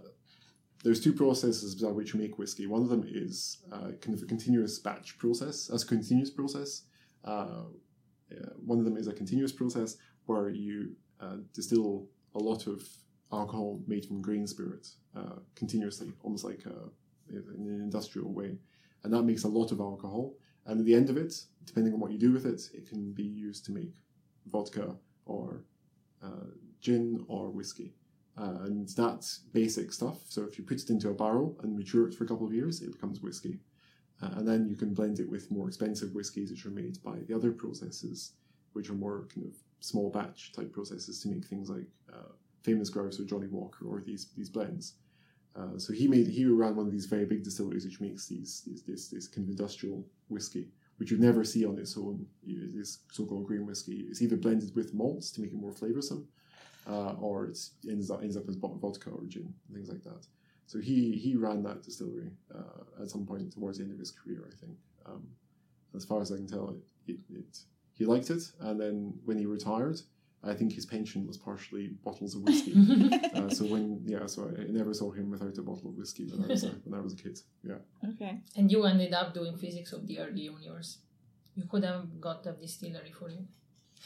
there's 0.83 1.01
two 1.01 1.13
processes 1.13 1.73
by 1.75 1.89
which 1.91 2.13
you 2.13 2.19
make 2.19 2.37
whiskey. 2.37 2.67
One 2.67 2.83
of 2.83 2.89
them 2.89 3.03
is 3.07 3.57
uh, 3.71 3.91
kind 3.99 4.13
of 4.15 4.21
a 4.21 4.27
continuous 4.27 4.77
batch 4.77 5.17
process, 5.17 5.69
as 5.71 5.83
a 5.83 5.87
continuous 5.87 6.29
process. 6.29 6.83
Uh, 7.23 7.63
uh, 8.31 8.49
one 8.65 8.79
of 8.79 8.85
them 8.85 8.97
is 8.97 9.07
a 9.07 9.13
continuous 9.13 9.51
process 9.51 9.97
where 10.25 10.49
you 10.49 10.95
uh, 11.19 11.37
distill 11.53 12.07
a 12.35 12.39
lot 12.39 12.67
of 12.67 12.83
alcohol 13.31 13.81
made 13.87 14.05
from 14.05 14.21
grain 14.21 14.47
spirit 14.47 14.87
uh, 15.15 15.39
continuously, 15.55 16.13
almost 16.23 16.45
like 16.45 16.63
uh 16.65 16.87
in 17.29 17.67
an 17.67 17.81
industrial 17.81 18.31
way. 18.31 18.57
And 19.03 19.13
that 19.13 19.23
makes 19.23 19.43
a 19.43 19.47
lot 19.47 19.71
of 19.71 19.79
alcohol. 19.79 20.33
And 20.65 20.79
at 20.79 20.85
the 20.85 20.95
end 20.95 21.09
of 21.09 21.17
it, 21.17 21.33
depending 21.65 21.93
on 21.93 21.99
what 21.99 22.11
you 22.11 22.17
do 22.17 22.31
with 22.31 22.45
it, 22.45 22.61
it 22.73 22.87
can 22.87 23.11
be 23.13 23.23
used 23.23 23.65
to 23.65 23.71
make 23.71 23.93
vodka 24.51 24.95
or 25.25 25.63
uh, 26.23 26.47
gin 26.81 27.23
or 27.27 27.49
whiskey. 27.49 27.93
Uh, 28.37 28.63
and 28.65 28.87
that's 28.89 29.39
basic 29.53 29.91
stuff. 29.91 30.19
So 30.29 30.43
if 30.43 30.57
you 30.57 30.63
put 30.63 30.81
it 30.81 30.89
into 30.89 31.09
a 31.09 31.13
barrel 31.13 31.57
and 31.63 31.75
mature 31.75 32.07
it 32.07 32.13
for 32.13 32.23
a 32.23 32.27
couple 32.27 32.45
of 32.45 32.53
years, 32.53 32.81
it 32.81 32.91
becomes 32.91 33.21
whiskey. 33.21 33.59
Uh, 34.21 34.29
and 34.37 34.47
then 34.47 34.67
you 34.67 34.75
can 34.75 34.93
blend 34.93 35.19
it 35.19 35.29
with 35.29 35.51
more 35.51 35.67
expensive 35.67 36.13
whiskies, 36.15 36.49
which 36.49 36.65
are 36.65 36.71
made 36.71 37.01
by 37.03 37.17
the 37.27 37.35
other 37.35 37.51
processes, 37.51 38.33
which 38.73 38.89
are 38.89 38.95
more 38.95 39.27
kind 39.33 39.45
of 39.45 39.53
small 39.79 40.09
batch 40.09 40.53
type 40.53 40.71
processes 40.73 41.21
to 41.21 41.29
make 41.29 41.45
things 41.45 41.69
like 41.69 41.85
uh, 42.11 42.31
Famous 42.63 42.89
Grouse 42.89 43.19
or 43.19 43.25
Johnnie 43.25 43.47
Walker 43.47 43.85
or 43.85 44.01
these 44.01 44.27
these 44.35 44.49
blends. 44.49 44.95
Uh, 45.55 45.77
so 45.77 45.93
he 45.93 46.07
made 46.07 46.27
he 46.27 46.45
ran 46.45 46.75
one 46.75 46.85
of 46.85 46.91
these 46.91 47.05
very 47.05 47.25
big 47.25 47.43
distilleries 47.43 47.85
which 47.85 48.01
makes 48.01 48.27
these, 48.27 48.63
these 48.65 48.83
this 48.83 49.07
this 49.07 49.27
kind 49.27 49.45
of 49.45 49.51
industrial 49.51 50.03
whiskey, 50.29 50.67
which 50.97 51.11
you'd 51.11 51.19
never 51.19 51.43
see 51.43 51.65
on 51.65 51.77
its 51.77 51.97
own. 51.97 52.25
This 52.45 52.99
so-called 53.11 53.47
grain 53.47 53.65
whiskey 53.65 54.05
It's 54.09 54.21
either 54.21 54.35
blended 54.37 54.75
with 54.75 54.93
malts 54.93 55.31
to 55.31 55.41
make 55.41 55.51
it 55.51 55.57
more 55.57 55.71
flavoursome, 55.71 56.25
uh, 56.87 57.13
or 57.19 57.45
it 57.45 57.59
ends 57.89 58.09
up 58.11 58.21
ends 58.23 58.37
up 58.37 58.49
as 58.49 58.55
vodka 58.55 59.09
or 59.09 59.23
gin 59.27 59.53
things 59.73 59.89
like 59.89 60.03
that. 60.03 60.25
So 60.67 60.79
he 60.79 61.13
he 61.13 61.35
ran 61.35 61.63
that 61.63 61.83
distillery 61.83 62.31
uh, 62.53 63.01
at 63.01 63.09
some 63.09 63.25
point 63.25 63.53
towards 63.53 63.77
the 63.77 63.85
end 63.85 63.93
of 63.93 63.99
his 63.99 64.11
career, 64.11 64.43
I 64.51 64.55
think. 64.55 64.77
Um, 65.05 65.23
as 65.95 66.05
far 66.05 66.21
as 66.21 66.31
I 66.31 66.35
can 66.35 66.47
tell, 66.47 66.69
it, 66.69 67.11
it, 67.13 67.19
it 67.33 67.57
he 67.93 68.05
liked 68.05 68.29
it, 68.29 68.43
and 68.59 68.79
then 68.79 69.13
when 69.25 69.37
he 69.37 69.45
retired, 69.45 69.99
I 70.43 70.53
think 70.53 70.73
his 70.73 70.85
pension 70.85 71.25
was 71.25 71.37
partially 71.37 71.87
bottles 72.03 72.35
of 72.35 72.41
whiskey. 72.43 72.73
uh, 73.33 73.49
so 73.49 73.65
when 73.65 74.01
yeah, 74.05 74.25
so 74.27 74.51
I 74.59 74.63
never 74.69 74.93
saw 74.93 75.09
him 75.11 75.31
without 75.31 75.57
a 75.57 75.61
bottle 75.61 75.89
of 75.89 75.95
whiskey 75.97 76.25
when 76.25 76.43
I 76.43 76.47
was 76.47 76.63
a, 76.65 76.69
when 76.83 76.99
I 76.99 77.01
was 77.01 77.13
a 77.13 77.15
kid. 77.15 77.39
Yeah, 77.63 77.79
Okay. 78.09 78.41
and 78.57 78.71
you 78.71 78.83
ended 78.83 79.13
up 79.13 79.33
doing 79.33 79.57
physics 79.57 79.93
of 79.93 80.05
the 80.05 80.19
early 80.19 80.41
universe. 80.41 80.99
You 81.55 81.63
could 81.71 81.85
have 81.85 82.21
got 82.21 82.45
a 82.45 82.51
distillery 82.51 83.11
for 83.11 83.29
you. 83.31 83.47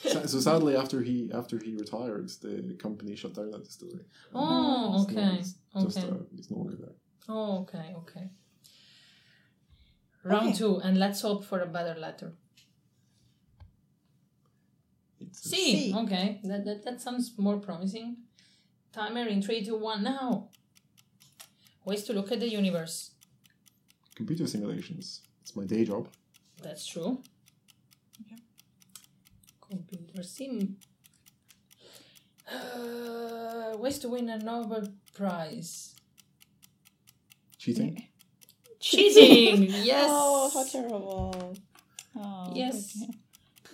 So, 0.03 0.25
so 0.25 0.39
sadly 0.39 0.75
after 0.75 1.01
he 1.01 1.31
after 1.33 1.59
he 1.63 1.75
retired, 1.75 2.29
the 2.41 2.75
company 2.79 3.15
shut 3.15 3.33
down 3.35 3.51
that 3.51 3.63
distillery. 3.63 4.05
Oh, 4.33 5.03
It's 5.03 5.13
no- 5.13 5.21
okay. 5.21 5.37
just 5.37 5.97
Okay. 5.97 6.07
uh, 6.09 6.15
it's 6.37 6.49
no 6.51 6.57
longer 6.57 6.75
there. 6.79 6.95
Oh, 7.29 7.59
okay, 7.61 7.93
okay. 7.97 8.29
Round 10.23 10.49
Okay. 10.49 10.57
two, 10.57 10.77
and 10.77 10.97
let's 10.99 11.21
hope 11.21 11.45
for 11.45 11.59
a 11.61 11.67
better 11.67 11.99
letter. 11.99 12.33
It's, 15.19 15.49
C. 15.49 15.55
C. 15.91 15.93
Okay, 15.95 16.39
that, 16.43 16.65
that 16.65 16.83
that 16.85 17.01
sounds 17.01 17.31
more 17.37 17.59
promising. 17.59 18.17
Timer 18.91 19.27
in 19.27 19.41
three, 19.41 19.63
two, 19.63 19.77
one, 19.77 20.03
now. 20.03 20.49
Ways 21.85 22.03
to 22.05 22.13
look 22.13 22.31
at 22.31 22.39
the 22.39 22.49
universe. 22.49 23.11
computer 24.15 24.45
simulations. 24.47 25.21
It's 25.41 25.55
my 25.55 25.65
day 25.65 25.85
job. 25.85 26.07
That's 26.61 26.85
true. 26.85 27.21
Okay. 28.21 28.35
Computer 30.11 30.27
sim. 30.27 30.75
Uh, 32.51 33.77
ways 33.77 33.99
to 33.99 34.09
win 34.09 34.29
a 34.29 34.37
Nobel 34.37 34.87
Prize. 35.13 35.95
Cheating. 37.57 38.07
Cheating! 38.79 39.63
yes! 39.83 40.07
Oh, 40.11 40.49
how 40.53 40.63
terrible. 40.65 41.55
Oh, 42.17 42.51
Yes. 42.55 42.97
okay. 43.01 43.13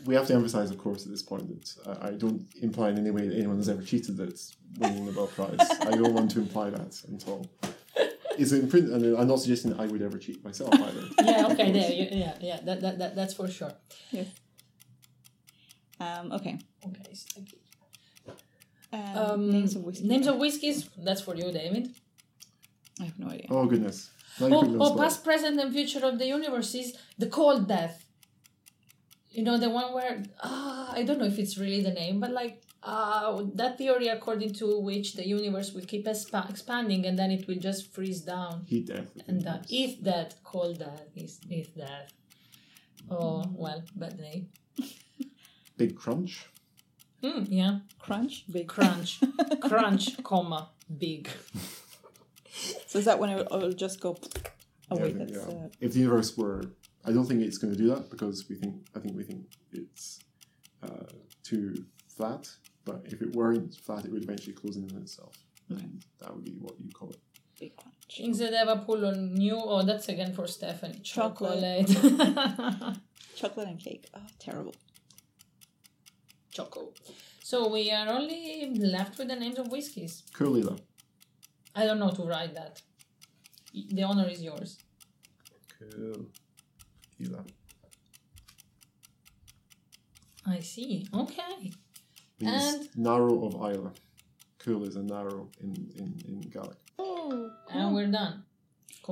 We 0.05 0.13
have 0.13 0.27
to 0.27 0.35
emphasize, 0.35 0.69
of 0.69 0.77
course, 0.77 1.05
at 1.05 1.11
this 1.11 1.23
point 1.23 1.47
that 1.49 1.97
I, 2.03 2.09
I 2.09 2.11
don't 2.11 2.45
imply 2.61 2.89
in 2.89 2.99
any 2.99 3.09
way 3.09 3.27
that 3.27 3.35
anyone 3.35 3.57
has 3.57 3.67
ever 3.69 3.81
cheated 3.81 4.19
at 4.19 4.33
winning 4.77 5.05
the 5.05 5.11
Nobel 5.11 5.27
Prize. 5.27 5.57
I 5.81 5.91
don't 5.91 6.13
want 6.13 6.29
to 6.31 6.39
imply 6.39 6.69
that 6.69 7.01
at 7.13 7.27
all. 7.27 7.47
It's 8.37 8.51
in 8.51 8.69
print, 8.69 8.89
and 8.91 9.17
I'm 9.17 9.27
not 9.27 9.39
suggesting 9.39 9.71
that 9.71 9.79
I 9.79 9.87
would 9.87 10.03
ever 10.03 10.19
cheat 10.19 10.43
myself 10.45 10.71
either. 10.75 11.03
yeah, 11.23 11.47
okay, 11.47 11.71
there. 11.71 11.91
you- 11.91 12.07
Yeah, 12.11 12.35
yeah, 12.39 12.59
that, 12.65 12.81
that, 12.81 12.99
that, 12.99 13.15
that's 13.15 13.33
for 13.33 13.47
sure. 13.47 13.73
Um, 15.99 16.31
okay. 16.31 16.57
Okay, 16.85 17.01
okay. 17.39 17.57
Um, 18.93 19.17
Um, 19.17 19.49
names 19.51 19.75
of 19.75 19.83
whiskey. 19.83 20.07
Names 20.07 20.27
of 20.27 20.37
whiskeys. 20.37 20.89
That's 20.97 21.21
for 21.21 21.35
you, 21.35 21.51
David. 21.51 21.85
I 23.01 23.05
have 23.05 23.19
no 23.19 23.27
idea. 23.27 23.47
Oh 23.49 23.65
goodness! 23.65 24.09
Now 24.39 24.45
Oh, 24.47 24.49
put 24.61 24.67
me 24.69 24.73
on 24.73 24.77
the 24.77 24.85
oh, 24.85 24.97
past, 24.97 25.23
present, 25.23 25.59
and 25.59 25.71
future 25.73 26.03
of 26.05 26.17
the 26.19 26.25
universe 26.27 26.73
is 26.75 26.95
the 27.17 27.27
cold 27.27 27.67
death. 27.67 28.05
You 29.31 29.43
know 29.43 29.57
the 29.57 29.69
one 29.69 29.93
where 29.93 30.23
ah, 30.43 30.91
I 30.97 31.03
don't 31.03 31.19
know 31.19 31.25
if 31.33 31.37
it's 31.37 31.57
really 31.57 31.81
the 31.81 31.91
name, 31.91 32.19
but 32.19 32.31
like 32.31 32.63
uh, 32.81 33.43
that 33.55 33.77
theory 33.77 34.07
according 34.07 34.53
to 34.55 34.79
which 34.79 35.13
the 35.13 35.27
universe 35.27 35.73
will 35.73 35.85
keep 35.85 36.05
expa- 36.05 36.49
expanding 36.49 37.05
and 37.05 37.17
then 37.19 37.29
it 37.31 37.47
will 37.47 37.59
just 37.69 37.93
freeze 37.93 38.21
down 38.21 38.65
Heat 38.67 38.87
death. 38.87 39.09
and 39.27 39.41
that 39.41 39.65
if 39.69 40.01
that 40.03 40.35
cold 40.43 40.79
death 40.79 41.05
is 41.15 41.39
if 41.49 41.75
that. 41.75 42.11
Oh 43.11 43.43
well, 43.63 43.83
bad 43.95 44.19
name. 44.19 44.47
Big 45.77 45.95
crunch. 45.95 46.45
Hmm, 47.23 47.43
yeah, 47.49 47.79
Crunch? 47.99 48.43
Big. 48.51 48.67
crunch, 48.67 49.19
crunch, 49.61 50.21
comma, 50.23 50.69
big. 50.99 51.27
So 52.87 52.99
is 52.99 53.05
that 53.05 53.17
when 53.19 53.29
it 53.31 53.35
will, 53.37 53.57
it 53.59 53.63
will 53.65 53.73
just 53.73 53.99
go 53.99 54.17
away? 54.91 55.09
Yeah, 55.11 55.17
That's, 55.25 55.31
yeah. 55.33 55.39
uh, 55.65 55.67
If 55.81 55.93
the 55.93 55.99
universe 55.99 56.37
were, 56.37 56.61
I 57.05 57.11
don't 57.11 57.25
think 57.25 57.41
it's 57.41 57.57
going 57.57 57.73
to 57.73 57.77
do 57.77 57.87
that 57.89 58.09
because 58.11 58.47
we 58.49 58.55
think 58.55 58.75
I 58.95 58.99
think 58.99 59.15
we 59.15 59.23
think 59.23 59.45
it's 59.71 60.19
uh, 60.83 61.05
too 61.43 61.85
flat. 62.15 62.47
But 62.85 63.01
if 63.05 63.21
it 63.21 63.35
weren't 63.35 63.73
flat, 63.75 64.05
it 64.05 64.11
would 64.11 64.23
eventually 64.23 64.53
close 64.53 64.77
in 64.77 64.83
on 64.95 65.01
itself, 65.01 65.35
and 65.69 66.03
that 66.19 66.33
would 66.33 66.45
be 66.45 66.51
what 66.59 66.79
you 66.79 66.89
call 66.91 67.09
it. 67.09 67.19
big 67.59 67.75
crunch. 67.75 67.95
Things 68.15 68.37
that 68.39 68.53
have 68.53 68.69
a 68.69 68.77
pull 68.77 69.05
on 69.05 69.33
new. 69.33 69.57
Oh, 69.57 69.81
that's 69.83 70.07
again 70.07 70.33
for 70.33 70.47
Stephanie. 70.47 70.99
Chocolate. 71.03 71.87
Chocolate. 71.87 72.97
Chocolate 73.35 73.67
and 73.67 73.79
cake. 73.79 74.05
Oh, 74.15 74.21
terrible. 74.39 74.75
Choco. 76.57 76.91
So 77.43 77.69
we 77.69 77.91
are 77.91 78.09
only 78.09 78.73
left 78.95 79.17
with 79.19 79.27
the 79.27 79.35
names 79.35 79.59
of 79.59 79.67
whiskies. 79.71 80.23
Cool, 80.33 80.77
I 81.75 81.85
don't 81.85 81.99
know 81.99 82.09
to 82.11 82.23
write 82.23 82.55
that. 82.55 82.81
The 83.97 84.03
honor 84.03 84.27
is 84.27 84.41
yours. 84.41 84.71
Cool. 85.77 86.25
I 90.45 90.59
see. 90.61 91.07
Okay. 91.13 91.71
Means 92.39 92.63
And- 92.63 92.89
narrow 92.97 93.35
of 93.47 93.53
Islay. 93.69 93.91
Caol 94.59 94.87
is 94.87 94.95
a 94.95 95.03
narrow 95.03 95.49
in, 95.61 95.71
in, 96.01 96.09
in 96.29 96.41
Gaelic. 96.41 96.79
Oh, 96.97 97.51
And 97.69 97.93
we're 97.93 98.07
done. 98.07 98.43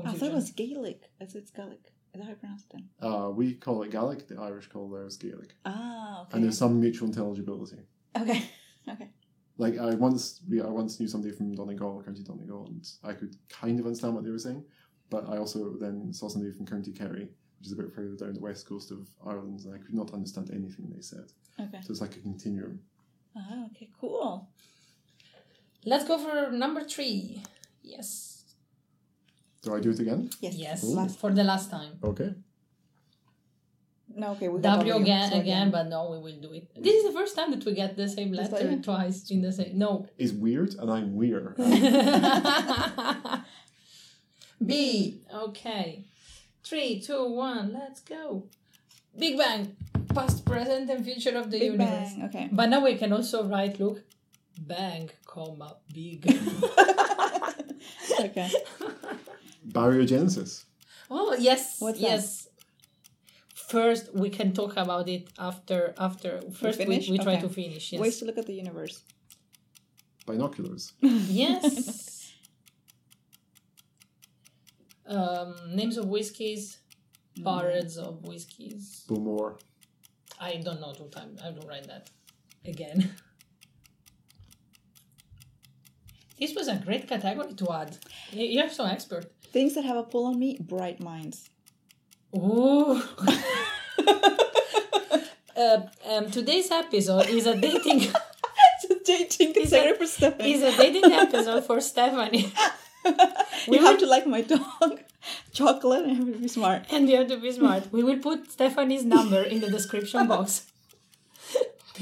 I 0.04 0.14
thought 0.14 0.30
it 0.32 0.34
was 0.34 0.52
Gaelic. 0.52 1.02
That's 1.20 1.36
it's 1.36 1.52
Gaelic. 1.52 1.86
Is 2.16 2.22
that 2.22 2.28
how 2.28 2.32
I 2.32 2.36
pronounce 2.36 2.64
it 2.64 2.70
then? 2.72 2.90
Uh, 3.02 3.30
we 3.30 3.56
call 3.56 3.84
it 3.84 3.92
Gaelic, 3.92 4.30
the 4.30 4.40
Irish 4.40 4.68
call 4.68 4.90
theirs 4.90 5.18
Gaelic. 5.18 5.54
Ah, 5.66 6.22
okay. 6.22 6.36
And 6.36 6.44
there's 6.46 6.58
some 6.58 6.80
mutual 6.80 7.08
intelligibility. 7.08 7.80
Okay. 8.20 8.44
Okay. 8.88 9.10
Like 9.58 9.80
I 9.80 9.96
once 9.96 10.42
we 10.48 10.62
I 10.62 10.68
once 10.68 11.00
knew 11.00 11.08
somebody 11.08 11.34
from 11.34 11.56
Donegal, 11.56 12.04
County 12.04 12.22
Donegal, 12.22 12.68
and 12.68 12.88
I 13.04 13.14
could 13.14 13.36
kind 13.50 13.80
of 13.80 13.88
understand 13.88 14.14
what 14.14 14.24
they 14.24 14.30
were 14.30 14.38
saying. 14.38 14.64
But 15.10 15.28
I 15.28 15.38
also 15.38 15.76
then 15.80 16.14
saw 16.14 16.30
somebody 16.30 16.54
from 16.54 16.68
County 16.68 16.92
Kerry, 16.92 17.28
which 17.58 17.66
is 17.66 17.72
a 17.72 17.76
bit 17.76 17.92
further 17.92 18.16
down 18.16 18.36
the 18.36 18.42
west 18.42 18.70
coast 18.70 18.92
of 18.92 19.08
Ireland, 19.26 19.62
and 19.66 19.74
I 19.74 19.80
could 19.80 19.96
not 19.96 20.14
understand 20.14 20.52
anything 20.54 20.92
they 20.94 21.02
said. 21.02 21.32
Okay. 21.60 21.80
So 21.82 21.90
it's 21.90 22.00
like 22.00 22.16
a 22.16 22.20
continuum. 22.20 22.80
Ah, 23.36 23.66
okay, 23.72 23.90
cool. 24.00 24.48
Let's 25.84 26.08
go 26.08 26.20
for 26.20 26.52
number 26.52 26.84
three. 26.84 27.42
Yes. 27.82 28.35
Do 29.66 29.74
I 29.76 29.80
do 29.80 29.90
it 29.90 30.00
again? 30.00 30.30
Yes. 30.42 30.56
Yes. 30.56 30.84
Last. 30.84 31.18
For 31.20 31.32
the 31.34 31.44
last 31.44 31.72
time. 31.72 31.94
Okay. 32.04 32.30
No, 34.16 34.32
okay. 34.34 34.48
We 34.48 34.62
got 34.62 34.78
W 34.78 34.92
W, 34.94 35.04
again, 35.04 35.32
so 35.32 35.40
again, 35.40 35.72
but 35.72 35.88
no, 35.88 36.12
we 36.12 36.20
will 36.20 36.40
do 36.40 36.54
it. 36.54 36.70
This 36.82 36.94
is 36.94 37.06
the 37.12 37.12
first 37.20 37.36
time 37.36 37.50
that 37.52 37.66
we 37.66 37.74
get 37.74 37.98
the 37.98 38.08
same 38.08 38.32
letter 38.32 38.64
like- 38.64 38.84
twice 38.84 39.30
in 39.32 39.42
the 39.42 39.52
same. 39.52 39.78
No. 39.78 40.06
It's 40.20 40.32
weird, 40.32 40.76
and 40.76 40.90
I'm 40.92 41.16
weird. 41.16 41.56
B. 44.66 45.22
Okay. 45.34 46.06
Three, 46.64 47.02
two, 47.02 47.26
one. 47.34 47.74
Let's 47.74 48.02
go. 48.02 48.48
Big 49.18 49.38
Bang. 49.38 49.76
Past, 50.14 50.46
present, 50.46 50.90
and 50.92 51.04
future 51.04 51.36
of 51.38 51.50
the 51.52 51.60
Big 51.60 51.72
universe. 51.74 52.14
bang. 52.14 52.24
Okay. 52.26 52.50
But 52.52 52.68
now 52.70 52.82
we 52.84 52.96
can 52.96 53.12
also 53.12 53.44
write, 53.44 53.80
look, 53.82 54.02
bang, 54.60 55.10
comma, 55.26 55.76
big. 55.94 56.26
okay. 58.22 58.50
Baryogenesis. 59.68 60.66
oh 61.10 61.36
yes, 61.40 61.78
What's 61.80 62.00
that? 62.00 62.06
yes. 62.08 62.48
First, 63.56 64.14
we 64.14 64.30
can 64.30 64.54
talk 64.54 64.78
about 64.78 65.10
it 65.10 65.30
after. 65.40 65.96
After 65.98 66.40
first, 66.54 66.78
we, 66.80 66.86
finish? 66.86 67.10
we 67.10 67.18
try 67.18 67.34
Okay. 67.34 67.42
to 67.42 67.50
finish. 67.50 67.92
Yes. 67.92 68.00
Ways 68.02 68.20
to 68.20 68.26
look 68.26 68.38
at 68.38 68.46
the 68.46 68.54
universe. 68.54 69.02
Binoculars. 70.28 70.94
yes. 71.02 72.32
um, 75.08 75.56
names 75.74 75.98
of 75.98 76.06
whiskies, 76.08 76.78
barrels 77.38 77.98
of 77.98 78.24
whiskies. 78.24 79.04
Bowmore. 79.08 79.58
I 80.40 80.58
don't 80.58 80.80
know 80.82 80.94
two 80.94 81.08
times. 81.10 81.42
I 81.42 81.52
don't 81.52 81.68
write 81.68 81.88
that 81.88 82.10
again. 82.66 83.14
This 86.46 86.54
was 86.54 86.68
a 86.68 86.76
great 86.76 87.08
category 87.08 87.56
to 87.56 87.74
add. 87.74 87.98
You're 88.32 88.70
so 88.70 88.86
expert. 88.86 89.26
Things 89.52 89.74
that 89.74 89.84
have 89.84 89.98
a 89.98 90.04
pull 90.04 90.28
on 90.28 90.38
me. 90.38 90.60
Bright 90.60 91.00
minds. 91.00 91.50
Ooh. 92.36 93.02
uh, 95.58 95.80
um, 96.08 96.30
today's 96.30 96.70
episode 96.70 97.30
is 97.30 97.48
a 97.48 97.56
dating 97.56 98.02
It's 98.76 98.86
a 98.92 99.00
dating 99.04 99.54
category 99.56 99.98
for 99.98 100.06
Stephanie. 100.06 100.54
is 100.54 100.62
a 100.62 100.78
dating 100.78 101.12
episode 101.12 101.66
for 101.66 101.82
Stephanie, 101.82 102.54
you 103.68 103.80
have 103.80 103.98
to 103.98 104.06
like 104.06 104.28
my 104.28 104.42
dog. 104.42 105.00
Chocolate 105.52 106.06
and 106.06 106.18
have 106.18 106.28
to 106.28 106.40
be 106.40 106.48
smart. 106.48 106.84
and 106.92 107.10
you 107.10 107.18
have 107.18 107.28
to 107.30 107.38
be 107.38 107.52
smart. 107.52 107.92
We 107.92 108.04
will 108.04 108.20
put 108.20 108.52
Stephanie's 108.52 109.04
number 109.04 109.42
in 109.42 109.62
the 109.62 109.72
description 109.72 110.28
box. 110.28 110.68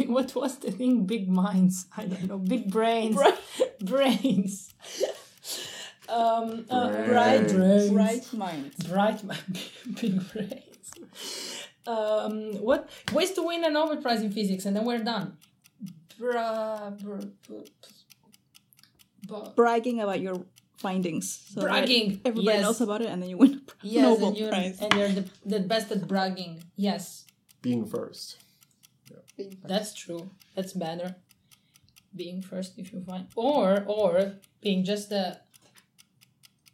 What 0.07 0.33
was 0.35 0.57
the 0.59 0.71
thing? 0.71 1.05
Big 1.05 1.29
minds. 1.29 1.85
I 1.95 2.05
don't 2.05 2.23
know. 2.27 2.37
Big 2.37 2.71
brains. 2.71 3.15
Bright, 3.15 3.39
brains. 3.83 4.73
Um, 6.09 6.65
uh, 6.69 6.89
Brains. 6.89 7.07
bright 7.09 7.47
brains. 7.53 7.91
bright 7.91 8.33
minds. 8.33 8.87
Bright 8.87 9.23
mi- 9.23 9.35
big 10.01 10.31
brains. 10.33 11.67
Um, 11.87 12.53
what 12.61 12.89
ways 13.13 13.31
to 13.31 13.41
win 13.43 13.63
a 13.63 13.69
Nobel 13.69 13.97
Prize 13.97 14.21
in 14.21 14.31
physics, 14.31 14.65
and 14.65 14.75
then 14.75 14.85
we're 14.85 14.99
done. 15.03 15.37
Bra, 16.19 16.91
bra, 16.91 17.19
bra, 17.47 17.59
bra- 19.27 19.49
Bragging 19.55 19.99
about 20.01 20.19
your 20.21 20.45
findings. 20.77 21.41
So 21.53 21.61
that 21.61 21.69
bragging. 21.69 22.21
Everybody 22.25 22.57
yes. 22.57 22.61
knows 22.63 22.81
about 22.81 23.01
it, 23.01 23.07
and 23.07 23.21
then 23.21 23.29
you 23.29 23.37
win 23.37 23.61
a 23.65 23.87
Yes, 23.87 24.03
Nobel 24.03 24.27
and 24.29 24.37
you're, 24.37 24.49
Prize. 24.49 24.79
and 24.81 24.93
you're 24.93 25.09
the, 25.09 25.25
the 25.45 25.59
best 25.61 25.91
at 25.91 26.07
bragging. 26.07 26.63
Yes, 26.75 27.25
Being 27.61 27.85
first. 27.85 28.37
That's 29.63 29.93
true. 29.93 30.31
That's 30.55 30.73
better. 30.73 31.15
Being 32.15 32.41
first, 32.41 32.77
if 32.77 32.93
you 32.93 33.01
find, 33.01 33.27
or 33.36 33.84
or 33.88 34.34
being 34.61 34.84
just 34.84 35.09
the 35.09 35.39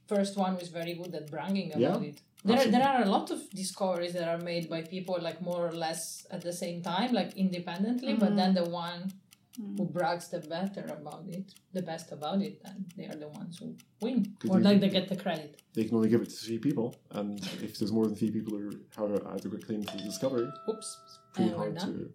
first 0.08 0.38
one 0.38 0.56
who's 0.56 0.70
very 0.70 0.94
good 0.96 1.14
at 1.16 1.30
bragging 1.32 1.70
about 1.70 2.02
Yeah, 2.02 2.10
it. 2.10 2.22
There, 2.44 2.56
absolutely. 2.56 2.80
there 2.80 2.88
are 2.88 3.02
a 3.04 3.10
lot 3.10 3.32
of 3.32 3.50
discoveries 3.52 4.14
that 4.14 4.28
are 4.28 4.38
made 4.44 4.70
by 4.70 4.82
people 4.82 5.18
like 5.22 5.42
more 5.42 5.68
or 5.68 5.74
less 5.74 6.26
at 6.32 6.42
the 6.42 6.54
same 6.54 6.82
time, 6.82 7.12
like 7.14 7.36
independently. 7.36 8.14
But 8.16 8.36
then 8.36 8.54
the 8.54 8.64
one 8.64 9.12
mm-hmm. 9.60 9.78
who 9.78 9.86
brags 9.86 10.30
the 10.30 10.40
better 10.40 10.86
about 11.00 11.26
it, 11.28 11.54
the 11.74 11.82
best 11.82 12.12
about 12.12 12.42
it, 12.42 12.62
and 12.66 12.86
they 12.98 13.08
are 13.08 13.16
the 13.16 13.28
ones 13.28 13.58
who 13.60 13.76
win, 14.02 14.36
Could 14.40 14.52
or 14.52 14.58
you- 14.58 14.64
like 14.64 14.80
they 14.80 14.90
get 14.90 15.08
the 15.10 15.16
credit. 15.18 15.62
They 15.74 15.84
can 15.86 15.96
only 15.96 16.10
give 16.10 16.22
it 16.22 16.30
to 16.30 16.36
three 16.36 16.60
people, 16.60 16.96
and 17.12 17.40
if 17.62 17.78
there's 17.78 17.92
more 17.92 18.06
than 18.06 18.16
three 18.16 18.32
people 18.32 18.58
who 18.58 18.72
have 18.98 19.12
an 19.12 19.28
adequate 19.36 19.66
claim 19.66 19.84
to 19.84 19.98
the 19.98 20.04
discovery, 20.04 20.50
Oops, 20.70 20.98
pretty 21.34 21.50
and 21.50 21.58
hard 21.60 21.80
to 21.80 22.12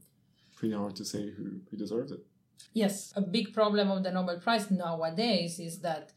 pretty 0.57 0.75
hard 0.75 0.95
to 0.97 1.05
say 1.05 1.31
who, 1.31 1.61
who 1.71 1.77
deserves 1.77 2.13
it. 2.13 2.21
Yes, 2.73 3.13
a 3.17 3.21
big 3.21 3.53
problem 3.53 3.91
of 3.91 4.03
the 4.03 4.11
Nobel 4.13 4.39
Prize 4.41 4.71
nowadays 4.71 5.59
is 5.59 5.81
that 5.81 6.13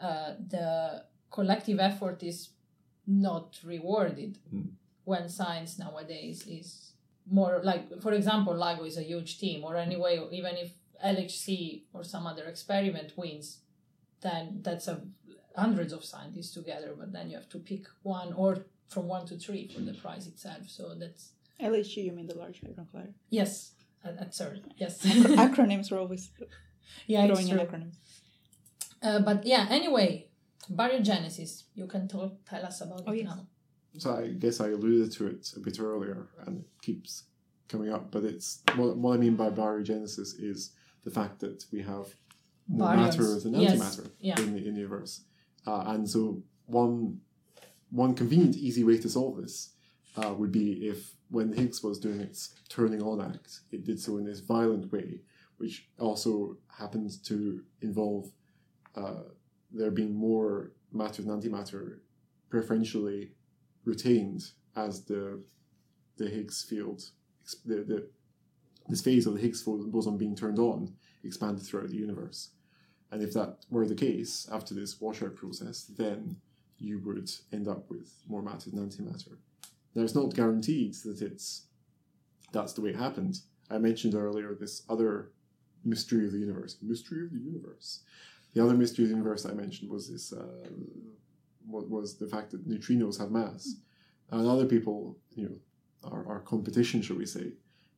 uh, 0.00 0.34
the 0.48 1.04
collective 1.30 1.78
effort 1.80 2.22
is 2.22 2.50
not 3.06 3.58
rewarded 3.64 4.38
Mm. 4.54 4.68
when 5.04 5.28
science 5.28 5.78
nowadays 5.78 6.46
is 6.46 6.92
more 7.30 7.60
like 7.64 8.00
for 8.00 8.12
example 8.12 8.54
LIGO 8.54 8.86
is 8.86 8.96
a 8.98 9.02
huge 9.02 9.38
team 9.38 9.64
or 9.64 9.76
anyway 9.76 10.14
even 10.30 10.54
if 10.56 10.70
LHC 11.04 11.82
or 11.92 12.04
some 12.04 12.26
other 12.26 12.44
experiment 12.44 13.12
wins 13.16 13.58
then 14.20 14.60
that's 14.62 14.86
a 14.88 15.00
hundreds 15.56 15.92
of 15.92 16.04
scientists 16.04 16.52
together 16.54 16.94
but 16.98 17.12
then 17.12 17.28
you 17.30 17.36
have 17.36 17.48
to 17.48 17.58
pick 17.58 17.84
one 18.02 18.32
or 18.34 18.50
from 18.88 19.08
one 19.08 19.26
to 19.26 19.36
three 19.36 19.66
for 19.68 19.80
the 19.80 19.94
prize 19.94 20.26
itself 20.26 20.62
so 20.68 20.94
that's 20.94 21.32
LHC, 21.60 22.04
you 22.04 22.12
mean 22.12 22.26
the 22.26 22.34
Large 22.36 22.60
Hadron 22.60 22.86
Collider? 22.92 23.14
yes 23.30 23.72
at, 24.04 24.16
at 24.18 24.30
CERN 24.32 24.62
yes 24.76 25.02
Acronyms 25.46 25.92
are 25.92 25.98
always 25.98 26.30
yeah 27.06 27.26
throwing 27.26 27.42
it's 27.48 27.50
in 27.50 27.58
acronyms. 27.58 27.96
Uh, 29.02 29.20
but 29.20 29.44
yeah 29.46 29.66
anyway 29.70 30.26
baryogenesis 30.70 31.64
you 31.74 31.86
can 31.86 32.08
tell, 32.08 32.36
tell 32.48 32.64
us 32.64 32.80
about 32.80 33.02
Oh, 33.06 33.12
it 33.12 33.18
yes. 33.18 33.26
now 33.26 33.46
So 33.98 34.16
I 34.16 34.28
guess 34.28 34.60
I 34.60 34.68
alluded 34.68 35.12
to 35.12 35.26
it 35.26 35.42
a 35.56 35.60
bit 35.60 35.78
earlier, 35.78 36.28
and 36.46 36.52
it 36.62 36.66
keeps 36.86 37.10
coming 37.68 37.90
up. 37.92 38.04
But 38.14 38.22
it's 38.24 38.48
what, 38.78 38.96
what 38.96 39.12
I 39.16 39.18
mean 39.24 39.36
by 39.36 39.50
baryogenesis 39.50 40.30
is 40.50 40.58
the 41.04 41.10
fact 41.18 41.40
that 41.40 41.58
we 41.72 41.80
have 41.82 42.06
more 42.68 42.88
Baryons. 42.88 43.18
matter 43.18 43.40
than 43.40 43.52
Yes, 43.60 43.74
antimatter 43.76 44.06
yeah. 44.28 44.40
in, 44.40 44.54
the, 44.54 44.60
in 44.68 44.72
the 44.74 44.80
universe, 44.86 45.12
uh, 45.66 45.82
and 45.92 46.08
so 46.08 46.20
one 46.80 47.20
one 47.90 48.14
convenient, 48.14 48.54
easy 48.68 48.82
way 48.88 48.96
to 49.04 49.08
solve 49.16 49.34
this 49.42 49.56
uh, 50.20 50.32
would 50.38 50.52
be 50.52 50.66
if 50.92 50.98
when 51.32 51.50
the 51.50 51.56
Higgs 51.56 51.82
was 51.82 51.98
doing 51.98 52.20
its 52.20 52.54
turning 52.68 53.02
on 53.02 53.20
act, 53.20 53.60
it 53.72 53.84
did 53.84 53.98
so 53.98 54.18
in 54.18 54.24
this 54.24 54.40
violent 54.40 54.92
way, 54.92 55.20
which 55.56 55.88
also 55.98 56.58
happens 56.78 57.16
to 57.22 57.62
involve 57.80 58.30
uh, 58.94 59.24
there 59.72 59.90
being 59.90 60.14
more 60.14 60.72
matter 60.92 61.22
than 61.22 61.40
antimatter 61.40 62.00
preferentially 62.50 63.30
retained 63.84 64.42
as 64.76 65.04
the 65.06 65.42
the 66.18 66.28
Higgs 66.28 66.62
field, 66.62 67.02
the, 67.64 67.76
the 67.76 68.08
this 68.88 69.00
phase 69.00 69.26
of 69.26 69.34
the 69.34 69.40
Higgs 69.40 69.62
boson 69.62 70.18
being 70.18 70.36
turned 70.36 70.58
on 70.58 70.94
expanded 71.24 71.64
throughout 71.64 71.88
the 71.88 71.96
universe. 71.96 72.50
And 73.10 73.22
if 73.22 73.32
that 73.32 73.64
were 73.70 73.86
the 73.86 73.94
case 73.94 74.48
after 74.52 74.74
this 74.74 75.00
washout 75.00 75.36
process, 75.36 75.84
then 75.84 76.36
you 76.78 76.98
would 77.06 77.30
end 77.52 77.68
up 77.68 77.88
with 77.88 78.12
more 78.28 78.42
matter 78.42 78.70
than 78.70 78.86
antimatter. 78.86 79.36
Now 79.94 80.02
it's 80.02 80.14
not 80.14 80.34
guaranteed 80.34 80.94
that 81.04 81.20
it's 81.20 81.66
that's 82.52 82.72
the 82.72 82.80
way 82.82 82.90
it 82.90 82.96
happened. 82.96 83.40
I 83.70 83.78
mentioned 83.78 84.14
earlier 84.14 84.54
this 84.54 84.82
other 84.88 85.30
mystery 85.84 86.26
of 86.26 86.32
the 86.32 86.38
universe. 86.38 86.76
Mystery 86.82 87.24
of 87.24 87.32
the 87.32 87.38
universe. 87.38 88.00
The 88.54 88.62
other 88.62 88.74
mystery 88.74 89.04
of 89.04 89.10
the 89.10 89.16
universe 89.16 89.46
I 89.46 89.52
mentioned 89.52 89.90
was 89.90 90.10
this 90.10 90.32
uh, 90.32 90.68
what 91.66 91.88
was 91.88 92.16
the 92.16 92.26
fact 92.26 92.50
that 92.50 92.68
neutrinos 92.68 93.18
have 93.18 93.30
mass. 93.30 93.76
And 94.30 94.46
other 94.46 94.66
people, 94.66 95.18
you 95.34 95.44
know, 95.48 96.10
our, 96.10 96.26
our 96.26 96.40
competition, 96.40 97.02
shall 97.02 97.16
we 97.16 97.26
say, 97.26 97.52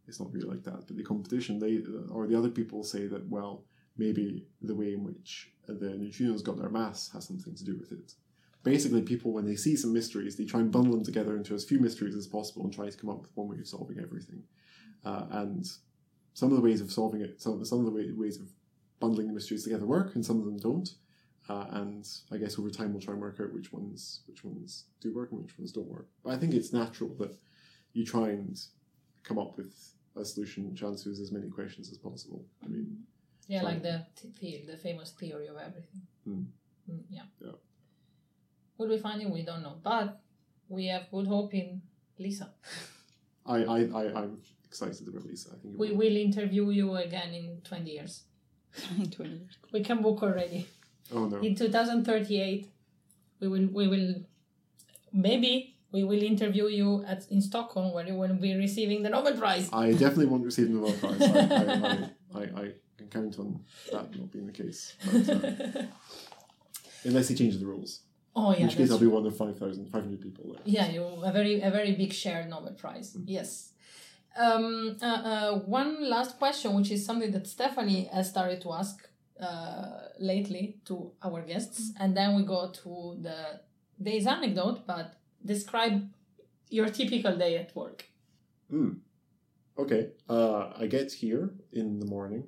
it's 0.07 0.21
not 0.21 0.33
really 0.33 0.49
like 0.49 0.65
that, 0.65 0.87
but 0.87 0.97
the 0.97 1.03
competition, 1.03 1.59
they 1.59 1.83
or 2.11 2.27
the 2.27 2.37
other 2.37 2.51
people 2.51 2.85
say 2.85 3.07
that 3.07 3.27
well, 3.29 3.65
maybe 3.97 4.47
the 4.61 4.75
way 4.75 4.93
in 4.93 5.05
which 5.05 5.51
the 5.67 5.73
neutrinos 5.73 6.45
got 6.45 6.59
their 6.59 6.69
mass 6.69 7.11
has 7.13 7.27
something 7.27 7.55
to 7.55 7.65
do 7.65 7.77
with 7.77 7.93
it. 7.93 8.13
Basically, 8.65 9.03
people 9.03 9.33
when 9.33 9.45
they 9.47 9.57
see 9.57 9.77
some 9.77 9.93
mysteries, 9.93 10.37
they 10.37 10.45
try 10.45 10.61
and 10.61 10.73
bundle 10.73 10.95
them 10.95 11.05
together 11.05 11.37
into 11.37 11.55
as 11.55 11.65
few 11.65 11.79
mysteries 11.79 12.17
as 12.17 12.27
possible 12.27 12.65
and 12.65 12.73
try 12.73 12.89
to 12.89 12.97
come 12.97 13.11
up 13.11 13.21
with 13.21 13.31
one 13.37 13.49
way 13.49 13.59
of 13.59 13.69
solving 13.69 14.01
everything. 14.01 14.43
Uh, 15.05 15.27
and 15.31 15.67
some 16.33 16.51
of 16.51 16.57
the 16.57 16.63
ways 16.63 16.81
of 16.81 16.91
solving 16.91 17.21
it, 17.21 17.41
some 17.41 17.65
some 17.65 17.79
of 17.79 17.85
the 17.85 17.91
way, 17.93 18.11
ways 18.11 18.41
of 18.41 18.49
bundling 19.01 19.27
the 19.29 19.33
mysteries 19.35 19.65
together 19.65 19.87
work, 19.87 20.15
and 20.15 20.25
some 20.25 20.39
of 20.39 20.47
them 20.47 20.57
don't. 20.57 20.89
Uh, 21.49 21.67
and 21.73 22.09
I 22.33 22.39
guess 22.39 22.59
over 22.59 22.71
time 22.71 22.93
we'll 22.93 23.03
try 23.03 23.13
and 23.13 23.21
work 23.21 23.39
out 23.39 23.53
which 23.53 23.71
ones 23.71 24.21
which 24.27 24.43
ones 24.45 24.85
do 25.01 25.15
work 25.15 25.31
and 25.31 25.43
which 25.43 25.59
ones 25.59 25.73
don't 25.73 25.87
work. 25.89 26.09
But 26.25 26.33
I 26.33 26.39
think 26.39 26.55
it's 26.55 26.73
natural 26.73 27.11
that 27.21 27.37
you 27.93 28.05
try 28.05 28.31
and 28.31 28.59
come 29.25 29.39
up 29.39 29.59
with 29.59 29.93
a 30.17 30.25
solution 30.25 30.71
which 30.71 30.83
answers 30.83 31.21
as 31.21 31.33
many 31.33 31.49
questions 31.49 31.91
as 31.91 31.99
possible. 31.99 32.45
I 32.65 32.69
mean, 32.69 33.05
Yeah, 33.47 33.61
Sorry. 33.61 33.75
like 33.75 33.83
the 33.83 34.07
th- 34.41 34.67
the, 34.67 34.77
famous 34.79 35.11
theory 35.11 35.49
of 35.49 35.57
everything. 35.59 36.03
Hmm. 36.25 36.43
Mm, 36.91 37.03
yeah. 37.11 37.23
Yeah. 37.41 37.53
Will 38.79 38.89
we 38.89 38.99
find 38.99 39.23
it? 39.23 39.31
We 39.31 39.43
don't 39.43 39.63
know, 39.63 39.77
but 39.83 40.21
we 40.69 40.87
have 40.87 41.11
good 41.11 41.27
hope 41.27 41.55
in 41.55 41.83
LISA. 42.19 42.49
I 43.47 43.59
I, 43.65 43.79
I 44.01 44.03
I'm 44.23 44.39
excited 44.65 45.07
about 45.09 45.25
LISA. 45.27 45.51
I 45.55 45.57
think 45.61 45.79
We 45.79 45.91
will- 45.91 45.99
will 45.99 46.17
interview 46.17 46.71
you 46.71 46.95
again 46.97 47.35
in 47.35 47.61
twenty 47.63 47.93
years. 47.93 48.23
In 48.99 49.09
20 49.09 49.31
years. 49.31 49.57
We 49.73 49.85
can 49.85 50.03
book 50.03 50.21
already. 50.25 50.67
Oh 51.15 51.27
no, 51.27 51.37
In 51.39 51.55
two 51.55 51.69
thousand 51.71 52.05
thirty 52.05 52.41
eight, 52.41 52.67
we 53.39 53.47
will 53.47 53.69
we 53.73 53.87
will 53.87 54.15
maybe 55.13 55.77
we 55.93 56.03
will 56.03 56.21
interview 56.23 56.67
you 56.67 57.05
at 57.07 57.25
in 57.31 57.41
Stockholm 57.41 57.93
where 57.95 58.05
you 58.05 58.15
will 58.17 58.35
be 58.35 58.53
receiving 58.57 59.05
the 59.05 59.11
Nobel 59.11 59.37
Prize. 59.39 59.69
I 59.73 59.93
definitely 59.93 60.27
won't 60.27 60.45
receive 60.45 60.67
the 60.69 60.75
Nobel 60.75 60.93
Prize. 60.95 61.23
I, 61.23 61.29
I, 61.29 62.11
I, 62.35 62.41
I, 62.41 62.63
I 62.65 62.73
can 62.99 63.09
count 63.11 63.39
on 63.39 63.61
that 63.93 64.11
not 64.19 64.33
being 64.33 64.47
the 64.47 64.53
case. 64.53 64.97
But, 65.05 65.29
uh, 65.29 65.83
unless 67.05 67.29
he 67.29 67.37
changes 67.37 67.61
the 67.61 67.67
rules, 67.67 68.01
oh 68.37 68.53
yeah, 68.53 68.59
in 68.59 68.67
which 68.67 68.77
case 68.77 68.89
that's 68.89 68.93
I'll 68.93 68.99
be 68.99 69.07
one 69.07 69.27
of 69.27 69.37
5,000, 69.37 69.91
500 69.91 70.21
people 70.21 70.53
there. 70.53 70.63
Yeah, 70.65 70.91
you 70.91 71.05
a 71.05 71.33
very 71.33 71.61
a 71.61 71.71
very 71.71 71.93
big 71.93 72.13
shared 72.13 72.49
Nobel 72.49 72.73
Prize. 72.73 73.17
Yes. 73.25 73.71
Um, 74.37 74.97
uh, 75.01 75.07
uh, 75.07 75.59
one 75.61 76.11
last 76.11 76.39
question, 76.39 76.75
which 76.75 76.91
is 76.91 77.07
something 77.07 77.31
that 77.31 77.47
Stephanie 77.47 78.09
has 78.13 78.29
started 78.29 78.61
to 78.63 78.73
ask 78.73 79.09
uh, 79.41 80.09
lately 80.19 80.79
to 80.87 81.13
our 81.23 81.43
guests, 81.43 81.93
and 82.01 82.17
then 82.17 82.35
we 82.35 82.43
go 82.43 82.71
to 82.83 83.17
the 83.21 83.61
day's 84.03 84.27
anecdote. 84.27 84.87
But 84.87 85.15
describe 85.45 86.09
your 86.69 86.89
typical 86.89 87.37
day 87.37 87.59
at 87.59 87.75
work. 87.77 88.05
Okay, 89.79 90.11
uh, 90.29 90.73
I 90.77 90.87
get 90.87 91.13
here 91.13 91.51
in 91.73 92.01
the 92.01 92.07
morning, 92.07 92.45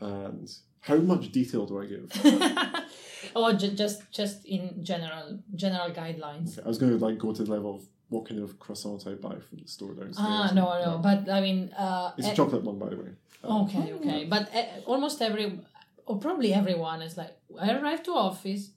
and 0.00 0.50
how 0.80 0.96
much 0.96 1.30
detail 1.32 1.66
do 1.66 1.80
I 1.80 1.86
give? 1.86 2.10
oh, 3.36 3.52
ju- 3.52 3.74
just 3.82 4.10
just 4.10 4.44
in 4.46 4.84
general 4.84 5.38
general 5.54 5.90
guidelines. 5.90 6.58
Okay, 6.58 6.64
I 6.64 6.68
was 6.68 6.78
going 6.78 6.92
to 6.98 7.04
like 7.04 7.18
go 7.18 7.32
to 7.32 7.42
the 7.44 7.50
level 7.50 7.74
of 7.76 7.82
what 8.08 8.28
kind 8.28 8.42
of 8.42 8.58
croissant 8.58 9.06
I 9.06 9.14
buy 9.14 9.36
from 9.46 9.58
the 9.62 9.68
store 9.68 9.94
downstairs. 9.94 10.16
Ah, 10.18 10.50
no, 10.54 10.64
no, 10.84 10.98
but 10.98 11.28
I 11.30 11.40
mean, 11.40 11.70
uh, 11.78 12.12
It's 12.18 12.28
a 12.28 12.34
chocolate 12.34 12.64
one, 12.64 12.78
by 12.78 12.88
the 12.88 12.96
way. 12.96 13.10
Um, 13.44 13.62
Okay, 13.62 13.92
okay. 13.98 14.24
But 14.24 14.54
uh, 14.54 14.64
almost 14.86 15.22
every, 15.22 15.60
or 16.06 16.18
probably 16.18 16.52
everyone 16.52 17.02
is 17.02 17.16
like, 17.16 17.36
I 17.58 17.70
arrive 17.72 18.02
to 18.04 18.12
office, 18.12 18.70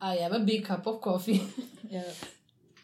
I 0.00 0.16
have 0.16 0.32
a 0.32 0.40
big 0.40 0.64
cup 0.64 0.86
of 0.86 1.00
coffee. 1.00 1.42
Yeah. 1.90 2.02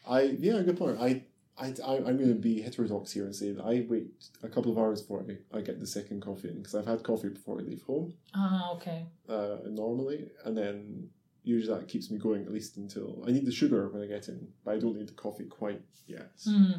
I 0.08 0.22
yeah, 0.22 0.62
good 0.62 0.78
point. 0.78 0.98
I 1.00 1.22
I, 1.58 1.66
I 1.84 1.96
I'm 1.96 2.16
going 2.16 2.28
to 2.28 2.34
be 2.34 2.60
heterodox 2.60 3.12
here 3.12 3.24
and 3.24 3.34
say 3.34 3.52
that 3.52 3.64
I 3.64 3.86
wait 3.88 4.08
a 4.42 4.48
couple 4.48 4.72
of 4.72 4.78
hours 4.78 5.02
before 5.02 5.24
I, 5.28 5.58
I 5.58 5.60
get 5.60 5.80
the 5.80 5.86
second 5.86 6.20
coffee 6.20 6.48
in 6.48 6.56
because 6.58 6.74
I've 6.74 6.86
had 6.86 7.02
coffee 7.02 7.28
before 7.28 7.60
I 7.60 7.62
leave 7.62 7.82
home 7.82 8.14
ah, 8.34 8.72
okay. 8.74 9.06
uh, 9.28 9.56
normally, 9.66 10.30
and 10.44 10.56
then 10.56 11.08
usually 11.44 11.78
that 11.78 11.88
keeps 11.88 12.10
me 12.10 12.18
going 12.18 12.44
at 12.44 12.52
least 12.52 12.76
until 12.76 13.22
I 13.26 13.30
need 13.30 13.46
the 13.46 13.52
sugar 13.52 13.88
when 13.88 14.02
I 14.02 14.06
get 14.06 14.28
in, 14.28 14.48
but 14.64 14.74
I 14.74 14.78
don't 14.78 14.96
need 14.96 15.08
the 15.08 15.12
coffee 15.12 15.44
quite 15.44 15.82
yet. 16.06 16.32
Hmm. 16.44 16.72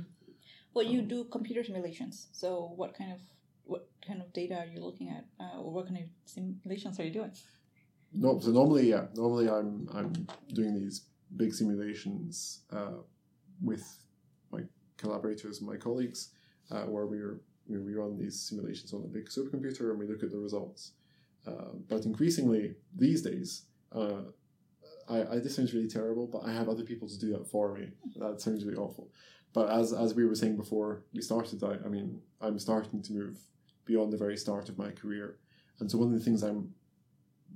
Well, 0.73 0.85
you 0.85 1.01
do 1.03 1.23
computer 1.25 1.63
simulations. 1.63 2.27
So, 2.33 2.73
what 2.75 2.97
kind 2.97 3.13
of 3.13 3.19
what 3.63 3.87
kind 4.05 4.21
of 4.21 4.33
data 4.33 4.55
are 4.57 4.65
you 4.65 4.79
looking 4.83 5.09
at, 5.09 5.25
uh, 5.39 5.59
or 5.61 5.71
what 5.71 5.87
kind 5.87 5.99
of 5.99 6.09
simulations 6.25 6.99
are 6.99 7.03
you 7.03 7.13
doing? 7.13 7.31
No, 8.13 8.39
so 8.39 8.51
normally 8.51 8.89
yeah, 8.89 9.05
normally 9.15 9.49
I'm 9.49 9.87
I'm 9.93 10.27
doing 10.53 10.73
these 10.73 11.05
big 11.35 11.53
simulations 11.53 12.61
uh, 12.71 12.99
with 13.61 13.85
my 13.87 14.04
collaborators, 14.97 15.61
my 15.61 15.77
colleagues, 15.77 16.29
uh, 16.71 16.83
where 16.83 17.05
we're 17.05 17.41
we 17.67 17.95
run 17.95 18.17
these 18.17 18.39
simulations 18.39 18.93
on 18.93 19.01
a 19.03 19.07
big 19.07 19.27
supercomputer 19.27 19.89
and 19.89 19.97
we 19.97 20.05
look 20.05 20.21
at 20.21 20.31
the 20.31 20.37
results. 20.37 20.91
Uh, 21.47 21.73
but 21.89 22.05
increasingly 22.05 22.75
these 22.95 23.23
days, 23.23 23.63
uh, 23.91 24.21
I, 25.09 25.21
I 25.21 25.39
this 25.39 25.55
sounds 25.55 25.73
really 25.73 25.87
terrible, 25.87 26.27
but 26.27 26.43
I 26.45 26.51
have 26.53 26.69
other 26.69 26.83
people 26.83 27.07
to 27.07 27.19
do 27.19 27.31
that 27.33 27.47
for 27.47 27.73
me. 27.73 27.87
That 28.17 28.41
sounds 28.41 28.63
really 28.63 28.77
awful. 28.77 29.09
But 29.53 29.69
as 29.69 29.93
as 29.93 30.13
we 30.13 30.25
were 30.25 30.35
saying 30.35 30.57
before 30.57 31.03
we 31.13 31.21
started, 31.21 31.63
I, 31.63 31.77
I 31.85 31.89
mean 31.89 32.21
I'm 32.41 32.59
starting 32.59 33.01
to 33.03 33.13
move 33.13 33.37
beyond 33.85 34.11
the 34.11 34.17
very 34.17 34.37
start 34.37 34.69
of 34.69 34.77
my 34.77 34.91
career, 34.91 35.37
and 35.79 35.89
so 35.89 35.97
one 35.97 36.11
of 36.11 36.17
the 36.17 36.25
things 36.25 36.43
I'm 36.43 36.73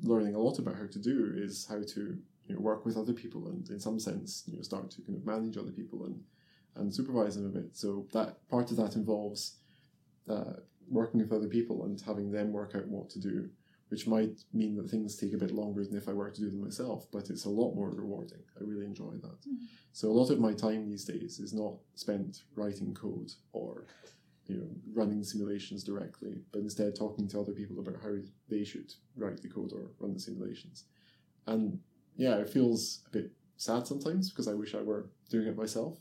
learning 0.01 0.35
a 0.35 0.39
lot 0.39 0.59
about 0.59 0.75
how 0.75 0.85
to 0.85 0.99
do 0.99 1.33
is 1.35 1.65
how 1.67 1.81
to 1.81 2.17
you 2.47 2.55
know, 2.55 2.61
work 2.61 2.85
with 2.85 2.97
other 2.97 3.13
people 3.13 3.47
and 3.47 3.69
in 3.69 3.79
some 3.79 3.99
sense 3.99 4.43
you 4.47 4.55
know 4.55 4.61
start 4.61 4.89
to 4.89 5.01
kind 5.01 5.17
of 5.17 5.25
manage 5.25 5.57
other 5.57 5.71
people 5.71 6.05
and 6.05 6.21
and 6.79 6.93
supervise 6.93 7.35
them 7.35 7.45
a 7.45 7.49
bit. 7.49 7.75
So 7.75 8.07
that 8.13 8.47
part 8.49 8.71
of 8.71 8.77
that 8.77 8.95
involves 8.95 9.57
uh, 10.29 10.53
working 10.89 11.19
with 11.19 11.31
other 11.31 11.47
people 11.47 11.85
and 11.85 11.99
having 12.01 12.31
them 12.31 12.51
work 12.51 12.73
out 12.75 12.87
what 12.87 13.09
to 13.11 13.19
do, 13.19 13.49
which 13.89 14.07
might 14.07 14.39
mean 14.53 14.75
that 14.75 14.89
things 14.89 15.15
take 15.15 15.33
a 15.33 15.37
bit 15.37 15.51
longer 15.51 15.83
than 15.83 15.97
if 15.97 16.07
I 16.07 16.13
were 16.13 16.29
to 16.29 16.41
do 16.41 16.49
them 16.49 16.61
myself, 16.61 17.07
but 17.11 17.29
it's 17.29 17.45
a 17.45 17.49
lot 17.49 17.75
more 17.75 17.89
rewarding. 17.89 18.43
I 18.59 18.63
really 18.63 18.85
enjoy 18.85 19.13
that. 19.21 19.37
So 19.91 20.09
a 20.09 20.11
lot 20.11 20.29
of 20.29 20.39
my 20.39 20.53
time 20.53 20.89
these 20.89 21.05
days 21.05 21.39
is 21.39 21.53
not 21.53 21.73
spent 21.95 22.43
writing 22.55 22.93
code 22.93 23.31
or 23.53 23.85
you 24.47 24.57
know 24.57 24.69
running 24.93 25.23
simulations 25.23 25.83
directly, 25.83 26.41
but 26.51 26.59
instead 26.59 26.95
talking 26.95 27.27
to 27.29 27.39
other 27.39 27.53
people 27.53 27.79
about 27.79 28.01
how 28.01 28.15
they 28.49 28.63
should 28.63 28.93
write 29.15 29.41
the 29.41 29.49
code 29.49 29.73
or 29.73 29.91
run 29.99 30.13
the 30.13 30.19
simulations. 30.19 30.85
And 31.45 31.79
yeah, 32.15 32.35
it 32.35 32.49
feels 32.49 33.03
a 33.07 33.09
bit 33.11 33.31
sad 33.57 33.85
sometimes 33.87 34.29
because 34.29 34.47
I 34.47 34.53
wish 34.53 34.73
I 34.75 34.81
were 34.81 35.09
doing 35.29 35.47
it 35.47 35.57
myself. 35.57 35.99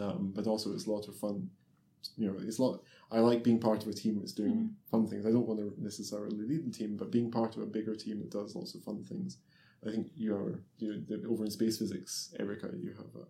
Um, 0.00 0.32
but 0.34 0.46
also, 0.46 0.72
it's 0.72 0.86
a 0.86 0.90
lot 0.90 1.08
of 1.08 1.16
fun. 1.16 1.50
You 2.16 2.28
know, 2.28 2.36
it's 2.40 2.58
a 2.58 2.62
lot. 2.62 2.82
I 3.10 3.18
like 3.20 3.42
being 3.42 3.58
part 3.58 3.82
of 3.82 3.88
a 3.88 3.92
team 3.92 4.18
that's 4.18 4.32
doing 4.32 4.54
Mhm. 4.54 4.70
fun 4.90 5.06
things. 5.08 5.26
I 5.26 5.30
don't 5.32 5.46
want 5.46 5.60
to 5.60 5.72
necessarily 5.82 6.36
lead 6.36 6.64
the 6.66 6.70
team, 6.70 6.96
but 6.96 7.10
being 7.10 7.30
part 7.30 7.56
of 7.56 7.62
a 7.62 7.66
bigger 7.66 7.94
team 7.94 8.18
that 8.20 8.30
does 8.30 8.54
lots 8.54 8.74
of 8.74 8.82
fun 8.82 9.04
things. 9.04 9.38
I 9.86 9.90
think 9.90 10.08
you 10.16 10.34
are 10.34 10.62
you 10.78 10.88
know, 11.08 11.30
over 11.30 11.44
in 11.44 11.50
space 11.50 11.78
physics, 11.78 12.34
Erica. 12.38 12.70
You 12.76 12.90
have 12.94 13.14
a 13.22 13.26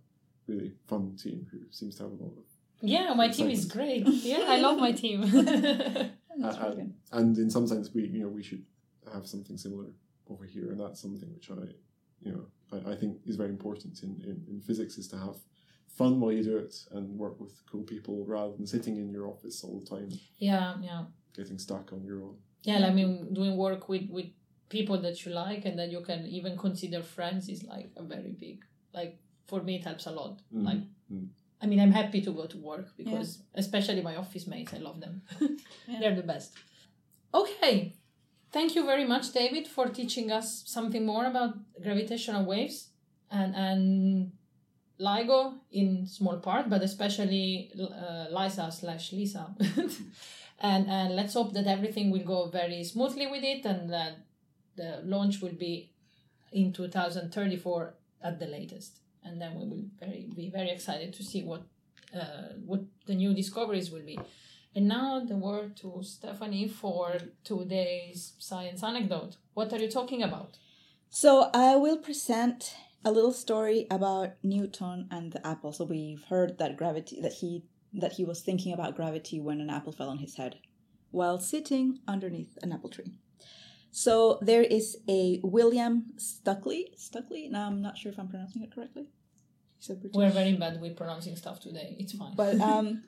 really 0.46 0.72
fun 0.86 1.16
team 1.16 1.46
who 1.50 1.58
seems 1.70 1.94
to 1.96 2.02
have 2.04 2.12
a 2.12 2.16
lot 2.16 2.36
of 2.36 2.44
Yeah, 2.82 3.12
my 3.14 3.28
team 3.28 3.50
is 3.50 3.64
great. 3.66 4.06
Yeah, 4.06 4.44
I 4.46 4.58
love 4.60 4.78
my 4.78 4.92
team. 4.92 5.22
Uh, 6.40 6.70
good. 6.72 6.94
and 7.10 7.36
in 7.36 7.50
some 7.50 7.66
sense 7.66 7.92
we 7.92 8.06
you 8.06 8.20
know 8.22 8.28
we 8.28 8.44
should 8.44 8.64
have 9.12 9.26
something 9.26 9.58
similar 9.58 9.86
over 10.30 10.44
here 10.44 10.70
and 10.70 10.78
that's 10.78 11.00
something 11.02 11.28
which 11.34 11.50
i 11.50 11.54
you 12.20 12.30
know 12.30 12.44
i, 12.72 12.92
I 12.92 12.94
think 12.94 13.18
is 13.26 13.34
very 13.34 13.48
important 13.48 14.00
in, 14.04 14.10
in, 14.22 14.44
in 14.48 14.60
physics 14.60 14.98
is 14.98 15.08
to 15.08 15.18
have 15.18 15.34
fun 15.88 16.20
while 16.20 16.32
you 16.32 16.42
do 16.42 16.56
it 16.56 16.74
and 16.92 17.18
work 17.18 17.40
with 17.40 17.52
cool 17.70 17.82
people 17.82 18.24
rather 18.26 18.52
than 18.56 18.66
sitting 18.66 18.96
in 18.96 19.10
your 19.10 19.26
office 19.26 19.64
all 19.64 19.80
the 19.80 19.86
time 19.86 20.08
yeah, 20.38 20.74
yeah. 20.82 21.04
getting 21.34 21.58
stuck 21.58 21.92
on 21.92 22.04
your 22.04 22.22
own 22.22 22.36
Yeah, 22.64 22.86
I 22.86 22.92
mean, 22.92 23.32
doing 23.32 23.56
work 23.56 23.88
with, 23.88 24.06
with 24.10 24.26
people 24.68 25.00
that 25.04 25.24
you 25.24 25.32
like 25.32 25.64
and 25.68 25.78
that 25.78 25.90
you 25.90 26.00
can 26.02 26.26
even 26.26 26.56
consider 26.58 27.02
friends 27.02 27.48
is 27.48 27.62
like 27.64 27.90
a 27.96 28.02
very 28.02 28.32
big, 28.44 28.58
like, 28.92 29.12
for 29.46 29.62
me, 29.62 29.76
it 29.76 29.84
helps 29.84 30.06
a 30.06 30.10
lot. 30.20 30.34
Mhm. 30.52 30.64
Like, 30.68 30.82
Mm. 31.10 31.28
I 31.62 31.66
mean, 31.70 31.80
I'm 31.80 31.92
happy 32.02 32.20
to 32.26 32.32
go 32.40 32.44
to 32.46 32.58
work 32.58 32.86
because, 33.00 33.28
especially 33.54 34.02
my 34.02 34.16
office 34.16 34.46
mates, 34.52 34.72
I 34.74 34.80
love 34.88 34.98
them. 35.04 35.14
Yeah. 35.88 36.00
They're 36.00 36.18
the 36.22 36.26
best. 36.32 36.50
Okay. 37.32 37.94
Thank 38.50 38.74
you 38.76 38.84
very 38.84 39.04
much, 39.04 39.32
David, 39.32 39.66
for 39.68 39.88
teaching 39.88 40.30
us 40.38 40.64
something 40.66 41.04
more 41.04 41.26
about 41.26 41.52
gravitational 41.82 42.44
waves 42.46 42.76
and, 43.30 43.54
and 43.54 44.32
LIGO 45.00 45.54
in 45.70 46.06
small 46.06 46.38
part, 46.38 46.68
but 46.68 46.82
especially 46.82 47.70
uh, 47.78 48.26
LISA 48.30 48.72
slash 48.72 49.12
LISA. 49.12 49.54
and, 50.60 50.88
and 50.88 51.14
let's 51.14 51.34
hope 51.34 51.52
that 51.54 51.66
everything 51.66 52.10
will 52.10 52.24
go 52.24 52.48
very 52.48 52.82
smoothly 52.82 53.26
with 53.26 53.44
it 53.44 53.64
and 53.64 53.92
that 53.92 54.18
the 54.76 55.00
launch 55.04 55.40
will 55.40 55.52
be 55.52 55.92
in 56.52 56.72
2034 56.72 57.94
at 58.22 58.38
the 58.38 58.46
latest. 58.46 59.00
And 59.24 59.40
then 59.40 59.54
we 59.54 59.66
will 59.66 59.84
very 59.98 60.28
be 60.34 60.48
very 60.48 60.70
excited 60.70 61.12
to 61.14 61.22
see 61.22 61.42
what 61.42 61.62
uh, 62.14 62.54
what 62.64 62.80
the 63.06 63.14
new 63.14 63.34
discoveries 63.34 63.90
will 63.90 64.02
be. 64.02 64.18
And 64.74 64.88
now 64.88 65.20
the 65.20 65.36
word 65.36 65.76
to 65.78 66.02
Stephanie 66.02 66.68
for 66.68 67.18
today's 67.44 68.32
science 68.38 68.82
anecdote. 68.82 69.36
What 69.54 69.72
are 69.72 69.78
you 69.78 69.90
talking 69.90 70.22
about? 70.22 70.56
So 71.10 71.50
I 71.52 71.76
will 71.76 71.98
present 71.98 72.74
a 73.04 73.12
little 73.12 73.32
story 73.32 73.86
about 73.90 74.32
Newton 74.42 75.08
and 75.10 75.32
the 75.32 75.46
apple. 75.46 75.72
So 75.72 75.84
we've 75.84 76.22
heard 76.24 76.58
that 76.58 76.76
gravity 76.76 77.20
that 77.20 77.34
he 77.34 77.64
that 77.92 78.12
he 78.12 78.24
was 78.24 78.42
thinking 78.42 78.72
about 78.72 78.96
gravity 78.96 79.40
when 79.40 79.60
an 79.60 79.70
apple 79.70 79.92
fell 79.92 80.10
on 80.10 80.18
his 80.18 80.36
head 80.36 80.56
while 81.10 81.38
sitting 81.38 82.00
underneath 82.06 82.58
an 82.62 82.72
apple 82.72 82.90
tree. 82.90 83.12
So 83.90 84.38
there 84.42 84.62
is 84.62 84.98
a 85.08 85.40
William 85.42 86.12
Stukeley. 86.18 86.94
Stukeley? 86.98 87.50
Now 87.50 87.66
I'm 87.66 87.80
not 87.80 87.96
sure 87.96 88.12
if 88.12 88.18
I'm 88.18 88.28
pronouncing 88.28 88.62
it 88.62 88.74
correctly. 88.74 89.06
We're 90.12 90.30
very 90.30 90.54
bad 90.54 90.80
with 90.80 90.96
pronouncing 90.96 91.36
stuff 91.36 91.60
today. 91.60 91.96
It's 91.98 92.12
fine. 92.12 92.34
But 92.36 92.60
um, 92.60 93.04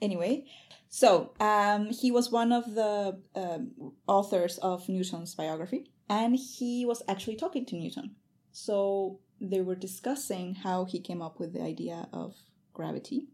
anyway, 0.00 0.46
so 0.88 1.32
um, 1.38 1.90
he 1.90 2.10
was 2.10 2.30
one 2.32 2.50
of 2.52 2.74
the 2.74 3.20
um, 3.34 3.92
authors 4.06 4.58
of 4.58 4.88
Newton's 4.88 5.34
biography, 5.34 5.90
and 6.08 6.36
he 6.36 6.84
was 6.86 7.02
actually 7.08 7.36
talking 7.36 7.66
to 7.66 7.76
Newton. 7.76 8.16
So 8.52 9.20
they 9.50 9.60
were 9.60 9.74
discussing 9.74 10.54
how 10.54 10.84
he 10.84 11.00
came 11.00 11.22
up 11.22 11.38
with 11.38 11.52
the 11.52 11.62
idea 11.62 12.08
of 12.12 12.34
gravity, 12.72 13.28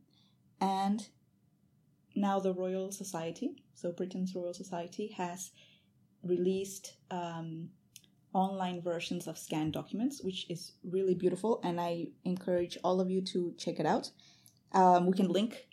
and 0.60 1.08
now 2.14 2.40
the 2.40 2.52
Royal 2.52 2.90
Society, 2.92 3.62
so 3.74 3.92
Britain's 3.92 4.34
Royal 4.34 4.54
Society, 4.54 5.14
has 5.16 5.52
released 6.22 6.94
um, 7.10 7.70
online 8.32 8.80
versions 8.82 9.26
of 9.26 9.38
scanned 9.38 9.72
documents, 9.72 10.22
which 10.22 10.48
is 10.50 10.72
really 10.84 11.14
beautiful, 11.14 11.60
and 11.62 11.80
I 11.80 12.08
encourage 12.24 12.76
all 12.84 13.00
of 13.00 13.10
you 13.10 13.22
to 13.22 13.54
check 13.58 13.80
it 13.80 13.86
out. 13.86 14.10
Um, 14.72 15.06
we 15.06 15.16
can 15.16 15.28
link, 15.28 15.66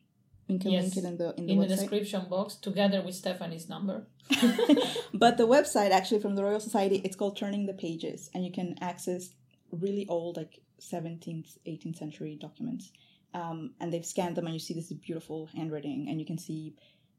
we 0.47 0.57
can 0.57 0.71
Yes, 0.71 0.83
link 0.83 0.97
it 0.97 1.03
in 1.03 1.17
the 1.17 1.33
in 1.37 1.45
the 1.47 1.53
in 1.53 1.59
the 1.59 1.67
description 1.67 2.25
box, 2.29 2.55
together 2.55 3.01
with 3.01 3.15
Stephanie's 3.15 3.69
number. 3.69 4.07
but 5.13 5.37
the 5.37 5.47
website 5.47 5.91
actually 5.91 6.19
from 6.19 6.35
the 6.35 6.43
Royal 6.43 6.59
Society, 6.59 7.01
it's 7.03 7.15
called 7.15 7.37
Turning 7.37 7.65
the 7.65 7.73
Pages, 7.73 8.29
and 8.33 8.45
you 8.45 8.51
can 8.51 8.75
access 8.81 9.29
really 9.71 10.05
old, 10.07 10.37
like 10.37 10.59
17th, 10.79 11.57
18th 11.67 11.97
century 11.97 12.37
documents. 12.39 12.91
Um, 13.33 13.71
and 13.79 13.91
they've 13.91 14.05
scanned 14.05 14.35
them, 14.35 14.45
and 14.45 14.53
you 14.53 14.59
see 14.59 14.73
this 14.73 14.91
beautiful 14.93 15.47
handwriting, 15.47 16.07
and 16.09 16.19
you 16.19 16.25
can 16.25 16.37
see 16.37 16.75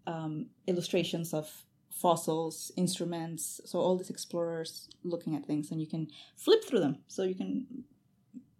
um, 0.06 0.46
illustrations 0.66 1.34
of 1.34 1.50
fossils, 1.90 2.72
instruments. 2.76 3.60
So 3.64 3.78
all 3.78 3.96
these 3.96 4.10
explorers 4.10 4.88
looking 5.04 5.36
at 5.36 5.46
things, 5.46 5.70
and 5.70 5.80
you 5.80 5.86
can 5.86 6.08
flip 6.36 6.64
through 6.64 6.80
them. 6.80 6.98
So 7.08 7.22
you 7.22 7.34
can, 7.34 7.84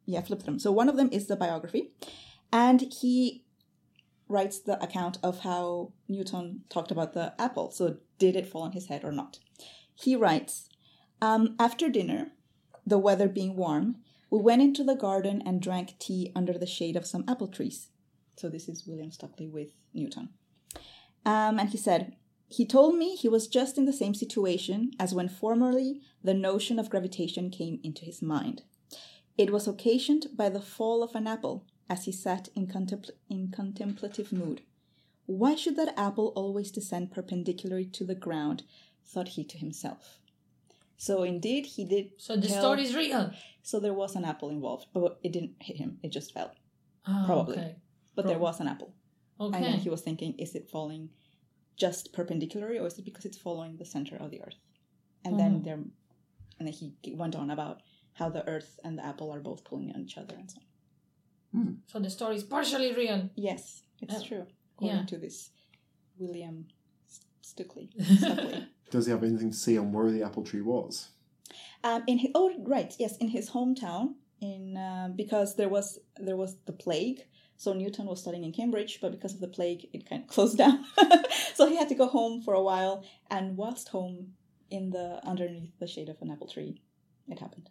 yeah, 0.05 0.20
flip 0.20 0.43
them. 0.43 0.59
So 0.59 0.70
one 0.72 0.89
of 0.89 0.97
them 0.97 1.09
is 1.11 1.26
the 1.26 1.36
biography, 1.36 1.91
and 2.53 2.93
he 2.93 3.45
writes 4.28 4.59
the 4.59 4.82
account 4.82 5.18
of 5.22 5.41
how 5.41 5.93
Newton 6.07 6.62
talked 6.68 6.91
about 6.91 7.14
the 7.14 7.34
apple. 7.41 7.70
So, 7.70 7.97
did 8.18 8.36
it 8.36 8.47
fall 8.47 8.62
on 8.62 8.72
his 8.72 8.86
head 8.86 9.05
or 9.05 9.12
not? 9.12 9.39
He 9.95 10.14
writes 10.14 10.68
um, 11.22 11.57
After 11.59 11.89
dinner, 11.89 12.32
the 12.89 12.99
weather 12.99 13.28
being 13.28 13.57
warm, 13.57 13.97
we 14.30 14.41
went 14.41 14.62
into 14.62 14.84
the 14.84 14.95
garden 14.95 15.43
and 15.45 15.61
drank 15.61 15.99
tea 15.99 16.32
under 16.34 16.55
the 16.57 16.66
shade 16.66 16.97
of 16.97 17.07
some 17.07 17.24
apple 17.28 17.49
trees. 17.49 17.89
So, 18.36 18.49
this 18.49 18.68
is 18.68 18.86
William 18.86 19.11
Stukeley 19.11 19.51
with 19.51 19.72
Newton. 19.93 20.30
Um, 21.24 21.59
and 21.59 21.70
he 21.70 21.76
said, 21.76 22.16
He 22.49 22.64
told 22.64 22.97
me 22.97 23.16
he 23.16 23.28
was 23.28 23.49
just 23.49 23.78
in 23.78 23.84
the 23.84 23.93
same 23.93 24.14
situation 24.14 24.93
as 24.99 25.14
when 25.14 25.28
formerly 25.28 26.01
the 26.22 26.34
notion 26.34 26.78
of 26.78 26.91
gravitation 26.91 27.51
came 27.51 27.80
into 27.82 28.05
his 28.05 28.22
mind. 28.22 28.62
It 29.36 29.53
was 29.53 29.68
occasioned 29.68 30.28
by 30.34 30.49
the 30.49 30.61
fall 30.61 31.03
of 31.03 31.14
an 31.14 31.26
apple 31.26 31.66
as 31.89 32.05
he 32.05 32.12
sat 32.12 32.49
in, 32.55 32.66
contempl- 32.66 33.11
in 33.28 33.51
contemplative 33.51 34.32
mood. 34.32 34.62
Why 35.26 35.55
should 35.55 35.76
that 35.76 35.99
apple 35.99 36.32
always 36.34 36.70
descend 36.70 37.12
perpendicularly 37.12 37.86
to 37.86 38.05
the 38.05 38.14
ground? 38.14 38.62
thought 39.05 39.28
he 39.28 39.45
to 39.45 39.59
himself. 39.59 40.18
So 41.01 41.22
indeed, 41.22 41.64
he 41.64 41.84
did. 41.84 42.11
So 42.18 42.36
the 42.36 42.49
tell- 42.49 42.61
story 42.62 42.82
is 42.82 42.94
real. 42.94 43.30
So 43.62 43.78
there 43.80 43.94
was 43.94 44.16
an 44.16 44.24
apple 44.24 44.51
involved, 44.51 44.86
but 44.92 45.18
it 45.22 45.32
didn't 45.32 45.55
hit 45.61 45.76
him. 45.76 45.99
It 46.03 46.11
just 46.11 46.32
fell. 46.34 46.51
Ah, 47.07 47.22
Probably. 47.26 47.57
Okay. 47.57 47.76
But 48.16 48.26
there 48.26 48.38
was 48.38 48.59
an 48.61 48.66
apple, 48.66 48.92
okay. 49.40 49.57
and 49.57 49.64
then 49.64 49.78
he 49.78 49.88
was 49.88 50.03
thinking: 50.03 50.34
Is 50.38 50.55
it 50.57 50.68
falling 50.68 51.09
just 51.76 52.12
perpendicularly, 52.12 52.78
or 52.80 52.86
is 52.88 52.99
it 52.99 53.05
because 53.05 53.24
it's 53.24 53.38
following 53.38 53.76
the 53.76 53.84
center 53.84 54.16
of 54.16 54.30
the 54.32 54.42
Earth? 54.42 54.59
And 55.24 55.38
then 55.38 55.61
Mhm. 55.61 55.64
there, 55.64 55.74
and 56.59 56.66
then 56.66 56.72
he 56.72 56.92
went 57.14 57.36
on 57.36 57.51
about 57.51 57.80
how 58.14 58.28
the 58.28 58.44
Earth 58.49 58.80
and 58.82 58.99
the 58.99 59.07
apple 59.07 59.30
are 59.30 59.40
both 59.40 59.62
pulling 59.62 59.92
on 59.94 60.01
each 60.03 60.18
other 60.18 60.34
and 60.34 60.51
so 60.51 60.59
on. 61.55 61.82
So 61.86 62.01
the 62.01 62.11
story 62.11 62.34
is 62.36 62.42
partially 62.44 62.92
real. 62.92 63.30
Yes, 63.36 63.84
it's 64.03 64.16
Oh, 64.16 64.22
true. 64.24 64.46
According 64.74 64.99
yeah. 64.99 65.07
to 65.07 65.16
this 65.18 65.51
William 66.18 66.66
Stukeley. 67.55 67.88
Stukeley. 68.01 68.66
does 68.90 69.07
he 69.07 69.12
have 69.12 69.24
anything 69.24 69.51
to 69.51 69.57
say 69.57 69.76
on 69.76 69.92
where 69.92 70.11
the 70.11 70.22
apple 70.22 70.42
tree 70.42 70.62
was 70.62 71.11
um, 71.84 72.03
in 72.07 72.18
his, 72.18 72.30
oh 72.34 72.53
right, 72.64 72.94
yes, 72.99 73.16
in 73.18 73.28
his 73.28 73.51
hometown, 73.51 74.14
in 74.40 74.76
um, 74.76 75.14
because 75.16 75.57
there 75.57 75.68
was 75.68 75.99
there 76.16 76.36
was 76.36 76.57
the 76.66 76.72
plague. 76.72 77.22
So 77.57 77.72
Newton 77.72 78.07
was 78.07 78.20
studying 78.20 78.44
in 78.44 78.53
Cambridge, 78.53 79.01
but 79.01 79.11
because 79.11 79.34
of 79.34 79.40
the 79.40 79.49
plague, 79.49 79.88
it 79.92 80.09
kind 80.09 80.22
of 80.22 80.28
closed 80.34 80.59
down. 80.59 80.84
so 81.55 81.68
he 81.68 81.76
had 81.76 81.88
to 81.88 81.94
go 81.94 82.07
home 82.07 82.42
for 82.42 82.55
a 82.55 82.62
while, 82.62 83.05
and 83.30 83.57
whilst 83.57 83.88
home, 83.88 84.34
in 84.70 84.90
the 84.90 85.20
underneath 85.24 85.78
the 85.78 85.86
shade 85.86 86.09
of 86.09 86.20
an 86.20 86.30
apple 86.30 86.49
tree, 86.49 86.80
it 87.28 87.38
happened. 87.38 87.70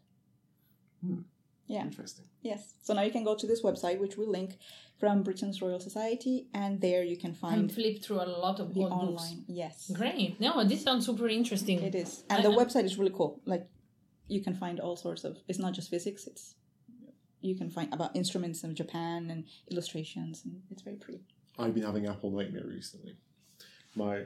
Hmm. 1.01 1.21
Yeah. 1.67 1.83
interesting 1.83 2.25
Yes. 2.41 2.75
So 2.81 2.93
now 2.93 3.01
you 3.01 3.11
can 3.11 3.23
go 3.25 3.35
to 3.35 3.45
this 3.45 3.61
website, 3.61 3.99
which 3.99 4.15
we'll 4.17 4.29
link 4.31 4.57
from 4.99 5.21
Britain's 5.21 5.61
Royal 5.61 5.79
Society, 5.81 6.47
and 6.53 6.79
there 6.79 7.03
you 7.03 7.17
can 7.17 7.33
find 7.33 7.55
And 7.59 7.69
find 7.69 7.75
flip 7.75 8.01
through 8.03 8.21
a 8.21 8.29
lot 8.45 8.59
of 8.61 8.73
the 8.73 8.81
old 8.81 8.91
books. 8.91 9.23
online. 9.23 9.43
Yes. 9.47 9.91
Great. 9.93 10.39
No, 10.39 10.63
this 10.63 10.81
sounds 10.83 11.05
super 11.05 11.27
interesting. 11.27 11.81
It 11.83 11.93
is, 11.93 12.23
and 12.29 12.39
I- 12.39 12.41
the 12.47 12.51
I- 12.55 12.55
website 12.63 12.85
is 12.85 12.97
really 12.97 13.11
cool. 13.19 13.41
Like, 13.45 13.67
you 14.29 14.41
can 14.41 14.53
find 14.63 14.79
all 14.79 14.95
sorts 14.95 15.23
of. 15.25 15.37
It's 15.49 15.59
not 15.59 15.73
just 15.73 15.89
physics. 15.89 16.25
It's 16.27 16.55
you 17.41 17.55
can 17.55 17.69
find 17.69 17.93
about 17.93 18.15
instruments 18.15 18.63
of 18.63 18.73
Japan 18.73 19.29
and 19.29 19.45
illustrations, 19.71 20.43
and 20.45 20.61
it's 20.71 20.81
very 20.81 20.95
pretty. 20.95 21.21
I've 21.59 21.73
been 21.73 21.83
having 21.83 22.05
apple 22.07 22.31
nightmare 22.31 22.65
recently. 22.65 23.17
My 23.95 24.23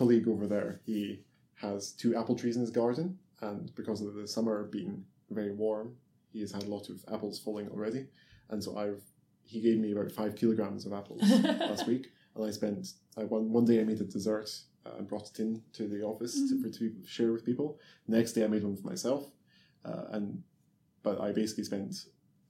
colleague 0.00 0.28
over 0.28 0.46
there, 0.46 0.80
he 0.86 1.20
has 1.56 1.92
two 1.92 2.16
apple 2.16 2.34
trees 2.36 2.56
in 2.56 2.62
his 2.62 2.70
garden, 2.70 3.18
and 3.40 3.74
because 3.74 4.00
of 4.02 4.14
the 4.14 4.26
summer 4.26 4.64
being 4.64 5.04
very 5.30 5.52
warm, 5.52 5.96
he 6.32 6.40
has 6.40 6.52
had 6.52 6.62
a 6.64 6.68
lot 6.68 6.88
of 6.88 7.04
apples 7.12 7.38
falling 7.38 7.68
already. 7.68 8.06
And 8.48 8.62
so 8.62 8.76
I've 8.76 9.02
he 9.42 9.60
gave 9.60 9.78
me 9.78 9.90
about 9.92 10.12
five 10.12 10.36
kilograms 10.36 10.86
of 10.86 10.92
apples 10.92 11.22
last 11.42 11.86
week, 11.86 12.08
and 12.34 12.44
I 12.44 12.50
spent 12.50 12.92
I 13.16 13.24
one 13.24 13.52
one 13.52 13.64
day 13.64 13.80
I 13.80 13.84
made 13.84 14.00
a 14.00 14.04
dessert 14.04 14.50
uh, 14.86 14.92
and 14.98 15.08
brought 15.08 15.28
it 15.30 15.40
in 15.40 15.62
to 15.74 15.88
the 15.88 16.02
office 16.02 16.34
to, 16.34 16.62
for 16.62 16.68
to 16.78 16.94
share 17.04 17.32
with 17.32 17.44
people. 17.44 17.78
Next 18.06 18.32
day 18.32 18.44
I 18.44 18.48
made 18.48 18.62
one 18.62 18.76
for 18.76 18.86
myself, 18.86 19.26
uh, 19.84 20.04
and 20.10 20.42
but 21.02 21.20
I 21.20 21.32
basically 21.32 21.64
spent 21.64 21.94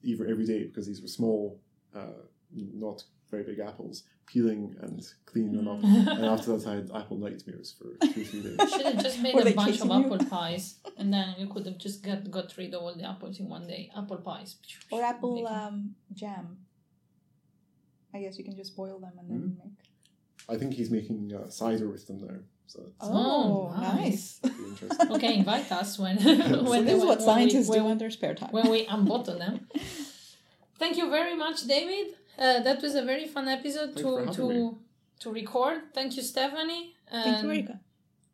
either 0.03 0.27
every 0.27 0.45
day 0.45 0.65
because 0.65 0.87
these 0.87 1.01
were 1.01 1.07
small, 1.07 1.59
uh, 1.95 2.21
not 2.51 3.03
very 3.31 3.43
big 3.43 3.59
apples, 3.59 4.03
peeling 4.27 4.75
and 4.81 5.01
cleaning 5.25 5.55
them 5.55 5.67
up. 5.67 5.79
and 5.83 6.25
after 6.25 6.55
that, 6.57 6.67
I 6.67 6.75
had 6.75 6.91
apple 6.93 7.17
nightmares 7.17 7.73
for 7.77 7.85
two 8.07 8.21
or 8.21 8.23
three 8.25 8.41
days. 8.43 8.69
Should 8.71 8.85
have 8.85 9.01
just 9.03 9.19
made 9.19 9.33
Were 9.33 9.41
a 9.41 9.43
they 9.45 9.53
bunch 9.53 9.69
of 9.69 9.75
chasing 9.75 9.91
you? 9.91 10.05
apple 10.05 10.25
pies, 10.25 10.75
and 10.97 11.13
then 11.13 11.35
you 11.39 11.47
could 11.47 11.65
have 11.65 11.77
just 11.77 12.03
got 12.03 12.29
got 12.29 12.55
rid 12.57 12.73
of 12.73 12.81
all 12.83 12.93
the 12.93 13.07
apples 13.13 13.39
in 13.39 13.47
one 13.49 13.65
day. 13.67 13.89
Apple 13.97 14.17
pies. 14.17 14.57
Or 14.91 15.01
apple 15.03 15.35
Make 15.35 15.45
'em. 15.49 15.53
um, 15.67 15.95
jam. 16.13 16.57
I 18.13 18.19
guess 18.21 18.37
you 18.37 18.43
can 18.43 18.55
just 18.57 18.75
boil 18.75 18.99
them 18.99 19.13
and 19.19 19.29
then 19.29 19.57
make. 19.63 19.79
I 20.49 20.57
think 20.59 20.73
he's 20.73 20.91
making 20.91 21.31
uh, 21.33 21.49
cider 21.49 21.87
with 21.87 22.05
them 22.07 22.19
now, 22.27 22.39
so 22.67 22.81
it's 22.87 22.95
Oh, 22.99 23.71
Oh, 23.73 23.79
nice. 23.81 24.39
pretty 24.43 24.63
interesting. 24.71 25.11
Okay, 25.13 25.35
invite 25.37 25.71
us 25.71 25.97
when 25.97 26.19
So 26.19 26.63
when 26.63 26.83
this 26.85 26.95
is 26.95 27.01
they- 27.01 27.07
what 27.07 27.19
when 27.19 27.25
scientists 27.31 27.69
we, 27.69 27.77
do 27.77 27.83
when, 27.83 27.91
in 27.93 27.97
their 27.99 28.11
spare 28.11 28.35
time. 28.35 28.49
when 28.51 28.69
we 28.69 28.85
unbottle 28.87 29.37
them. 29.37 29.67
Thank 30.77 30.97
you 30.97 31.09
very 31.09 31.35
much, 31.37 31.65
David. 31.67 32.15
Uh, 32.37 32.59
that 32.61 32.81
was 32.81 32.95
a 32.95 33.03
very 33.03 33.27
fun 33.27 33.47
episode 33.47 33.93
Thanks 33.93 34.01
for 34.01 34.19
to 34.21 34.25
having 34.25 34.35
to 34.35 34.77
to 35.21 35.31
record. 35.31 35.93
Thank 35.93 36.17
you, 36.17 36.23
Stephanie. 36.23 36.95
Thank 37.09 37.25
you, 37.25 37.33
and 37.33 37.51
Erika. 37.51 37.79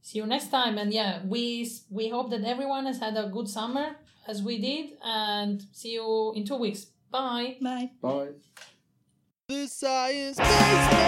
See 0.02 0.20
you 0.20 0.26
next 0.26 0.50
time. 0.50 0.78
And 0.78 0.94
yeah, 0.94 1.20
we 1.26 1.70
we 1.90 2.10
hope 2.10 2.30
that 2.30 2.44
everyone 2.44 2.86
has 2.86 3.00
had 3.00 3.18
a 3.18 3.28
good 3.28 3.50
summer 3.50 3.96
as 4.28 4.42
we 4.42 4.58
did. 4.60 4.98
And 5.04 5.66
see 5.74 5.94
you 5.94 6.34
in 6.36 6.46
two 6.46 6.56
weeks. 6.56 6.88
Bye. 7.12 7.58
Bye. 7.62 7.92
Bye. 8.02 8.30
The 9.50 9.68
Science 9.68 10.38
Basement! 10.38 11.08